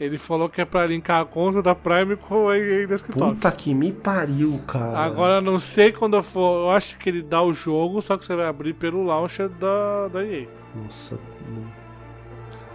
ele 0.00 0.16
falou 0.16 0.48
que 0.48 0.62
é 0.62 0.64
pra 0.64 0.86
linkar 0.86 1.20
a 1.20 1.26
conta 1.26 1.60
da 1.60 1.74
Prime 1.74 2.16
com 2.16 2.48
a 2.48 2.58
EA 2.58 2.86
Desktop. 2.86 3.18
Puta 3.18 3.52
que 3.52 3.74
me 3.74 3.92
pariu, 3.92 4.58
cara. 4.66 4.98
Agora 4.98 5.42
não 5.42 5.60
sei 5.60 5.92
quando 5.92 6.16
eu 6.16 6.22
for. 6.22 6.62
Eu 6.62 6.70
acho 6.70 6.96
que 6.96 7.10
ele 7.10 7.20
dá 7.20 7.42
o 7.42 7.52
jogo, 7.52 8.00
só 8.00 8.16
que 8.16 8.24
você 8.24 8.34
vai 8.34 8.46
abrir 8.46 8.72
pelo 8.72 9.04
launcher 9.04 9.50
da, 9.50 10.08
da 10.08 10.24
EA. 10.24 10.48
Nossa. 10.74 11.20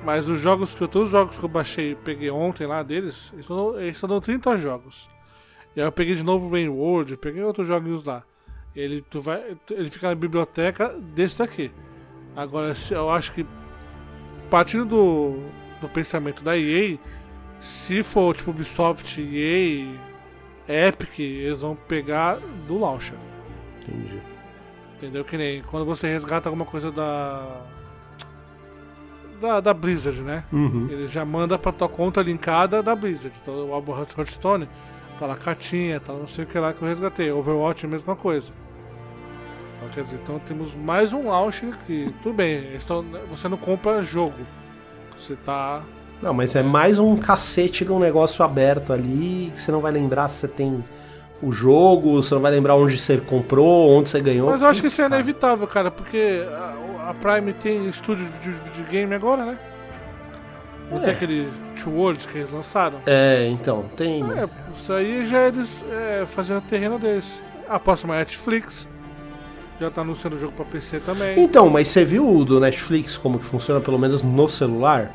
Mas 0.04 0.30
os 0.30 0.40
jogos 0.40 0.76
que 0.76 0.84
eu. 0.84 0.88
Todos 0.88 1.08
os 1.08 1.12
jogos 1.14 1.36
que 1.36 1.44
eu 1.44 1.50
baixei 1.50 1.96
peguei 1.96 2.30
ontem 2.30 2.68
lá 2.68 2.84
deles, 2.84 3.34
eles 3.34 3.50
estão 3.96 4.08
dando 4.08 4.22
30 4.22 4.56
jogos. 4.60 5.10
E 5.76 5.82
aí 5.82 5.88
eu 5.88 5.92
peguei 5.92 6.16
de 6.16 6.24
novo 6.24 6.46
o 6.46 6.52
Rain 6.52 6.70
World, 6.70 7.18
peguei 7.18 7.44
outros 7.44 7.68
joguinhos 7.68 8.04
lá. 8.04 8.24
Ele, 8.76 9.04
tu 9.10 9.20
vai, 9.20 9.58
ele 9.72 9.90
fica 9.90 10.10
na 10.10 10.16
biblioteca 10.16 10.90
desse 10.90 11.40
daqui. 11.40 11.72
Agora, 12.36 12.76
eu 12.92 13.10
acho 13.10 13.34
que 13.34 13.48
partindo 14.50 14.86
do, 14.86 15.40
do 15.82 15.90
pensamento 15.90 16.44
da 16.44 16.58
EA, 16.58 16.98
se 17.66 18.04
for 18.04 18.36
tipo 18.36 18.52
Ubisoft, 18.52 19.20
EA, 19.20 19.98
Epic, 20.68 21.18
eles 21.20 21.62
vão 21.62 21.76
pegar 21.76 22.38
do 22.68 22.78
launcher. 22.78 23.18
Entendi. 23.82 24.22
Entendeu? 24.96 25.26
Que 25.26 25.36
nem 25.36 25.64
quando 25.64 25.84
você 25.84 26.08
resgata 26.08 26.48
alguma 26.48 26.66
coisa 26.66 26.92
da. 26.92 27.64
Da, 29.42 29.60
da 29.60 29.74
Blizzard, 29.74 30.22
né? 30.22 30.46
Uhum. 30.54 30.88
Ele 30.92 31.08
já 31.08 31.26
manda 31.26 31.58
pra 31.58 31.72
tua 31.72 31.90
conta 31.90 32.22
linkada 32.22 32.84
da 32.84 32.96
Blizzard. 32.96 33.36
Então 33.42 33.70
o 33.70 33.74
álbum 33.74 33.98
Hearthstone 33.98 34.70
tá 35.20 35.26
lá 35.26 35.36
cartinha, 35.36 36.00
tá 36.00 36.14
não 36.14 36.28
sei 36.28 36.46
o 36.46 36.48
que 36.48 36.60
lá 36.60 36.72
que 36.72 36.84
eu 36.84 36.88
resgatei. 36.88 37.32
Overwatch, 37.32 37.88
mesma 37.88 38.16
coisa. 38.16 38.54
Então 39.76 39.90
quer 39.90 40.04
dizer, 40.04 40.20
então 40.22 40.38
temos 40.38 40.76
mais 40.76 41.14
um 41.14 41.30
launcher 41.30 41.76
que. 41.80 42.14
Tudo 42.22 42.36
bem, 42.36 42.78
você 43.28 43.50
não 43.50 43.58
compra 43.58 44.04
jogo. 44.04 44.46
Você 45.18 45.36
tá 45.36 45.84
não, 46.22 46.34
mas 46.34 46.56
é 46.56 46.64
mais 46.64 47.00
um 47.00 47.16
cacete 47.18 47.86
de 47.86 47.92
um 47.92 48.00
negócio 48.00 48.44
aberto 48.44 48.94
ali 48.94 49.52
que 49.54 49.60
você 49.60 49.72
não 49.72 49.82
vai 49.82 49.92
lembrar 49.92 50.30
se 50.30 50.40
você 50.40 50.48
tem 50.48 50.84
o 51.42 51.52
jogo, 51.52 52.24
você 52.24 52.34
não 52.34 52.42
vai 52.42 52.52
lembrar 52.52 52.76
onde 52.76 52.98
você 52.98 53.18
comprou, 53.18 53.92
onde 53.92 54.08
você 54.08 54.22
ganhou. 54.22 54.50
Mas 54.50 54.62
eu 54.62 54.68
acho 54.68 54.82
que 54.82 54.88
isso 54.88 55.02
é 55.02 55.06
inevitável, 55.06 55.68
cara, 55.68 55.92
porque 55.92 56.44
a, 56.50 57.10
a 57.10 57.14
Prime 57.14 57.54
tem 57.54 57.88
estúdio 57.88 58.26
de 58.42 58.50
videogame 58.50 59.14
agora, 59.14 59.46
né? 59.46 59.58
Não 60.90 60.98
é. 61.00 61.02
tem 61.02 61.14
aquele 61.14 61.52
Two 61.82 61.94
Worlds 61.94 62.26
que 62.26 62.38
eles 62.38 62.52
lançaram? 62.52 63.00
É, 63.06 63.48
então, 63.48 63.86
tem. 63.96 64.24
É, 64.24 64.48
isso 64.78 64.94
aí 64.94 65.26
já 65.26 65.48
eles 65.48 65.84
é, 65.92 66.26
fazendo 66.26 66.62
terreno 66.62 67.00
deles. 67.00 67.42
A 67.68 67.80
próxima 67.80 68.16
é 68.16 68.20
Netflix. 68.20 68.88
Já 69.80 69.92
tá 69.92 70.02
anunciando 70.02 70.38
o 70.38 70.40
jogo 70.40 70.54
pra 70.54 70.64
PC 70.64 71.02
também. 71.02 71.38
Então, 71.38 71.70
mas 71.70 71.90
você 71.90 72.06
viu 72.06 72.30
o 72.30 72.46
do 72.46 72.60
Netflix 72.62 73.18
como 73.18 73.40
que 73.40 73.46
funciona, 73.46 73.82
pelo 73.82 74.00
menos 74.00 74.24
no 74.24 74.48
celular? 74.48 75.14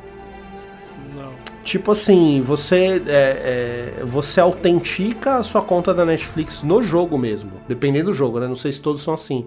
Tipo 1.71 1.93
assim, 1.93 2.41
você 2.41 3.01
é, 3.07 3.95
é, 4.01 4.05
você 4.05 4.41
autentica 4.41 5.37
a 5.37 5.43
sua 5.45 5.63
conta 5.63 5.95
da 5.95 6.05
Netflix 6.05 6.65
no 6.65 6.83
jogo 6.83 7.17
mesmo. 7.17 7.53
Dependendo 7.69 8.07
do 8.07 8.13
jogo, 8.13 8.41
né? 8.41 8.49
Não 8.49 8.57
sei 8.57 8.73
se 8.73 8.81
todos 8.81 9.03
são 9.03 9.15
assim. 9.15 9.47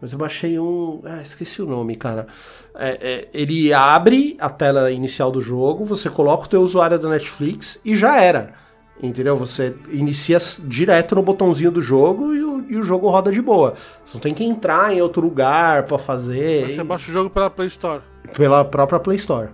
Mas 0.00 0.12
eu 0.12 0.18
baixei 0.20 0.56
um. 0.56 1.00
Ah, 1.02 1.20
esqueci 1.20 1.60
o 1.60 1.66
nome, 1.66 1.96
cara. 1.96 2.28
É, 2.76 2.98
é, 3.00 3.28
ele 3.34 3.74
abre 3.74 4.36
a 4.38 4.48
tela 4.48 4.92
inicial 4.92 5.32
do 5.32 5.40
jogo, 5.40 5.84
você 5.84 6.08
coloca 6.08 6.44
o 6.44 6.48
teu 6.48 6.62
usuário 6.62 6.96
da 6.96 7.08
Netflix 7.08 7.80
e 7.84 7.96
já 7.96 8.22
era. 8.22 8.54
Entendeu? 9.02 9.36
Você 9.36 9.74
inicia 9.90 10.38
direto 10.60 11.16
no 11.16 11.24
botãozinho 11.24 11.72
do 11.72 11.82
jogo 11.82 12.32
e 12.36 12.44
o, 12.44 12.64
e 12.70 12.76
o 12.76 12.84
jogo 12.84 13.10
roda 13.10 13.32
de 13.32 13.42
boa. 13.42 13.74
Você 14.04 14.16
não 14.16 14.22
tem 14.22 14.32
que 14.32 14.44
entrar 14.44 14.94
em 14.94 15.02
outro 15.02 15.20
lugar 15.20 15.86
para 15.86 15.98
fazer. 15.98 16.66
Mas 16.66 16.74
você 16.74 16.84
baixa 16.84 17.10
o 17.10 17.12
jogo 17.12 17.30
pela 17.30 17.50
Play 17.50 17.66
Store. 17.66 18.00
Pela 18.32 18.64
própria 18.64 19.00
Play 19.00 19.16
Store. 19.16 19.48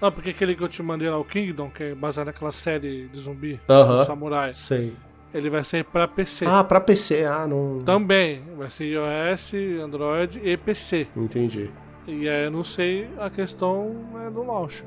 Não, 0.00 0.12
porque 0.12 0.30
aquele 0.30 0.54
que 0.54 0.62
eu 0.62 0.68
te 0.68 0.82
mandei 0.82 1.10
lá, 1.10 1.18
o 1.18 1.24
Kingdom, 1.24 1.70
que 1.70 1.82
é 1.82 1.94
baseado 1.94 2.26
naquela 2.28 2.52
série 2.52 3.08
de 3.08 3.18
zumbi, 3.20 3.60
Aham. 3.68 3.98
do 3.98 4.04
samurai, 4.04 4.54
Sei. 4.54 4.94
ele 5.34 5.50
vai 5.50 5.64
ser 5.64 5.84
pra 5.84 6.06
PC. 6.06 6.44
Ah, 6.46 6.62
pra 6.62 6.80
PC, 6.80 7.24
ah, 7.24 7.46
não. 7.48 7.80
Também, 7.84 8.42
vai 8.56 8.70
ser 8.70 8.84
iOS, 8.84 9.54
Android 9.82 10.40
e 10.42 10.56
PC. 10.56 11.08
Entendi. 11.16 11.70
E 12.06 12.28
aí 12.28 12.44
eu 12.44 12.50
não 12.50 12.62
sei 12.64 13.08
a 13.18 13.28
questão 13.28 13.90
né, 14.14 14.30
do 14.30 14.42
launcher, 14.44 14.86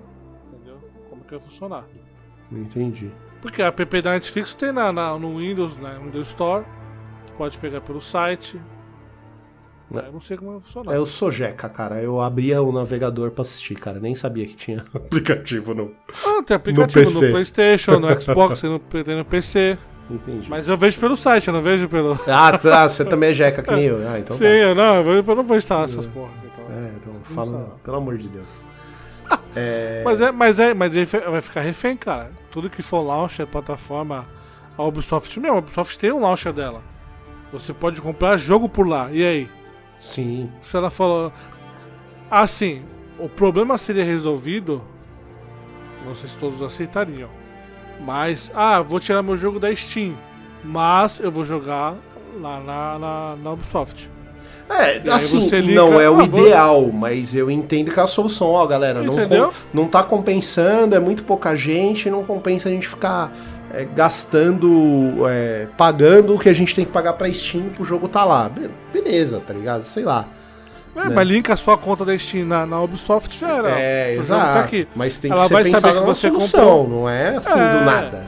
entendeu? 0.53 0.77
Como 1.09 1.23
que 1.23 1.31
vai 1.31 1.39
funcionar. 1.39 1.85
Entendi. 2.51 3.11
Porque 3.41 3.61
a 3.61 3.67
app 3.67 4.01
da 4.01 4.11
Netflix 4.11 4.53
tem 4.53 4.71
na, 4.71 4.91
na- 4.91 5.17
no 5.17 5.37
Windows, 5.39 5.75
né, 5.77 5.93
no 5.95 6.05
Windows 6.05 6.29
Store, 6.29 6.63
você 7.25 7.33
pode 7.33 7.57
pegar 7.59 7.81
pelo 7.81 7.99
site. 8.01 8.59
Né? 9.91 10.03
Eu 10.07 10.13
não 10.13 10.21
sei 10.21 10.37
como 10.37 10.51
vai 10.51 10.59
funcionar. 10.61 10.93
É, 10.93 10.97
eu 10.97 11.05
sou 11.05 11.29
jeca, 11.29 11.67
cara. 11.67 12.01
Eu 12.01 12.21
abria 12.21 12.61
o 12.61 12.71
navegador 12.71 13.31
pra 13.31 13.41
assistir, 13.41 13.75
cara. 13.75 13.99
Nem 13.99 14.15
sabia 14.15 14.45
que 14.45 14.53
tinha 14.53 14.85
aplicativo 14.95 15.73
no. 15.73 15.91
Ah, 16.25 16.41
tem 16.43 16.55
aplicativo 16.55 16.99
no, 16.99 17.19
PC. 17.19 17.31
Playstation, 17.31 17.99
no 17.99 18.07
Xbox, 18.21 18.61
tem 18.61 18.69
no, 18.69 18.79
tem 18.79 19.17
no 19.17 19.25
PC. 19.25 19.77
Entendi. 20.09 20.49
Mas 20.49 20.67
eu 20.67 20.77
vejo 20.77 20.99
pelo 20.99 21.15
site, 21.17 21.47
eu 21.47 21.53
não 21.53 21.61
vejo 21.61 21.87
pelo. 21.89 22.17
Ah, 22.27 22.57
tá. 22.57 22.87
Você 22.87 23.03
também 23.03 23.31
é 23.31 23.33
jeca 23.33 23.61
que 23.61 23.71
nem 23.71 23.83
eu. 23.85 24.07
Ah, 24.07 24.19
então 24.19 24.35
Sim, 24.35 24.43
tá. 24.43 24.49
eu 24.49 24.75
não, 24.75 24.95
eu 25.11 25.23
não 25.35 25.43
vou 25.43 25.57
instalar 25.57 25.85
essas 25.85 26.05
porra. 26.05 26.31
Então. 26.45 26.65
É, 26.73 26.91
não, 27.05 27.21
fala, 27.23 27.77
pelo 27.83 27.97
amor 27.97 28.17
de 28.17 28.29
Deus. 28.29 28.65
Mas 30.03 30.21
é, 30.21 30.31
mas 30.31 30.59
é, 30.59 30.73
mas 30.73 30.95
ele 30.95 31.05
fe- 31.05 31.19
vai 31.19 31.41
ficar 31.41 31.61
refém, 31.61 31.95
cara. 31.95 32.31
Tudo 32.49 32.69
que 32.69 32.81
for 32.81 33.01
launcher, 33.01 33.47
plataforma, 33.47 34.27
a 34.77 34.83
Ubisoft 34.83 35.39
mesmo, 35.39 35.55
a 35.57 35.59
Ubisoft 35.59 35.97
tem 35.97 36.11
um 36.11 36.19
launcher 36.21 36.51
dela. 36.51 36.81
Você 37.53 37.73
pode 37.73 38.01
comprar 38.01 38.35
jogo 38.37 38.67
por 38.67 38.87
lá. 38.87 39.09
E 39.11 39.23
aí? 39.23 39.49
Sim. 40.01 40.49
Se 40.61 40.75
ela 40.75 40.89
falou. 40.89 41.31
Assim, 42.29 42.81
o 43.19 43.29
problema 43.29 43.77
seria 43.77 44.03
resolvido. 44.03 44.81
Não 46.05 46.15
sei 46.15 46.27
se 46.29 46.37
todos 46.37 46.61
aceitariam. 46.63 47.29
Mas, 48.03 48.51
ah, 48.55 48.81
vou 48.81 48.99
tirar 48.99 49.21
meu 49.21 49.37
jogo 49.37 49.59
da 49.59 49.73
Steam. 49.75 50.15
Mas 50.63 51.19
eu 51.19 51.31
vou 51.31 51.45
jogar 51.45 51.95
lá 52.39 52.59
na, 52.59 52.97
na, 52.99 53.35
na 53.43 53.51
Ubisoft. 53.51 54.09
É, 54.69 55.01
assim, 55.11 55.47
liga- 55.49 55.75
não 55.81 55.99
é 55.99 56.09
o 56.09 56.19
Ah, 56.21 56.25
vou- 56.25 56.39
ideal, 56.39 56.91
mas 56.91 57.35
eu 57.35 57.51
entendo 57.51 57.91
que 57.91 57.99
é 57.99 58.03
a 58.03 58.07
solução, 58.07 58.47
ó, 58.47 58.65
galera, 58.65 59.03
não, 59.03 59.13
Entendeu? 59.19 59.51
não 59.73 59.85
tá 59.85 60.01
compensando, 60.01 60.95
é 60.95 60.99
muito 60.99 61.25
pouca 61.25 61.55
gente, 61.57 62.09
não 62.09 62.23
compensa 62.23 62.69
a 62.69 62.71
gente 62.71 62.87
ficar 62.87 63.33
é, 63.73 63.85
gastando, 63.85 65.27
é, 65.27 65.67
pagando 65.77 66.35
o 66.35 66.39
que 66.39 66.49
a 66.49 66.53
gente 66.53 66.75
tem 66.75 66.85
que 66.85 66.91
pagar 66.91 67.13
pra 67.13 67.31
Steam 67.31 67.69
pro 67.69 67.85
jogo 67.85 68.07
tá 68.07 68.23
lá. 68.23 68.49
Be- 68.49 68.69
beleza, 68.93 69.41
tá 69.45 69.53
ligado? 69.53 69.83
Sei 69.83 70.03
lá. 70.03 70.27
É, 70.95 71.09
mas 71.09 71.25
linka 71.27 71.53
a 71.53 71.57
sua 71.57 71.77
conta 71.77 72.03
da 72.03 72.17
Steam 72.17 72.45
na, 72.45 72.65
na 72.65 72.81
Ubisoft 72.81 73.39
já 73.39 73.49
era. 73.49 73.69
É, 73.69 74.15
tá 74.15 74.21
exato. 74.21 74.59
aqui. 74.59 74.87
Mas 74.95 75.19
tem 75.19 75.31
Ela 75.31 75.43
que 75.43 75.47
ser 75.47 75.53
vai 75.53 75.65
saber 75.65 75.99
que 75.99 76.05
você 76.05 76.27
solução, 76.29 76.87
não 76.87 77.09
é 77.09 77.35
assim 77.37 77.49
É. 77.59 77.79
do 77.79 77.85
nada. 77.85 78.27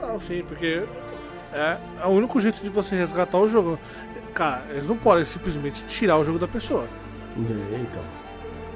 Não, 0.00 0.20
sim, 0.20 0.44
porque 0.46 0.84
é, 1.52 1.76
é 2.02 2.06
o 2.06 2.10
único 2.10 2.40
jeito 2.40 2.62
de 2.62 2.68
você 2.68 2.94
resgatar 2.94 3.38
o 3.38 3.48
jogo. 3.48 3.78
Cara, 4.32 4.62
eles 4.70 4.86
não 4.88 4.96
podem 4.96 5.24
simplesmente 5.24 5.82
tirar 5.84 6.16
o 6.18 6.24
jogo 6.24 6.38
da 6.38 6.46
pessoa. 6.48 6.84
É, 7.36 7.76
então. 7.76 8.02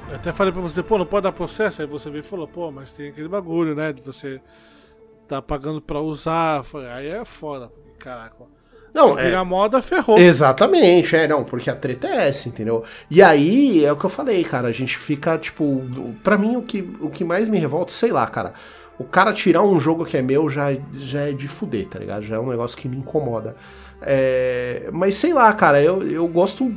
Eu 0.09 0.15
até 0.15 0.31
falei 0.31 0.51
pra 0.53 0.61
você, 0.61 0.83
pô, 0.83 0.97
não 0.97 1.05
pode 1.05 1.23
dar 1.23 1.31
processo. 1.31 1.81
Aí 1.81 1.87
você 1.87 2.09
veio 2.09 2.21
e 2.21 2.23
falou, 2.23 2.47
pô, 2.47 2.71
mas 2.71 2.91
tem 2.91 3.09
aquele 3.09 3.27
bagulho, 3.27 3.73
né? 3.73 3.91
De 3.93 4.01
você 4.01 4.39
tá 5.27 5.41
pagando 5.41 5.81
pra 5.81 5.99
usar. 5.99 6.63
Aí 6.95 7.07
é 7.07 7.25
foda, 7.25 7.71
caraca. 7.99 8.45
Não, 8.93 9.13
se 9.13 9.21
é- 9.21 9.25
virar 9.25 9.45
moda, 9.45 9.81
ferrou. 9.81 10.17
Exatamente, 10.17 11.15
é, 11.15 11.27
não, 11.27 11.43
porque 11.43 11.69
a 11.69 11.75
treta 11.75 12.07
é 12.07 12.29
essa, 12.29 12.49
entendeu? 12.49 12.83
E 13.11 13.21
aí, 13.21 13.85
é 13.85 13.91
o 13.91 13.97
que 13.97 14.05
eu 14.05 14.09
falei, 14.09 14.43
cara, 14.43 14.67
a 14.69 14.71
gente 14.71 14.97
fica, 14.97 15.37
tipo, 15.37 15.83
pra 16.23 16.37
mim 16.37 16.55
o 16.55 16.63
que, 16.63 16.81
o 16.99 17.09
que 17.09 17.23
mais 17.23 17.47
me 17.47 17.59
revolta, 17.59 17.91
sei 17.91 18.11
lá, 18.11 18.25
cara, 18.25 18.53
o 18.97 19.03
cara 19.03 19.33
tirar 19.33 19.61
um 19.61 19.79
jogo 19.79 20.03
que 20.05 20.17
é 20.17 20.21
meu 20.21 20.49
já, 20.49 20.69
já 20.93 21.21
é 21.21 21.31
de 21.31 21.47
fuder, 21.47 21.87
tá 21.87 21.99
ligado? 21.99 22.23
Já 22.23 22.37
é 22.37 22.39
um 22.39 22.49
negócio 22.49 22.75
que 22.77 22.87
me 22.87 22.97
incomoda. 22.97 23.55
É, 24.01 24.89
mas 24.91 25.15
sei 25.15 25.33
lá, 25.33 25.53
cara, 25.53 25.81
eu, 25.81 26.01
eu 26.01 26.27
gosto 26.27 26.73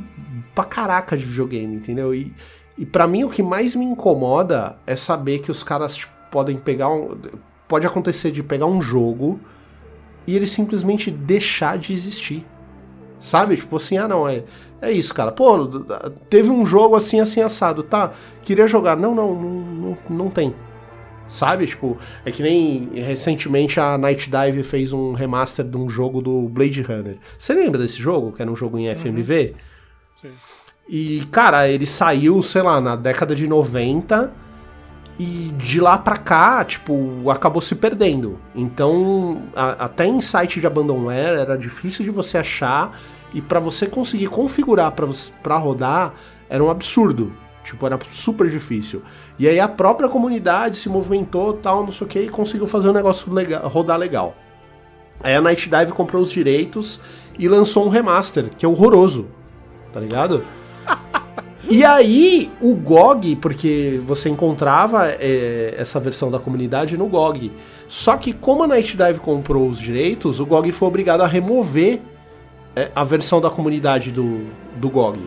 pra 0.53 0.63
caraca 0.63 1.17
de 1.17 1.23
videogame, 1.25 1.75
entendeu? 1.75 2.13
E, 2.13 2.33
e 2.77 2.85
para 2.85 3.07
mim 3.07 3.23
o 3.23 3.29
que 3.29 3.41
mais 3.41 3.75
me 3.75 3.85
incomoda 3.85 4.77
é 4.85 4.95
saber 4.95 5.39
que 5.39 5.49
os 5.49 5.63
caras 5.63 5.95
tipo, 5.95 6.11
podem 6.29 6.57
pegar 6.57 6.89
um. 6.89 7.17
Pode 7.71 7.87
acontecer 7.87 8.31
de 8.31 8.43
pegar 8.43 8.65
um 8.65 8.81
jogo 8.81 9.39
e 10.27 10.35
ele 10.35 10.45
simplesmente 10.45 11.09
deixar 11.09 11.77
de 11.77 11.93
existir. 11.93 12.45
Sabe? 13.17 13.55
Tipo 13.55 13.77
assim, 13.77 13.97
ah 13.97 14.09
não, 14.09 14.27
é, 14.27 14.43
é 14.81 14.91
isso, 14.91 15.13
cara. 15.13 15.31
Pô, 15.31 15.69
teve 16.29 16.49
um 16.49 16.65
jogo 16.65 16.97
assim, 16.97 17.21
assim, 17.21 17.39
assado, 17.39 17.81
tá? 17.81 18.11
Queria 18.41 18.67
jogar. 18.67 18.97
Não, 18.97 19.15
não, 19.15 19.33
não, 19.33 19.51
não, 19.61 19.97
não 20.09 20.29
tem. 20.29 20.53
Sabe? 21.29 21.65
Tipo, 21.65 21.97
é 22.25 22.31
que 22.31 22.43
nem 22.43 22.89
recentemente 22.93 23.79
a 23.79 23.97
Night 23.97 24.29
Dive 24.29 24.63
fez 24.63 24.91
um 24.91 25.13
remaster 25.13 25.63
de 25.63 25.77
um 25.77 25.89
jogo 25.89 26.21
do 26.21 26.49
Blade 26.49 26.81
Runner. 26.81 27.19
Você 27.39 27.53
lembra 27.53 27.79
desse 27.79 28.01
jogo? 28.01 28.33
Que 28.33 28.41
era 28.41 28.51
um 28.51 28.55
jogo 28.57 28.77
em 28.77 28.93
FMV? 28.93 29.55
Sim. 30.21 30.31
E, 30.89 31.25
cara, 31.31 31.69
ele 31.69 31.87
saiu, 31.87 32.43
sei 32.43 32.63
lá, 32.63 32.81
na 32.81 32.97
década 32.97 33.33
de 33.33 33.47
90 33.47 34.50
e 35.19 35.53
de 35.57 35.79
lá 35.79 35.97
pra 35.97 36.17
cá, 36.17 36.63
tipo, 36.65 37.29
acabou 37.29 37.61
se 37.61 37.75
perdendo. 37.75 38.39
Então, 38.55 39.43
a- 39.55 39.85
até 39.85 40.05
em 40.07 40.19
site 40.21 40.59
de 40.59 40.67
abandonware 40.67 41.37
era 41.39 41.57
difícil 41.57 42.03
de 42.03 42.11
você 42.11 42.37
achar 42.37 42.97
e 43.33 43.41
pra 43.41 43.59
você 43.59 43.85
conseguir 43.87 44.27
configurar 44.27 44.91
pra 45.43 45.57
rodar 45.57 46.13
era 46.49 46.63
um 46.63 46.69
absurdo. 46.69 47.33
Tipo, 47.63 47.85
era 47.85 47.99
super 48.03 48.49
difícil. 48.49 49.03
E 49.37 49.47
aí 49.47 49.59
a 49.59 49.67
própria 49.67 50.09
comunidade 50.09 50.75
se 50.77 50.89
movimentou, 50.89 51.53
tal, 51.53 51.83
não 51.83 51.91
sei 51.91 52.07
o 52.07 52.09
que, 52.09 52.19
e 52.21 52.29
conseguiu 52.29 52.65
fazer 52.65 52.89
um 52.89 52.93
negócio 52.93 53.31
legal, 53.31 53.67
rodar 53.67 53.99
legal. 53.99 54.35
Aí 55.23 55.35
a 55.35 55.41
Night 55.41 55.69
Dive 55.69 55.91
comprou 55.91 56.21
os 56.23 56.31
direitos 56.31 56.99
e 57.37 57.47
lançou 57.47 57.85
um 57.85 57.89
remaster, 57.89 58.49
que 58.57 58.65
é 58.65 58.67
horroroso. 58.67 59.27
Tá 59.93 59.99
ligado? 59.99 60.43
E 61.69 61.85
aí, 61.85 62.51
o 62.59 62.75
GOG, 62.75 63.35
porque 63.35 63.99
você 64.03 64.29
encontrava 64.29 65.07
é, 65.07 65.75
essa 65.77 65.99
versão 65.99 66.31
da 66.31 66.39
comunidade 66.39 66.97
no 66.97 67.07
GOG. 67.07 67.51
Só 67.87 68.17
que 68.17 68.33
como 68.33 68.63
a 68.63 68.67
Night 68.67 68.97
Dive 68.97 69.19
comprou 69.19 69.69
os 69.69 69.79
direitos, 69.79 70.39
o 70.39 70.45
GOG 70.45 70.71
foi 70.71 70.87
obrigado 70.87 71.21
a 71.21 71.27
remover 71.27 71.99
é, 72.75 72.89
a 72.95 73.03
versão 73.03 73.39
da 73.39 73.49
comunidade 73.49 74.11
do, 74.11 74.47
do 74.75 74.89
GOG. 74.89 75.19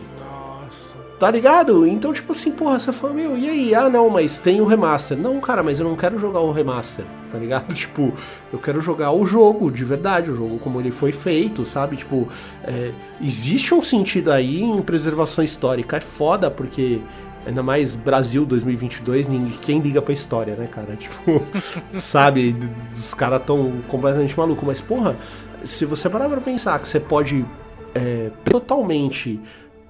Tá 1.19 1.31
ligado? 1.31 1.87
Então, 1.87 2.11
tipo 2.11 2.33
assim, 2.33 2.51
porra, 2.51 2.77
você 2.77 2.91
fala, 2.91 3.13
meu, 3.13 3.37
e 3.37 3.49
aí? 3.49 3.73
Ah, 3.73 3.89
não, 3.89 4.09
mas 4.09 4.37
tem 4.37 4.59
o 4.59 4.65
remaster. 4.65 5.17
Não, 5.17 5.39
cara, 5.39 5.63
mas 5.63 5.79
eu 5.79 5.87
não 5.87 5.95
quero 5.95 6.19
jogar 6.19 6.41
o 6.41 6.51
remaster, 6.51 7.05
tá 7.31 7.37
ligado? 7.37 7.71
Tipo, 7.73 8.13
eu 8.51 8.59
quero 8.59 8.81
jogar 8.81 9.11
o 9.13 9.25
jogo, 9.25 9.71
de 9.71 9.85
verdade, 9.85 10.29
o 10.29 10.35
jogo 10.35 10.59
como 10.59 10.79
ele 10.81 10.91
foi 10.91 11.13
feito, 11.13 11.65
sabe? 11.65 11.95
Tipo, 11.95 12.27
é, 12.63 12.91
existe 13.21 13.73
um 13.73 13.81
sentido 13.81 14.29
aí 14.29 14.61
em 14.61 14.81
preservação 14.81 15.43
histórica. 15.43 15.97
É 15.97 16.01
foda, 16.01 16.51
porque. 16.51 17.01
Ainda 17.47 17.61
mais 17.61 17.95
Brasil 17.95 18.43
2022, 18.43 19.27
ninguém, 19.27 19.53
quem 19.61 19.79
liga 19.79 20.01
pra 20.01 20.11
história, 20.11 20.55
né, 20.55 20.65
cara? 20.65 20.95
Tipo, 20.97 21.43
sabe? 21.91 22.55
Os 22.91 23.13
caras 23.13 23.39
tão 23.45 23.83
completamente 23.87 24.35
malucos. 24.35 24.65
Mas, 24.65 24.81
porra, 24.81 25.15
se 25.63 25.85
você 25.85 26.09
parar 26.09 26.27
pra 26.27 26.41
pensar 26.41 26.79
que 26.79 26.87
você 26.87 26.99
pode 26.99 27.45
é, 27.93 28.31
totalmente 28.43 29.39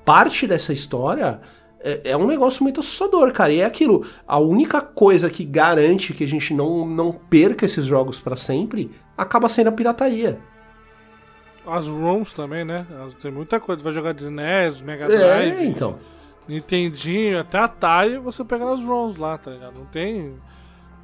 parte 0.05 0.45
dessa 0.47 0.71
história 0.71 1.41
é, 1.85 2.11
é 2.11 2.17
um 2.17 2.25
negócio 2.25 2.63
muito 2.63 2.79
assustador, 2.79 3.31
cara. 3.31 3.53
E 3.53 3.61
é 3.61 3.65
aquilo. 3.65 4.07
A 4.27 4.39
única 4.39 4.81
coisa 4.81 5.29
que 5.29 5.45
garante 5.45 6.13
que 6.13 6.23
a 6.23 6.27
gente 6.27 6.53
não, 6.53 6.85
não 6.85 7.11
perca 7.11 7.65
esses 7.65 7.85
jogos 7.85 8.19
pra 8.19 8.35
sempre 8.35 8.91
acaba 9.15 9.47
sendo 9.47 9.67
a 9.67 9.71
pirataria. 9.71 10.39
As 11.65 11.87
ROMs 11.87 12.33
também, 12.33 12.65
né? 12.65 12.85
Tem 13.21 13.31
muita 13.31 13.59
coisa. 13.59 13.83
Vai 13.83 13.93
jogar 13.93 14.13
de 14.13 14.29
NES, 14.29 14.81
Mega 14.81 15.07
Drive, 15.07 15.57
É, 15.57 15.65
então. 15.65 15.97
Nintendinho, 16.47 17.39
até 17.39 17.57
Atari, 17.57 18.17
você 18.19 18.43
pega 18.43 18.65
nas 18.65 18.83
ROMs 18.83 19.19
lá, 19.19 19.37
tá 19.37 19.51
ligado? 19.51 19.79
Não 19.79 19.85
tem. 19.85 20.35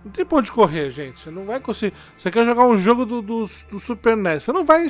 Não 0.03 0.11
tem 0.11 0.25
pra 0.25 0.39
onde 0.39 0.51
correr, 0.51 0.89
gente. 0.89 1.19
Você 1.19 1.29
não 1.29 1.45
vai 1.45 1.59
conseguir. 1.59 1.95
Você 2.17 2.31
quer 2.31 2.43
jogar 2.43 2.65
um 2.65 2.77
jogo 2.77 3.05
do, 3.05 3.21
do, 3.21 3.49
do 3.71 3.79
Super 3.79 4.17
NES. 4.17 4.43
Você 4.43 4.51
não 4.51 4.65
vai 4.65 4.87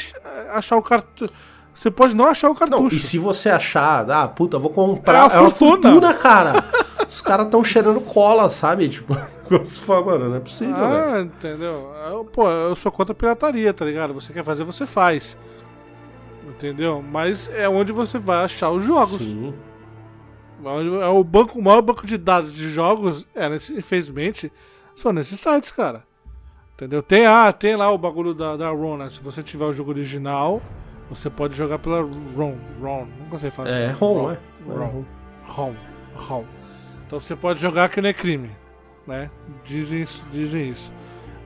achar 0.53 0.77
o 0.77 0.81
cartucho. 0.81 1.33
Você 1.73 1.89
pode 1.89 2.13
não 2.15 2.25
achar 2.25 2.47
o 2.47 2.53
Não, 2.53 2.55
cartucho. 2.55 2.95
e 2.95 2.99
se 2.99 3.17
você 3.17 3.49
achar, 3.49 4.09
ah, 4.11 4.27
puta, 4.27 4.59
vou 4.59 4.69
comprar. 4.71 5.17
É 5.17 5.21
uma 5.23 5.33
É 5.33 5.39
uma 5.39 5.49
fortuna. 5.51 5.89
fortuna, 5.93 6.13
cara. 6.13 6.63
Os 7.07 7.21
caras 7.21 7.47
tão 7.49 7.63
cheirando 7.63 7.99
cola, 8.01 8.49
sabe? 8.49 8.87
Tipo, 8.89 9.15
você 9.49 9.81
fala, 9.85 10.05
mano, 10.05 10.29
não 10.29 10.35
é 10.35 10.39
possível, 10.39 10.75
Ah, 10.75 11.05
velho. 11.11 11.25
entendeu? 11.25 11.91
Eu, 12.09 12.25
pô, 12.25 12.49
eu 12.49 12.75
sou 12.75 12.91
contra 12.91 13.13
a 13.13 13.15
pirataria, 13.15 13.73
tá 13.73 13.83
ligado? 13.85 14.13
Você 14.13 14.31
quer 14.33 14.43
fazer, 14.43 14.63
você 14.63 14.85
faz. 14.85 15.35
Entendeu? 16.47 17.01
Mas 17.01 17.49
é 17.53 17.67
onde 17.67 17.91
você 17.91 18.17
vai 18.19 18.43
achar 18.43 18.69
os 18.69 18.83
jogos. 18.83 19.17
Sim. 19.21 19.53
Onde- 20.63 20.95
É 21.01 21.07
o 21.07 21.23
banco, 21.23 21.57
o 21.57 21.63
maior 21.63 21.81
banco 21.81 22.05
de 22.05 22.17
dados 22.17 22.53
de 22.53 22.69
jogos, 22.69 23.25
é, 23.33 23.47
infelizmente, 23.71 24.51
são 24.95 25.11
nesses 25.11 25.39
sites, 25.39 25.71
cara. 25.71 26.03
Entendeu? 26.75 27.01
Tem, 27.01 27.25
ah, 27.25 27.51
tem 27.51 27.75
lá 27.75 27.89
o 27.91 27.97
bagulho 27.97 28.33
da, 28.33 28.55
da 28.57 28.69
ROM, 28.69 28.97
né? 28.97 29.09
Se 29.11 29.19
você 29.21 29.41
tiver 29.41 29.65
o 29.65 29.73
jogo 29.73 29.91
original, 29.91 30.61
você 31.15 31.29
pode 31.29 31.55
jogar 31.55 31.77
pela 31.79 32.01
ROM. 32.01 32.55
ROM, 32.81 33.05
nunca 33.19 33.37
sei 33.39 33.51
falar 33.51 33.69
É, 33.69 33.87
assim. 33.87 33.95
ROM, 33.97 34.31
é. 34.31 34.33
É, 34.33 34.37
ROM. 34.73 35.03
ROM. 35.45 35.73
ROM. 36.15 36.43
Então 37.05 37.19
você 37.19 37.35
pode 37.35 37.59
jogar 37.61 37.89
que 37.89 37.99
não 38.01 38.09
é 38.09 38.13
crime, 38.13 38.49
né? 39.05 39.29
Dizem 39.63 40.01
isso, 40.03 40.23
dizem 40.31 40.69
isso. 40.71 40.91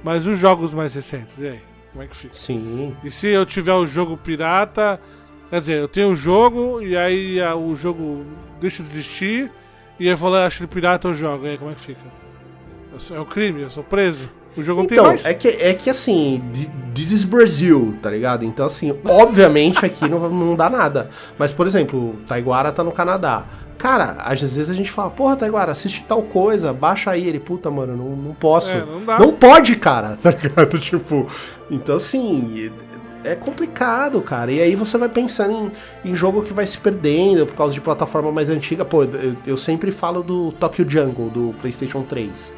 Mas 0.03 0.27
os 0.27 0.37
jogos 0.37 0.73
mais 0.73 0.93
recentes, 0.93 1.35
e 1.39 1.47
aí? 1.47 1.61
Como 1.91 2.03
é 2.03 2.07
que 2.07 2.15
fica? 2.15 2.33
Sim. 2.33 2.95
E 3.03 3.09
se 3.09 3.27
eu 3.27 3.45
tiver 3.45 3.73
o 3.73 3.87
jogo 3.87 4.15
pirata, 4.17 4.99
quer 5.49 5.59
dizer, 5.61 5.79
eu 5.79 5.87
tenho 5.87 6.09
o 6.11 6.15
jogo 6.15 6.81
e 6.81 6.95
aí 6.95 7.41
ah, 7.41 7.55
o 7.55 7.75
jogo 7.75 8.23
deixa 8.59 8.83
de 8.83 8.89
existir 8.89 9.51
e 9.99 10.07
eu 10.07 10.15
vou 10.17 10.29
lá, 10.29 10.45
acho 10.45 10.61
ele 10.61 10.67
pirata 10.67 11.07
eu 11.07 11.13
jogo. 11.13 11.45
E 11.45 11.49
aí 11.51 11.57
como 11.57 11.71
é 11.71 11.73
que 11.73 11.79
fica? 11.81 12.01
Eu 12.93 12.99
sou- 12.99 13.17
é 13.17 13.19
um 13.19 13.25
crime, 13.25 13.61
eu 13.61 13.69
sou 13.69 13.83
preso. 13.83 14.29
O 14.57 14.63
jogo 14.63 14.81
não 14.81 14.87
tem 14.87 14.97
Então, 14.97 15.07
mais. 15.07 15.25
é 15.25 15.33
que, 15.33 15.47
é 15.47 15.73
que 15.73 15.89
assim, 15.89 16.41
th- 16.53 16.69
this 16.93 17.11
is 17.11 17.23
Brasil, 17.25 17.97
tá 18.01 18.09
ligado? 18.09 18.45
Então, 18.45 18.65
assim, 18.65 18.95
obviamente 19.05 19.85
aqui 19.85 20.07
não, 20.09 20.29
não 20.29 20.55
dá 20.55 20.69
nada. 20.69 21.09
Mas, 21.37 21.51
por 21.51 21.67
exemplo, 21.67 22.15
Taiguara 22.27 22.71
tá 22.71 22.83
no 22.83 22.91
Canadá. 22.91 23.45
Cara, 23.77 24.15
às 24.23 24.39
vezes 24.41 24.69
a 24.69 24.73
gente 24.73 24.89
fala, 24.89 25.09
porra, 25.09 25.35
Taiguara, 25.35 25.71
assiste 25.73 26.05
tal 26.07 26.23
coisa, 26.23 26.71
baixa 26.71 27.11
aí. 27.11 27.27
Ele, 27.27 27.39
puta, 27.39 27.69
mano, 27.69 27.95
não, 27.97 28.15
não 28.15 28.33
posso. 28.33 28.71
É, 28.71 28.85
não 28.85 29.03
dá. 29.05 29.17
pode, 29.37 29.75
cara, 29.75 30.17
tá 30.21 30.31
ligado? 30.31 30.79
Tipo, 30.79 31.27
então, 31.69 31.97
assim, 31.97 32.71
é 33.25 33.35
complicado, 33.35 34.21
cara. 34.21 34.49
E 34.51 34.61
aí 34.61 34.75
você 34.75 34.97
vai 34.97 35.09
pensando 35.09 35.51
em, 36.05 36.09
em 36.11 36.15
jogo 36.15 36.43
que 36.43 36.53
vai 36.53 36.65
se 36.65 36.77
perdendo 36.77 37.45
por 37.45 37.55
causa 37.55 37.73
de 37.73 37.81
plataforma 37.81 38.31
mais 38.31 38.49
antiga. 38.49 38.85
Pô, 38.85 39.03
eu, 39.03 39.35
eu 39.45 39.57
sempre 39.57 39.91
falo 39.91 40.23
do 40.23 40.53
Tokyo 40.53 40.89
Jungle, 40.89 41.29
do 41.29 41.53
PlayStation 41.59 42.03
3. 42.03 42.53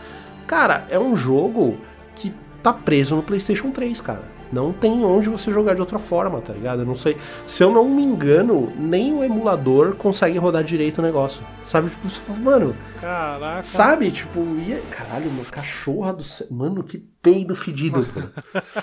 Cara, 0.47 0.87
é 0.89 0.97
um 0.97 1.15
jogo 1.15 1.77
que 2.15 2.33
tá 2.63 2.73
preso 2.73 3.15
no 3.15 3.21
PlayStation 3.23 3.69
3, 3.69 4.01
cara. 4.01 4.37
Não 4.51 4.71
tem 4.71 5.03
onde 5.03 5.27
você 5.27 5.51
jogar 5.51 5.73
de 5.73 5.81
outra 5.81 5.99
forma, 5.99 6.39
tá 6.39 6.53
ligado? 6.53 6.81
Eu 6.83 6.85
não 6.85 6.95
sei. 6.95 7.17
Se 7.45 7.61
eu 7.61 7.69
não 7.69 7.89
me 7.89 8.01
engano, 8.01 8.71
nem 8.77 9.13
o 9.13 9.21
emulador 9.21 9.95
consegue 9.95 10.37
rodar 10.37 10.63
direito 10.63 10.99
o 10.99 11.01
negócio. 11.01 11.45
Sabe? 11.65 11.89
Tipo, 11.89 12.07
você 12.07 12.19
fala, 12.21 12.39
mano, 12.39 12.75
Caraca. 13.01 13.63
sabe? 13.63 14.09
Tipo, 14.09 14.39
e, 14.39 14.81
caralho, 14.89 15.29
meu 15.31 15.43
cachorra 15.51 16.13
do 16.13 16.23
céu. 16.23 16.47
Mano, 16.49 16.81
que 16.81 16.97
peido 17.21 17.55
fedido. 17.55 18.07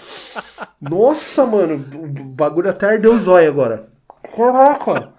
Nossa, 0.78 1.46
mano, 1.46 1.76
o 1.94 2.24
bagulho 2.24 2.68
até 2.68 2.86
ardeu 2.86 3.14
o 3.14 3.18
zóio 3.18 3.48
agora. 3.48 3.88
Caraca! 4.36 5.14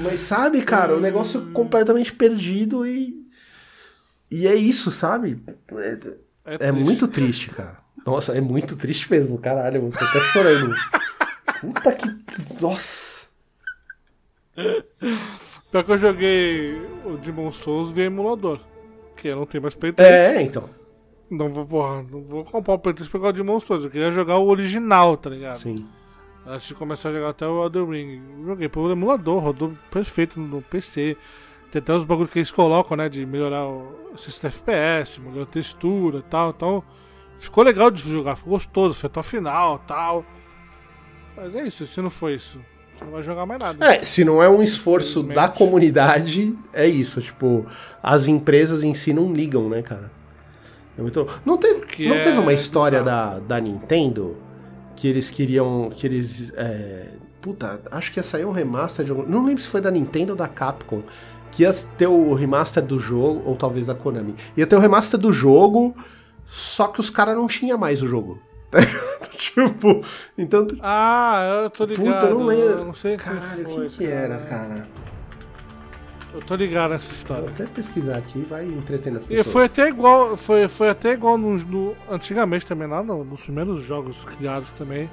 Mas 0.00 0.20
sabe, 0.20 0.62
cara, 0.62 0.96
o 0.96 1.00
negócio 1.00 1.50
completamente 1.52 2.12
perdido 2.12 2.84
e. 2.86 3.17
E 4.30 4.46
é 4.46 4.54
isso, 4.54 4.90
sabe? 4.90 5.42
É, 5.72 5.98
é 6.44 6.58
triste. 6.58 6.72
muito 6.72 7.08
triste, 7.08 7.50
cara. 7.50 7.78
Nossa, 8.04 8.36
é 8.36 8.40
muito 8.40 8.76
triste 8.76 9.10
mesmo, 9.10 9.38
caralho, 9.38 9.84
eu 9.84 9.92
tô 9.92 10.04
até 10.04 10.20
chorando. 10.20 10.74
Puta 11.60 11.92
que. 11.92 12.06
Nossa! 12.60 13.28
Pior 15.70 15.84
que 15.84 15.92
eu 15.92 15.98
joguei 15.98 16.80
o 17.04 17.16
Demon 17.18 17.52
Souls 17.52 17.90
via 17.90 18.04
emulador. 18.04 18.60
Que 19.16 19.28
eu 19.28 19.36
não 19.36 19.46
tenho 19.46 19.62
mais 19.62 19.74
Play 19.74 19.92
3. 19.92 20.08
É, 20.08 20.42
então. 20.42 20.68
Não 21.30 21.50
vou, 21.50 21.66
porra, 21.66 22.02
não 22.10 22.22
vou 22.22 22.44
comprar 22.44 22.74
o 22.74 22.78
Play 22.78 22.94
3 22.94 23.08
pra 23.08 23.18
jogar 23.18 23.30
o 23.30 23.32
Demon 23.32 23.60
Souls. 23.60 23.84
Eu 23.84 23.90
queria 23.90 24.10
jogar 24.10 24.38
o 24.38 24.48
original, 24.48 25.16
tá 25.16 25.28
ligado? 25.30 25.58
Sim. 25.58 25.86
Antes 26.46 26.68
de 26.68 26.74
começar 26.74 27.10
a 27.10 27.12
jogar 27.12 27.30
até 27.30 27.46
o 27.46 27.62
Elden 27.62 27.90
Ring. 27.90 28.22
Joguei 28.46 28.68
pelo 28.68 28.90
emulador, 28.90 29.42
rodou 29.42 29.76
perfeito 29.90 30.40
no 30.40 30.62
PC. 30.62 31.16
Tem 31.70 31.80
até 31.80 31.92
os 31.92 32.04
bagulhos 32.04 32.32
que 32.32 32.38
eles 32.38 32.50
colocam, 32.50 32.96
né? 32.96 33.08
De 33.08 33.24
melhorar 33.26 33.66
o 33.66 34.16
sistema 34.18 34.52
FPS, 34.52 35.20
melhorar 35.20 35.42
a 35.42 35.46
textura 35.46 36.18
e 36.18 36.22
tal. 36.22 36.50
Então, 36.50 36.82
ficou 37.36 37.62
legal 37.62 37.90
de 37.90 38.02
jogar, 38.02 38.36
ficou 38.36 38.54
gostoso, 38.54 38.94
foi 38.94 39.08
até 39.08 39.20
o 39.20 39.22
final 39.22 39.78
tal. 39.86 40.24
Mas 41.36 41.54
é 41.54 41.62
isso, 41.64 41.86
se 41.86 42.00
não 42.00 42.10
for 42.10 42.32
isso, 42.32 42.58
você 42.92 43.04
não 43.04 43.12
vai 43.12 43.22
jogar 43.22 43.46
mais 43.46 43.60
nada. 43.60 43.94
É, 43.94 44.02
se 44.02 44.24
não 44.24 44.42
é 44.42 44.48
um 44.48 44.62
esforço 44.62 45.22
da 45.22 45.48
comunidade, 45.48 46.56
é 46.72 46.86
isso. 46.86 47.20
Tipo, 47.20 47.64
as 48.02 48.26
empresas 48.26 48.82
em 48.82 48.92
si 48.94 49.12
não 49.12 49.32
ligam, 49.32 49.68
né, 49.68 49.82
cara? 49.82 50.10
É 50.98 51.02
muito... 51.02 51.26
Não 51.44 51.56
teve, 51.56 51.86
Que 51.86 52.08
não 52.08 52.16
é 52.16 52.22
teve 52.24 52.38
uma 52.38 52.52
história 52.52 52.98
bizarro. 53.02 53.40
da, 53.42 53.56
da 53.56 53.60
Nintendo 53.60 54.36
que 54.96 55.06
eles 55.06 55.30
queriam. 55.30 55.90
Que 55.94 56.06
eles. 56.08 56.52
é, 56.56 57.06
Puta, 57.40 57.80
acho 57.92 58.12
que 58.12 58.18
ia 58.18 58.22
sair 58.24 58.44
um 58.44 58.50
remaster 58.50 59.04
de 59.04 59.12
algum. 59.12 59.22
Não 59.22 59.44
lembro 59.44 59.62
se 59.62 59.68
foi 59.68 59.80
da 59.80 59.92
Nintendo 59.92 60.32
ou 60.32 60.36
da 60.36 60.48
Capcom. 60.48 61.02
Que 61.50 61.62
ia 61.62 61.72
ter 61.72 62.06
o 62.06 62.34
remaster 62.34 62.82
do 62.84 62.98
jogo, 62.98 63.42
ou 63.44 63.56
talvez 63.56 63.86
da 63.86 63.94
Konami. 63.94 64.34
Ia 64.56 64.66
ter 64.66 64.76
o 64.76 64.78
remaster 64.80 65.18
do 65.18 65.32
jogo, 65.32 65.94
só 66.44 66.88
que 66.88 67.00
os 67.00 67.10
caras 67.10 67.36
não 67.36 67.46
tinham 67.46 67.78
mais 67.78 68.02
o 68.02 68.08
jogo. 68.08 68.40
tipo, 69.32 70.04
então. 70.36 70.66
Ah, 70.80 71.60
eu 71.64 71.70
tô 71.70 71.84
ligado. 71.84 72.04
Puta, 72.14 72.26
eu 72.26 72.38
não 72.38 72.46
lembro. 72.46 72.64
Eu 72.66 72.84
não 72.84 72.94
sei 72.94 73.16
quem 73.16 73.24
Caralho, 73.32 73.64
foi, 73.64 73.88
quem 73.88 73.98
que 73.98 74.06
era, 74.06 74.36
cara? 74.40 74.86
Eu 76.34 76.40
tô 76.40 76.54
ligado 76.54 76.90
nessa 76.90 77.08
Vou 77.08 77.16
história. 77.16 77.48
até 77.48 77.64
pesquisar 77.64 78.18
aqui, 78.18 78.40
vai 78.48 78.66
entretendo 78.66 79.16
as 79.16 79.24
E 79.24 79.28
pessoas. 79.28 79.50
foi 79.52 79.64
até 79.64 79.88
igual, 79.88 80.36
foi, 80.36 80.68
foi 80.68 80.90
até 80.90 81.12
igual 81.12 81.38
nos, 81.38 81.64
no, 81.64 81.96
antigamente 82.10 82.66
também, 82.66 82.86
lá 82.86 83.02
no- 83.02 83.24
nos 83.24 83.40
primeiros 83.40 83.82
jogos 83.82 84.24
criados 84.24 84.70
também. 84.72 85.10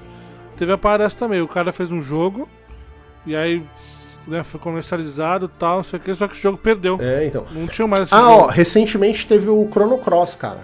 Teve 0.58 0.74
a 0.74 0.78
parada 0.78 1.10
também. 1.16 1.42
O 1.42 1.48
cara 1.48 1.72
fez 1.72 1.90
um 1.92 2.02
jogo 2.02 2.50
e 3.26 3.34
aí 3.36 3.66
né, 4.28 4.43
foi 4.43 4.59
comercializado 4.59 5.45
e 5.45 5.59
tal, 5.59 5.78
não 5.78 5.84
sei 5.84 5.99
o 5.99 6.01
que, 6.01 6.13
só 6.15 6.28
que 6.28 6.34
o 6.34 6.41
jogo 6.41 6.57
perdeu. 6.57 6.97
É, 6.99 7.26
então. 7.28 7.45
Não 7.51 7.67
tinha 7.67 7.88
mais 7.88 8.03
esse 8.03 8.13
Ah, 8.13 8.19
jogo. 8.19 8.32
ó, 8.32 8.47
recentemente 8.47 9.28
teve 9.28 9.49
o 9.49 9.67
Chrono 9.71 9.97
Cross, 9.99 10.36
cara. 10.36 10.61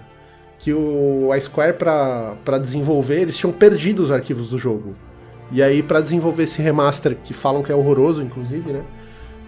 Que 0.60 0.74
o, 0.74 1.32
a 1.34 1.40
Square, 1.40 1.74
pra, 1.74 2.36
pra 2.46 2.58
desenvolver, 2.58 3.22
eles 3.22 3.38
tinham 3.38 3.52
perdido 3.52 4.04
os 4.04 4.12
arquivos 4.12 4.50
do 4.50 4.58
jogo. 4.58 4.96
E 5.52 5.62
aí, 5.62 5.82
pra 5.84 6.00
desenvolver 6.02 6.44
esse 6.44 6.62
remaster, 6.62 7.18
que 7.24 7.34
falam 7.34 7.62
que 7.64 7.72
é 7.72 7.76
horroroso, 7.76 8.22
inclusive, 8.24 8.72
né? 8.72 8.84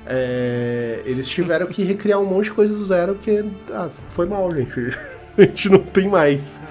é, 0.05 1.01
eles 1.05 1.27
tiveram 1.27 1.67
que 1.67 1.83
recriar 1.83 2.19
um 2.19 2.25
monte 2.25 2.45
de 2.45 2.51
coisa 2.51 2.75
do 2.75 2.83
zero, 2.83 3.15
porque 3.15 3.43
ah, 3.71 3.89
foi 3.89 4.25
mal, 4.25 4.51
gente. 4.51 4.97
A 5.37 5.41
gente 5.41 5.69
não 5.69 5.79
tem 5.79 6.07
mais. 6.07 6.61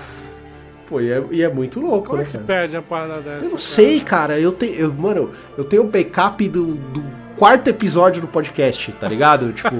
Pô, 0.88 1.01
e 1.01 1.11
é, 1.11 1.22
e 1.30 1.43
é 1.43 1.49
muito 1.49 1.80
louco, 1.80 2.09
Como 2.09 2.18
né, 2.18 2.22
é 2.22 2.26
que 2.26 2.32
cara? 2.32 2.45
perde 2.45 2.76
a 2.76 2.82
parada 2.82 3.20
dessa? 3.20 3.36
Eu 3.38 3.43
não 3.43 3.49
cara? 3.51 3.59
sei, 3.59 4.01
cara. 4.01 4.38
Eu 4.38 4.53
tenho. 4.53 4.74
Eu, 4.74 4.93
mano, 4.95 5.30
eu 5.57 5.64
tenho 5.64 5.82
o 5.82 5.86
backup 5.86 6.49
do, 6.49 6.74
do 6.74 7.03
quarto 7.37 7.68
episódio 7.68 8.20
do 8.20 8.28
podcast, 8.28 8.93
tá 8.93 9.09
ligado? 9.09 9.53
tipo. 9.55 9.74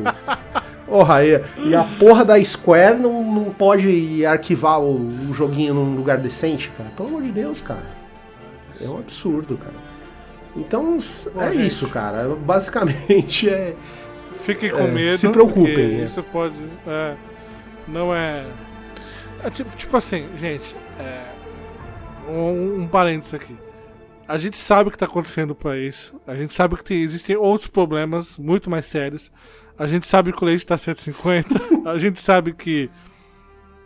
Porra, 0.87 1.25
e, 1.25 1.41
e 1.65 1.75
a 1.75 1.85
porra 1.85 2.23
da 2.23 2.45
Square 2.45 2.99
não, 2.99 3.23
não 3.25 3.45
pode 3.45 4.27
arquivar 4.27 4.79
o, 4.81 5.29
o 5.31 5.33
joguinho 5.33 5.73
num 5.73 5.97
lugar 5.97 6.19
decente, 6.19 6.71
cara. 6.77 6.91
Pelo 6.95 7.09
amor 7.09 7.23
de 7.23 7.33
Deus, 7.33 7.63
cara. 7.63 7.87
É 8.79 8.87
um 8.87 8.99
absurdo, 8.99 9.57
cara. 9.57 9.75
Então, 10.55 10.99
é 11.39 11.51
gente. 11.53 11.67
isso, 11.67 11.89
cara. 11.89 12.37
Basicamente 12.37 13.49
é. 13.49 13.75
Fiquem 14.35 14.71
com 14.71 14.81
É, 14.81 14.89
medo. 14.89 15.17
se 15.19 15.29
preocupem, 15.29 16.01
é. 16.01 16.05
Isso 16.05 16.23
pode. 16.25 16.55
é, 16.87 17.15
não 17.89 18.15
é. 18.15 18.45
é 19.45 19.51
tipo, 19.51 19.75
tipo 19.77 19.97
assim, 19.97 20.27
gente. 20.37 20.77
É, 20.99 21.23
um, 22.29 22.83
um 22.83 22.87
parênteses 22.87 23.35
aqui. 23.35 23.57
A 24.33 24.39
gente 24.39 24.57
sabe 24.57 24.89
o 24.89 24.91
que 24.91 24.97
está 24.97 25.05
acontecendo 25.07 25.55
para 25.55 25.77
isso. 25.79 26.19
A 26.27 26.35
gente 26.35 26.55
sabe 26.55 26.77
que 26.77 26.85
tem- 26.85 27.03
existem 27.03 27.37
outros 27.37 27.69
problemas 27.69 28.39
muito 28.39 28.71
mais 28.71 28.87
sérios. 28.87 29.31
A 29.79 29.87
gente 29.87 30.07
sabe 30.07 30.33
que 30.33 30.43
o 30.43 30.47
leite 30.47 30.65
tá 30.65 30.79
150. 30.79 31.55
a 31.89 31.99
gente 31.99 32.19
sabe 32.21 32.53
que. 32.55 32.91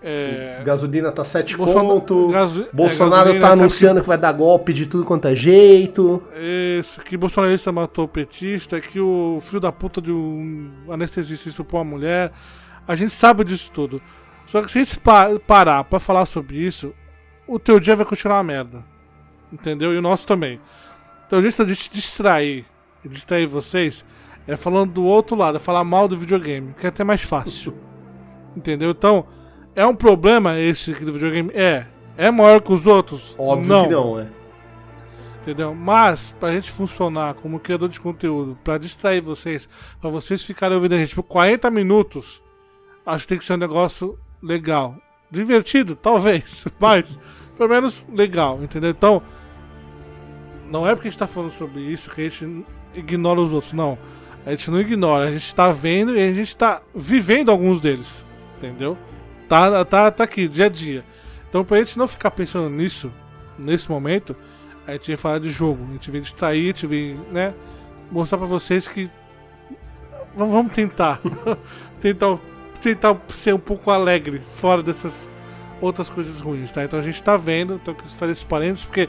É, 0.03 0.62
Gasolina 0.64 1.11
tá 1.11 1.24
7 1.24 1.57
Bolsona- 1.57 1.80
conto. 1.88 2.28
gaso- 2.28 2.62
é, 2.62 2.68
Bolsonaro 2.72 3.34
tá 3.40 3.49
sabe 3.49 3.61
anunciando 3.61 4.01
que 4.03 4.07
vai 4.07 4.18
dar 4.18 4.30
golpe 4.32 4.72
de 4.72 4.86
tudo 4.86 5.05
quanto 5.05 5.26
é 5.26 5.34
jeito. 5.34 6.22
Isso, 6.78 7.01
que 7.01 7.16
bolsonarista 7.16 7.72
matou 7.72 8.05
o 8.05 8.09
petista, 8.09 8.80
que 8.80 9.01
o 9.01 9.40
filho 9.42 9.59
da 9.61 9.72
puta 9.72 10.01
de 10.01 10.12
um 10.12 10.70
anestesista 10.90 11.49
estuprou 11.49 11.82
uma 11.82 11.90
mulher. 11.90 12.30
A 12.86 12.94
gente 12.94 13.12
sabe 13.12 13.42
disso 13.42 13.70
tudo. 13.72 14.01
Só 14.47 14.62
que 14.62 14.70
se 14.70 14.78
a 14.78 14.84
gente 14.84 15.01
pa- 15.01 15.30
parar 15.44 15.82
pra 15.82 15.99
falar 15.99 16.24
sobre 16.26 16.57
isso, 16.59 16.94
o 17.49 17.59
teu 17.59 17.80
dia 17.80 17.97
vai 17.97 18.07
continuar 18.07 18.36
uma 18.36 18.44
merda. 18.44 18.84
Entendeu? 19.53 19.94
E 19.94 19.99
o 19.99 20.03
nosso 20.03 20.26
também. 20.26 20.61
Então, 21.26 21.38
a 21.38 21.42
gente 21.42 21.64
de 21.64 21.76
te 21.76 21.90
distrair 21.90 22.64
e 23.05 23.09
distrair 23.09 23.47
vocês 23.47 24.05
é 24.47 24.57
falando 24.57 24.92
do 24.92 25.05
outro 25.05 25.36
lado, 25.36 25.57
é 25.57 25.61
falar 25.61 25.82
mal 25.82 26.07
do 26.07 26.16
videogame, 26.16 26.72
que 26.74 26.86
é 26.86 26.88
até 26.88 27.03
mais 27.03 27.22
fácil. 27.22 27.74
Entendeu? 28.57 28.90
Então, 28.90 29.26
é 29.74 29.84
um 29.84 29.94
problema 29.94 30.59
esse 30.59 30.92
aqui 30.92 31.05
do 31.05 31.12
videogame? 31.12 31.51
É. 31.53 31.86
É 32.16 32.30
maior 32.30 32.62
que 32.62 32.72
os 32.72 32.86
outros? 32.86 33.34
Óbvio 33.38 33.68
não. 33.68 33.84
que 33.84 33.90
não, 33.90 34.20
é. 34.20 34.28
Entendeu? 35.42 35.74
Mas, 35.74 36.34
pra 36.40 36.53
gente 36.53 36.70
funcionar 36.70 37.34
como 37.34 37.61
criador 37.61 37.88
de 37.88 38.01
conteúdo, 38.01 38.59
pra 38.64 38.78
distrair 38.78 39.20
vocês, 39.20 39.68
pra 40.01 40.11
vocês 40.11 40.42
ficarem 40.42 40.74
ouvindo 40.74 40.94
a 40.94 40.99
gente 40.99 41.14
por 41.14 41.22
40 41.22 41.70
minutos, 41.70 42.42
acho 43.05 43.24
que 43.24 43.28
tem 43.28 43.38
que 43.38 43.44
ser 43.44 43.55
um 43.55 43.59
negócio 43.59 44.18
legal. 44.42 44.97
Divertido, 45.30 45.94
talvez, 45.94 46.66
mas 46.80 47.18
pelo 47.57 47.68
menos 47.68 48.07
legal, 48.12 48.62
entendeu? 48.62 48.90
Então, 48.90 49.22
não 50.70 50.86
é 50.86 50.94
porque 50.94 51.09
a 51.09 51.11
gente 51.11 51.18
tá 51.18 51.26
falando 51.26 51.52
sobre 51.52 51.80
isso 51.80 52.11
que 52.11 52.20
a 52.20 52.28
gente 52.28 52.64
ignora 52.94 53.40
os 53.40 53.52
outros, 53.52 53.72
não. 53.72 53.98
A 54.44 54.50
gente 54.50 54.70
não 54.70 54.80
ignora, 54.80 55.28
a 55.28 55.32
gente 55.32 55.54
tá 55.54 55.72
vendo 55.72 56.16
e 56.16 56.20
a 56.20 56.32
gente 56.32 56.57
tá 56.57 56.80
vivendo 56.94 57.50
alguns 57.50 57.80
deles, 57.80 58.24
entendeu? 58.59 58.96
Tá, 59.48 59.84
tá, 59.84 60.11
tá 60.11 60.24
aqui, 60.24 60.48
dia 60.48 60.66
a 60.66 60.68
dia. 60.68 61.04
Então, 61.48 61.64
pra 61.64 61.78
gente 61.78 61.98
não 61.98 62.07
ficar 62.07 62.30
pensando 62.30 62.68
nisso, 62.70 63.12
nesse 63.59 63.90
momento, 63.90 64.36
a 64.86 64.92
gente 64.92 65.07
vem 65.09 65.16
falar 65.16 65.40
de 65.40 65.50
jogo, 65.50 65.84
a 65.88 65.92
gente 65.92 66.11
vem 66.11 66.20
distrair, 66.20 66.64
a 66.64 66.66
gente 66.66 66.86
vem, 66.86 67.18
né, 67.32 67.54
mostrar 68.11 68.38
pra 68.38 68.46
vocês 68.46 68.86
que 68.86 69.11
vamos 70.34 70.72
tentar, 70.72 71.20
tentar, 71.98 72.38
tentar 72.80 73.16
ser 73.28 73.54
um 73.54 73.59
pouco 73.59 73.90
alegre, 73.90 74.40
fora 74.44 74.82
dessas 74.82 75.28
outras 75.80 76.08
coisas 76.08 76.40
ruins, 76.40 76.70
tá? 76.70 76.84
Então 76.84 76.98
a 76.98 77.02
gente 77.02 77.22
tá 77.22 77.36
vendo, 77.36 77.74
então 77.74 77.94
eu 77.94 78.02
quis 78.02 78.14
fazer 78.14 78.32
esses 78.32 78.44
parênteses, 78.44 78.84
porque 78.84 79.08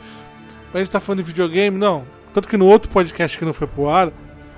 a 0.74 0.78
gente 0.78 0.90
tá 0.90 1.00
falando 1.00 1.20
de 1.20 1.28
videogame, 1.28 1.78
não. 1.78 2.06
Tanto 2.34 2.48
que 2.48 2.58
no 2.58 2.66
outro 2.66 2.90
podcast 2.90 3.38
que 3.38 3.46
não 3.46 3.54
foi 3.54 3.68
pro 3.68 3.90
ar, 3.90 4.12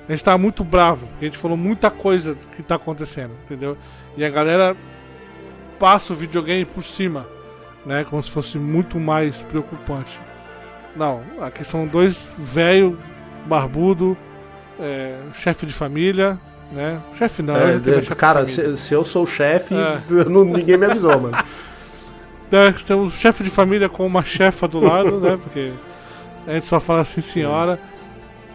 a 0.08 0.12
gente 0.12 0.24
tava 0.24 0.38
muito 0.38 0.64
bravo, 0.64 1.08
porque 1.08 1.26
a 1.26 1.28
gente 1.28 1.38
falou 1.38 1.56
muita 1.56 1.92
coisa 1.92 2.36
que 2.56 2.64
tá 2.64 2.76
acontecendo, 2.76 3.34
entendeu? 3.46 3.78
E 4.18 4.26
a 4.26 4.30
galera 4.30 4.76
passa 5.80 6.14
o 6.14 6.16
videogame 6.16 6.66
por 6.66 6.82
cima, 6.82 7.28
né? 7.86 8.04
Como 8.10 8.22
se 8.22 8.32
fosse 8.32 8.58
muito 8.58 9.00
mais 9.00 9.42
preocupante. 9.44 10.20
Não, 10.96 11.22
aqui 11.40 11.64
são 11.64 11.86
dois 11.88 12.34
velho 12.38 13.00
barbudo, 13.46 14.18
é, 14.80 15.16
chefe 15.36 15.66
de 15.66 15.74
família, 15.74 16.40
né? 16.72 17.02
Chefe 17.18 17.42
não, 17.42 17.56
é, 17.56 17.78
de, 17.78 18.02
cara, 18.16 18.46
se, 18.46 18.76
se, 18.76 18.94
eu 18.94 19.04
sou 19.04 19.24
o 19.24 19.28
chefe, 19.28 19.76
é. 19.76 20.02
ninguém 20.28 20.78
me 20.78 20.86
avisou, 20.86 21.20
mano. 21.20 21.38
Né, 22.52 22.74
temos 22.86 23.14
chefe 23.14 23.44
de 23.44 23.50
família 23.50 23.88
com 23.88 24.06
uma 24.06 24.24
chefa 24.24 24.68
do 24.68 24.80
lado, 24.80 25.20
né? 25.20 25.38
Porque 25.42 25.74
a 26.48 26.54
gente 26.54 26.66
só 26.66 26.80
fala 26.80 27.02
assim, 27.02 27.22
senhora. 27.22 27.80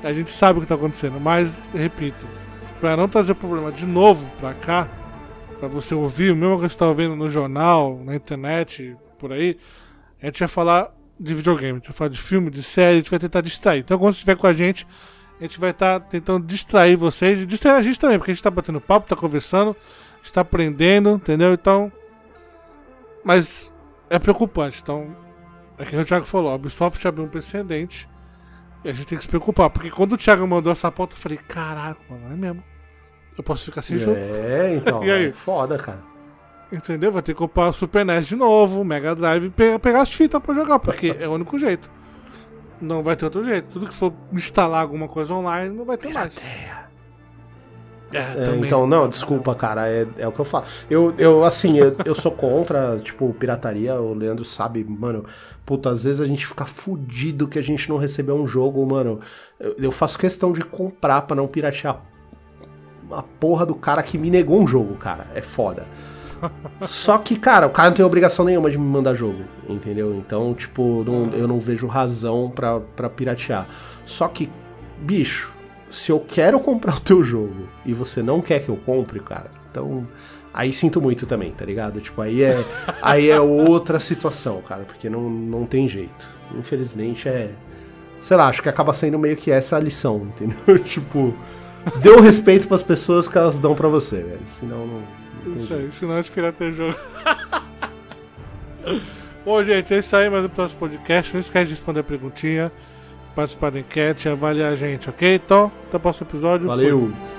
A 0.03 0.13
gente 0.13 0.31
sabe 0.31 0.59
o 0.59 0.61
que 0.61 0.67
está 0.67 0.75
acontecendo, 0.75 1.19
mas, 1.19 1.59
repito, 1.73 2.27
para 2.79 2.95
não 2.95 3.09
trazer 3.09 3.35
problema 3.35 3.73
de 3.73 3.87
novo 3.87 4.31
para 4.39 4.53
cá, 4.53 4.87
para 5.59 5.67
você 5.67 5.95
ouvir 5.95 6.31
o 6.31 6.37
mesmo 6.37 6.57
que 6.57 6.63
você 6.63 6.67
está 6.67 6.87
ouvindo 6.87 7.17
no 7.17 7.31
jornal, 7.31 7.99
na 8.05 8.15
internet, 8.15 8.95
por 9.19 9.33
aí, 9.33 9.57
a 10.21 10.27
gente 10.27 10.41
vai 10.41 10.49
falar 10.49 10.93
de 11.19 11.33
videogame, 11.33 11.73
a 11.73 11.75
gente 11.77 11.87
vai 11.87 11.93
falar 11.95 12.11
de 12.11 12.21
filme, 12.21 12.51
de 12.51 12.63
série, 12.63 12.95
a 12.95 12.97
gente 12.99 13.11
vai 13.11 13.19
tentar 13.19 13.41
distrair. 13.41 13.81
Então, 13.81 13.99
quando 13.99 14.13
você 14.13 14.19
estiver 14.19 14.37
com 14.37 14.47
a 14.47 14.53
gente, 14.53 14.87
a 15.41 15.45
gente 15.45 15.59
vai 15.59 15.71
estar 15.71 16.01
tá 16.01 16.07
tentando 16.07 16.47
distrair 16.47 16.97
vocês 16.97 17.41
e 17.41 17.47
distrair 17.47 17.77
a 17.77 17.83
gente 17.83 17.99
também, 17.99 18.19
porque 18.19 18.31
a 18.31 18.35
gente 18.35 18.41
está 18.41 18.51
batendo 18.51 18.81
papo, 18.81 19.07
está 19.07 19.17
conversando, 19.17 19.75
está 20.23 20.43
aprendendo, 20.43 21.11
entendeu? 21.11 21.55
Então, 21.55 21.91
mas 23.25 23.73
é 24.11 24.19
preocupante. 24.19 24.81
Então, 24.83 25.15
é 25.79 25.85
que 25.85 25.97
o 25.97 26.05
Thiago 26.05 26.25
falou, 26.25 26.51
a 26.51 26.55
Ubisoft 26.55 27.07
abriu 27.07 27.25
um 27.25 27.29
precedente 27.29 28.09
e 28.85 28.91
a 28.91 28.93
gente 28.93 29.07
tem 29.07 29.19
que 29.19 29.25
se 29.25 29.29
preocupar. 29.29 29.71
Porque 29.71 29.91
quando 29.91 30.13
o 30.13 30.17
Thiago 30.17 30.47
mandou 30.47 30.73
essa 30.73 30.91
pauta, 30.91 31.15
eu 31.15 31.19
falei, 31.19 31.39
caraca, 31.39 32.01
mano, 32.09 32.33
é 32.33 32.37
mesmo. 32.37 32.63
Eu 33.37 33.43
posso 33.43 33.65
ficar 33.65 33.83
sem 33.83 33.97
é, 33.97 33.99
jogo. 33.99 34.17
É, 34.17 34.75
então. 34.77 35.03
e 35.05 35.11
aí? 35.11 35.27
É 35.27 35.33
foda, 35.33 35.77
cara. 35.77 36.03
Entendeu? 36.71 37.13
Vai 37.13 37.23
ter 37.23 37.35
que 37.35 37.39
comprar 37.39 37.69
o 37.69 37.73
Super 37.73 38.05
NES 38.05 38.27
de 38.27 38.37
novo, 38.37 38.85
Mega 38.85 39.15
Drive 39.15 39.47
e 39.47 39.51
pegar, 39.51 39.79
pegar 39.79 40.03
as 40.03 40.13
fitas 40.13 40.41
pra 40.43 40.55
jogar, 40.55 40.79
porque 40.79 41.17
é 41.19 41.29
o 41.29 41.33
único 41.33 41.59
jeito. 41.59 41.91
Não 42.81 43.03
vai 43.03 43.17
ter 43.17 43.25
outro 43.25 43.45
jeito. 43.45 43.69
Tudo 43.73 43.87
que 43.87 43.95
for 43.95 44.13
instalar 44.33 44.83
alguma 44.83 45.09
coisa 45.09 45.35
online, 45.35 45.75
não 45.75 45.85
vai 45.85 45.97
ter 45.97 46.09
Pirateia. 46.09 46.75
mais. 46.75 46.84
É, 48.13 48.19
é, 48.19 48.57
então, 48.57 48.87
não, 48.87 49.09
desculpa, 49.09 49.55
cara, 49.55 49.89
é, 49.89 50.07
é 50.19 50.29
o 50.29 50.33
que 50.33 50.41
eu 50.41 50.45
falo. 50.45 50.65
Eu, 50.89 51.15
eu 51.19 51.45
assim, 51.45 51.79
eu, 51.79 51.97
eu 52.05 52.15
sou 52.15 52.31
contra, 52.31 52.99
tipo, 53.01 53.33
pirataria, 53.35 53.95
o 53.97 54.15
Leandro 54.15 54.45
sabe, 54.45 54.85
mano. 54.85 55.25
Puta, 55.67 55.91
às 55.91 56.05
vezes 56.05 56.21
a 56.21 56.27
gente 56.27 56.47
fica 56.47 56.65
fudido 56.67 57.49
que 57.49 57.59
a 57.59 57.63
gente 57.63 57.89
não 57.89 57.97
recebeu 57.97 58.37
um 58.37 58.47
jogo, 58.47 58.85
mano. 58.87 59.21
Eu, 59.59 59.75
eu 59.79 59.93
faço 59.93 60.19
questão 60.19 60.53
de 60.53 60.61
comprar 60.63 61.23
pra 61.23 61.35
não 61.35 61.49
piratear 61.49 62.01
a 63.11 63.23
porra 63.23 63.67
do 63.67 63.75
cara 63.75 64.03
que 64.03 64.19
me 64.19 64.31
negou 64.31 64.61
um 64.61 64.67
jogo, 64.67 64.95
cara. 64.97 65.27
É 65.35 65.41
foda. 65.41 65.87
Só 66.83 67.19
que, 67.19 67.37
cara, 67.37 67.67
o 67.67 67.71
cara 67.71 67.89
não 67.89 67.97
tem 67.97 68.05
obrigação 68.05 68.45
nenhuma 68.45 68.71
de 68.71 68.79
me 68.79 68.85
mandar 68.85 69.15
jogo, 69.15 69.43
entendeu? 69.69 70.15
Então, 70.15 70.55
tipo, 70.55 71.03
não, 71.05 71.31
eu 71.33 71.49
não 71.49 71.59
vejo 71.59 71.87
razão 71.87 72.51
pra, 72.55 72.81
pra 72.81 73.09
piratear. 73.09 73.67
Só 74.05 74.29
que, 74.29 74.51
bicho, 75.01 75.54
se 75.95 76.11
eu 76.11 76.19
quero 76.19 76.59
comprar 76.59 76.97
o 76.97 77.01
teu 77.01 77.23
jogo 77.23 77.69
e 77.87 77.95
você 77.95 78.23
não 78.23 78.41
quer 78.41 78.65
que 78.65 78.69
eu 78.69 78.77
compre, 78.77 79.21
cara, 79.21 79.51
então 79.71 80.07
aí 80.53 80.73
sinto 80.73 81.01
muito 81.01 81.25
também, 81.25 81.53
tá 81.53 81.65
ligado? 81.65 82.01
Tipo, 82.01 82.21
aí 82.21 82.43
é, 82.43 82.65
aí 83.01 83.31
é 83.31 83.41
outra 83.41 84.01
situação, 84.01 84.61
cara, 84.61 84.83
porque 84.83 85.09
não, 85.09 85.31
não 85.31 85.65
tem 85.65 85.87
jeito. 85.87 86.29
Infelizmente 86.59 87.29
é. 87.29 87.53
Sei 88.21 88.37
lá, 88.37 88.49
acho 88.49 88.63
que 88.63 88.69
acaba 88.69 88.93
sendo 88.93 89.19
meio 89.19 89.37
que 89.37 89.51
essa 89.51 89.77
a 89.77 89.81
lição, 89.81 90.29
entendeu? 90.35 90.79
tipo, 90.83 91.35
dê 92.03 92.11
o 92.11 92.21
respeito 92.21 92.67
pras 92.67 92.83
pessoas 92.83 93.29
que 93.29 93.39
elas 93.39 93.59
dão 93.59 93.75
pra 93.75 93.89
você, 93.89 94.23
velho. 94.23 94.41
Senão 94.47 94.87
não. 94.87 95.03
não 95.45 95.55
isso 95.55 95.73
aí, 95.75 95.91
senão 95.93 96.19
é 96.19 96.23
pirateia 96.23 96.73
jogo. 96.73 96.99
Bom, 99.45 99.63
gente, 99.63 99.95
é 99.95 99.99
isso 99.99 100.17
aí, 100.17 100.29
mais 100.31 100.45
um 100.45 100.49
próximo 100.49 100.81
podcast. 100.81 101.35
Não 101.35 101.41
esquece 101.41 101.67
de 101.67 101.75
responder 101.75 102.01
a 102.01 102.05
perguntinha 102.05 102.73
participar 103.35 103.71
da 103.71 103.81
enquete 103.81 104.29
e 104.29 104.31
avaliar 104.31 104.73
a 104.73 104.77
gente, 104.77 105.09
ok? 105.09 105.35
Então, 105.35 105.71
até 105.89 105.97
o 105.97 106.01
próximo 106.01 106.27
episódio. 106.29 106.67
Valeu! 106.67 107.01
Fui. 107.01 107.34